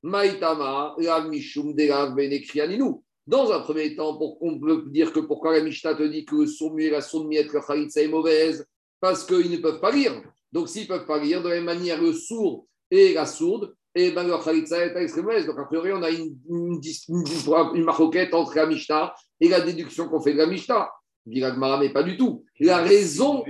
[0.04, 5.64] Maïtama, la Mishum de Dans un premier temps, pour qu'on peut dire que pourquoi la
[5.64, 8.68] Mishnah te dit que le sourd muet et la sourde muette, la khalitsa est mauvaise?
[9.00, 10.22] Parce qu'ils ne peuvent pas lire.
[10.52, 13.76] Donc, s'ils ne peuvent pas lire, de la même manière, le sourd et la sourde,
[13.98, 16.80] et ben leur khalitza est extrêmement Donc, a priori, on a une, une,
[17.10, 20.92] une, maroquette entre la Mishnah et la déduction qu'on fait de la Mishnah.
[21.26, 21.44] Dit
[21.80, 22.46] mais pas du tout.
[22.60, 23.44] La raison.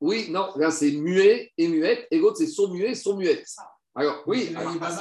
[0.00, 3.46] Oui, non, là, c'est muet et muette, et l'autre, c'est son muet, son muette.
[3.94, 4.52] Alors, oui,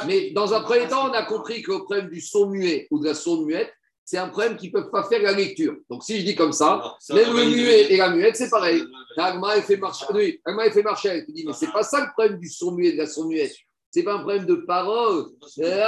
[0.06, 3.00] mais dans un premier temps, on a compris que le problème du son muet ou
[3.00, 3.74] de la son muette,
[4.04, 5.78] c'est un problème qu'ils ne peuvent pas faire la lecture.
[5.90, 8.84] Donc, si je dis comme ça, même le muet et la muette, c'est pareil.
[9.16, 10.06] L'agma, elle fait marcher.
[10.14, 11.10] Oui, elle fait marcher.
[11.10, 13.28] Elle dit, mais c'est pas ça le problème du son muet et de la son
[13.28, 13.56] muette
[13.96, 15.26] n'est pas un problème de parole.
[15.48, 15.80] C'est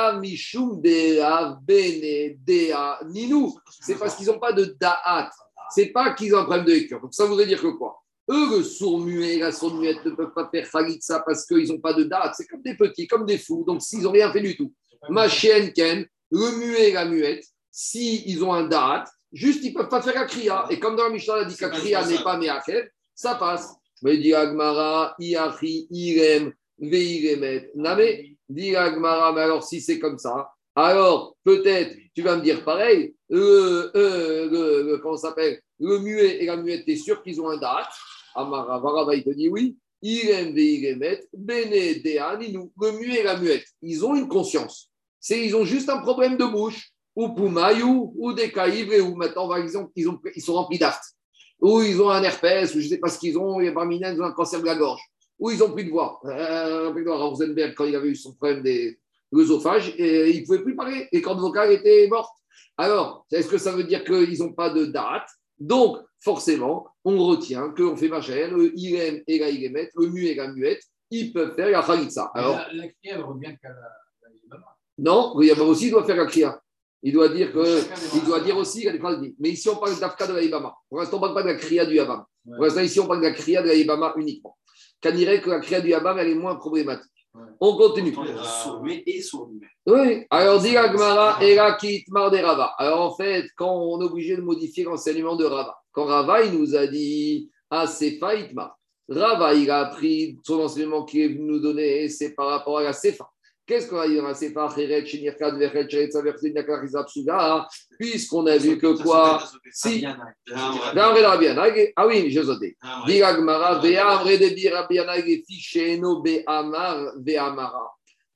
[3.97, 5.31] parce qu'ils n'ont pas de da'at.
[5.69, 7.01] C'est pas qu'ils ont un problème de lecture.
[7.01, 7.99] Donc ça voudrait dire que quoi?
[8.29, 10.67] Eux, le sourd muet, la sourde muette ne peuvent pas faire
[11.01, 12.31] ça parce qu'ils n'ont pas de da'at.
[12.35, 13.63] C'est comme des petits, comme des fous.
[13.65, 14.71] Donc s'ils n'ont rien fait du tout.
[15.09, 19.73] Ma chienne Ken, le muet et la muette, s'ils ils ont un da'at, juste ils
[19.73, 20.65] ne peuvent pas faire la kriya.
[20.69, 23.73] Et comme dans la Mishnah, a dit que la kriya n'est pas meakev, ça passe.
[24.01, 26.53] Mais dit Agmara, Iachi, Irem,
[27.75, 28.01] Name,
[28.49, 33.15] dit Agmara, mais alors si c'est comme ça, Alors, peut-être, tu vas me dire pareil,
[33.29, 37.57] le, euh, comment s'appelle Le muet et la muette, tu es sûr qu'ils ont un
[37.57, 37.93] date?
[38.35, 39.77] Amarava, il te dit oui.
[40.01, 42.71] Irem veiremet, bene deaninu.
[42.81, 44.89] Le muet et la muette, ils ont une conscience.
[45.19, 49.47] C'est, ils ont juste un problème de bouche, ou poumaïou, ou des caïvres, ou maintenant,
[49.47, 50.99] par exemple, ils, ont, ils sont remplis d'art.
[51.61, 53.97] Ou ils ont un herpès, ou je ne sais pas ce qu'ils ont, et parmi
[53.97, 55.01] ils ont un cancer de la gorge.
[55.39, 56.19] Ou ils ont plus de voix.
[56.25, 57.17] Euh, de voix.
[57.17, 58.99] Rosenberg, quand il avait eu son problème des
[59.33, 61.07] l'œsophage, et il ne pouvait plus parler.
[61.11, 62.37] Les cordes vocales étaient mortes.
[62.77, 65.27] Alors, est-ce que ça veut dire qu'ils n'ont pas de date?
[65.59, 70.35] Donc, forcément, on retient qu'on fait marcher le irem et la iremet, le mu et
[70.35, 72.31] la muette, ils peuvent faire la khalitsa.
[72.33, 74.75] Alors, la, la cria, elle revient qu'à la, la Yabama.
[74.97, 76.59] non, le Yabam aussi doit faire la kriya.
[77.01, 77.81] Il doit dire que,
[78.15, 79.35] il doit dire aussi qu'il y a des phrases dites.
[79.39, 80.73] Mais ici, on parle d'Afka de la Yabama.
[80.89, 82.23] Pour l'instant, on ne parle pas de la kriya du Yabam.
[82.45, 82.55] Ouais.
[82.55, 84.55] Pour l'instant, ici, on parle de la kriya de la Yabama uniquement.
[85.03, 87.11] Qu'on dirait que la kriya du Yabam, elle est moins problématique.
[87.33, 87.41] Ouais.
[87.59, 88.15] On continue.
[89.85, 92.73] Oui, alors dit Agmara, Era Kitmar de Rava.
[92.77, 96.57] Alors en fait, quand on est obligé de modifier l'enseignement de Rava, quand Rava il
[96.57, 98.77] nous a dit Ah, c'est Itmar,
[99.09, 102.83] Rava il a appris son enseignement qu'il est venu nous donner, c'est par rapport à
[102.83, 103.27] la Sefa.
[103.65, 107.65] Qu'est-ce qu'on a dit dans la Sefa Cheret, Shinirkad, Vechet, Cheret, Saver, Sinakar, Rizab, Suga,
[107.97, 109.41] Puisqu'on a vu que quoi
[109.71, 110.05] Si.
[111.95, 112.75] Ah oui, j'ai sauté.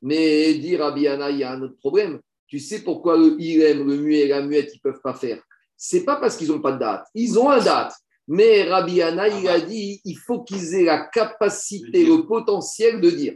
[0.02, 2.20] Mais dit Rabbi Yana, il y a un autre problème.
[2.48, 5.42] Tu sais pourquoi le Irem, le muet et la muette, ils ne peuvent pas faire
[5.76, 7.06] C'est pas parce qu'ils n'ont pas de date.
[7.14, 7.94] Ils ont un date.
[8.30, 13.10] Mais Rabbi Yana, il a dit il faut qu'ils aient la capacité, le potentiel de
[13.10, 13.36] dire.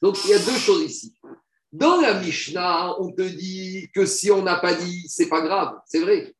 [0.00, 1.14] Donc il y a deux choses ici.
[1.72, 5.78] Dans la Mishnah, on te dit que si on n'a pas dit, c'est pas grave,
[5.86, 6.34] c'est vrai.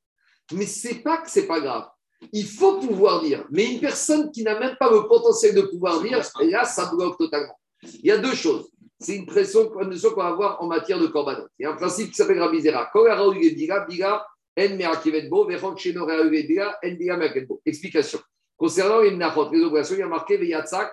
[0.52, 1.86] Mais c'est pas que c'est pas grave.
[2.32, 3.46] Il faut pouvoir dire.
[3.50, 6.86] Mais une personne qui n'a même pas le potentiel de pouvoir dire, et là, ça
[6.86, 7.58] bloque totalement.
[7.82, 8.70] Il y a deux choses.
[9.00, 9.84] C'est une pression, qu'on
[10.16, 11.46] va avoir en matière de korbanot.
[11.58, 12.86] Il y a un principe qui s'appelle Rabbi Zera.
[12.92, 14.26] Kol hara uge biga, biga,
[14.56, 17.60] en me'akevet bo, vechok sheno hara uge biga, en biga me'akevet bo.
[17.64, 18.18] Explication.
[18.56, 20.90] Concernant les menachot, les obligations, il y a marqué veyatzak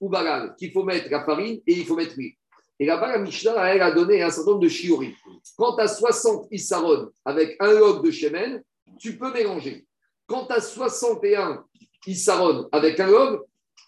[0.00, 2.34] ou bagal, qu'il faut mettre la farine et il faut mettre l'huile.
[2.78, 5.12] Et là-bas, la Mishnah, elle a donné un certain nombre de shiurim.
[5.56, 8.62] Quand tu as 60 issaron avec un log de shemen,
[8.98, 9.86] tu peux mélanger.
[10.26, 11.64] Quand tu as 61
[12.06, 13.40] issaron avec un log,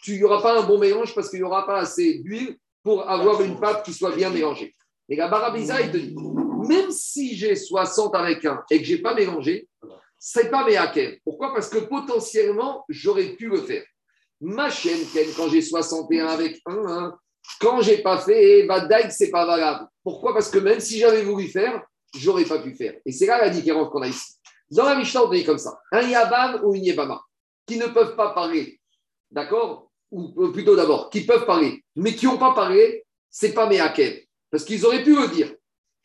[0.02, 3.08] tu n'y aura pas un bon mélange parce qu'il n'y aura pas assez d'huile pour
[3.08, 4.74] avoir une pâte qui soit bien mélangée.
[5.08, 6.16] Et la Barabiza, il te dit,
[6.66, 9.68] même si j'ai 60 avec un et que je n'ai pas mélangé,
[10.18, 11.16] ce n'est pas mes hackers.
[11.24, 11.52] Pourquoi?
[11.52, 13.84] Parce que potentiellement, j'aurais pu le faire.
[14.40, 15.00] Ma chaîne,
[15.36, 17.18] quand j'ai 61 avec un, hein,
[17.60, 19.86] quand j'ai pas fait, bah, ce c'est pas valable.
[20.02, 20.32] Pourquoi?
[20.32, 21.82] Parce que même si j'avais voulu faire,
[22.14, 22.94] j'aurais pas pu faire.
[23.04, 24.34] Et c'est là la différence qu'on a ici.
[24.70, 27.20] Dans la Mishnah, on dit comme ça un Yabam ou une Yebama
[27.66, 28.80] qui ne peuvent pas parler,
[29.30, 29.90] d'accord?
[30.10, 34.20] Ou plutôt d'abord, qui peuvent parler, mais qui n'ont pas parlé, c'est pas mes hackers.
[34.50, 35.54] Parce qu'ils auraient pu le dire.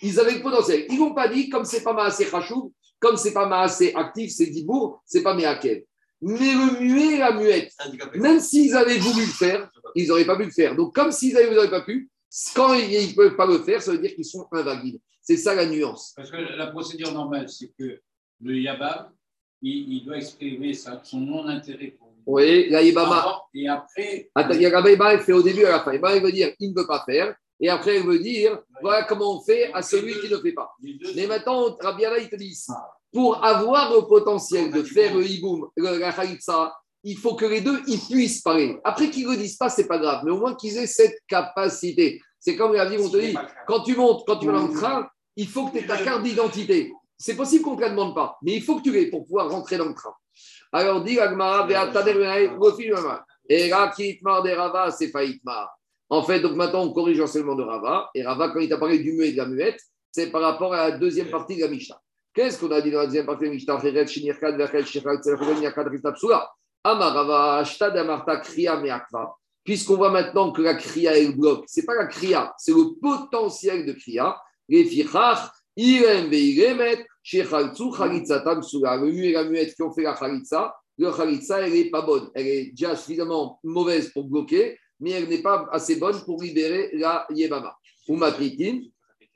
[0.01, 0.85] Ils avaient le potentiel.
[0.89, 4.47] Ils n'ont pas dit, comme c'est pas assez Khashou, comme c'est pas assez actif, c'est
[4.47, 5.84] Dibourg, c'est pas mes hackers.
[6.23, 8.19] Mais le muet et la muette, Handicapé.
[8.19, 10.75] même s'ils avaient voulu le faire, ils n'auraient pas pu le faire.
[10.75, 12.09] Donc, comme s'ils n'auraient pas pu,
[12.55, 14.99] quand ils ne peuvent pas le faire, ça veut dire qu'ils sont invalides.
[15.21, 16.13] C'est ça la nuance.
[16.15, 17.99] Parce que la procédure normale, c'est que
[18.41, 19.09] le Yabam,
[19.61, 24.65] il, il doit exprimer son non-intérêt pour Oui, la Avant, Et après, attends, il y
[24.65, 25.93] a la Yébama, elle fait au début et à la fin.
[25.93, 27.35] Yébama, elle veut dire il ne veut pas faire.
[27.59, 30.73] Et après, elle veut dire voilà comment on fait à celui qui ne fait pas.
[31.15, 32.57] Mais maintenant, Rabbi Yana, il te dit
[33.14, 36.73] pour avoir le potentiel de faire le hiboum, le- la khalitsa,
[37.03, 38.80] il faut que les deux ils puissent parler.
[38.84, 41.19] Après qu'ils ne le disent pas, c'est pas grave, mais au moins qu'ils aient cette
[41.27, 42.22] capacité.
[42.40, 43.35] C'est comme la vie, on te dit
[43.68, 45.98] quand tu montes, quand tu vas dans le train, il faut que tu aies ta
[45.98, 46.91] carte d'identité.
[47.18, 49.26] C'est possible qu'on ne te la demande pas, mais il faut que tu l'aies pour
[49.26, 50.14] pouvoir rentrer dans le train.
[50.72, 51.68] Alors, dit Agmara,
[53.49, 55.69] et Rakitmar de Rava, c'est Faïtmar.
[56.10, 58.10] En fait, donc maintenant, on corrige l'enseignement de Rava.
[58.15, 59.80] Et Rava, quand il t'a parlé du muet et de la muette,
[60.11, 61.99] c'est par rapport à la deuxième partie de la Mishnah.
[62.34, 64.05] Qu'est-ce qu'on a dit dans la deuxième partie de Mishnah Cheret,
[65.61, 66.49] Yakad, Rizab, Sula.
[66.84, 69.35] Amar Rava, Ashtad, Amarta, Kriya, Meakva.
[69.64, 72.99] Puisqu'on voit maintenant que la Kriya est le bloc, c'est pas la Kriya, c'est le
[72.99, 74.38] potentiel de Kriya.
[74.68, 78.97] Les Fichach, Irem, Veiremet, Shechaltsu, Chalitzatam, Sula.
[78.97, 82.01] Le muet et la muette qui ont fait la Chalitza, le Chalitza, elle n'est pas
[82.01, 82.30] bonne.
[82.35, 86.89] Elle est déjà suffisamment mauvaise pour bloquer, mais elle n'est pas assez bonne pour libérer
[86.93, 87.76] la Yebama.
[88.10, 88.81] Ou Matritin,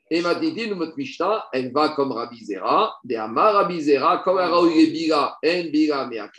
[0.09, 4.87] et Matiti, notre Mishnah, elle va comme Rabbi Zera, de Amar Rabbi Zera, comme Raoui
[5.13, 6.29] en Biga, mais à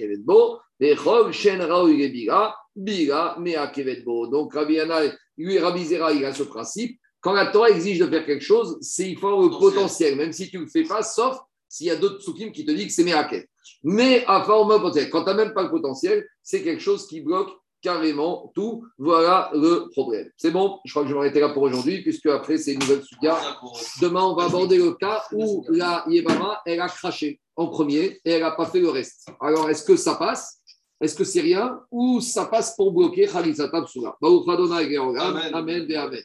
[0.96, 3.72] Chol, Shen Raoui Biga, mais à.
[4.30, 5.00] Donc Rabbi Yana,
[5.36, 6.98] lui, Rabbi Zera, il a ce principe.
[7.20, 10.32] Quand la Torah exige de faire quelque chose, c'est il faut avoir le potentiel, même
[10.32, 11.36] si tu ne le fais pas, sauf
[11.68, 13.44] s'il y a d'autres soukim qui te disent que c'est Meakev.
[13.82, 17.20] Mais à forme potentiel, quand tu n'as même pas le potentiel, c'est quelque chose qui
[17.20, 17.50] bloque
[17.82, 18.84] carrément tout.
[18.98, 20.28] Voilà le problème.
[20.36, 22.80] C'est bon, je crois que je vais m'arrêter là pour aujourd'hui, puisque après, c'est une
[22.80, 23.38] nouvelle suga.
[24.00, 28.30] Demain, on va aborder le cas où la Yébama, elle a craché en premier et
[28.30, 29.28] elle n'a pas fait le reste.
[29.40, 30.58] Alors, est-ce que ça passe?
[31.00, 31.80] Est-ce que c'est rien?
[31.90, 36.22] Ou ça passe pour bloquer Khalisatab Soula Amen, amen, amen.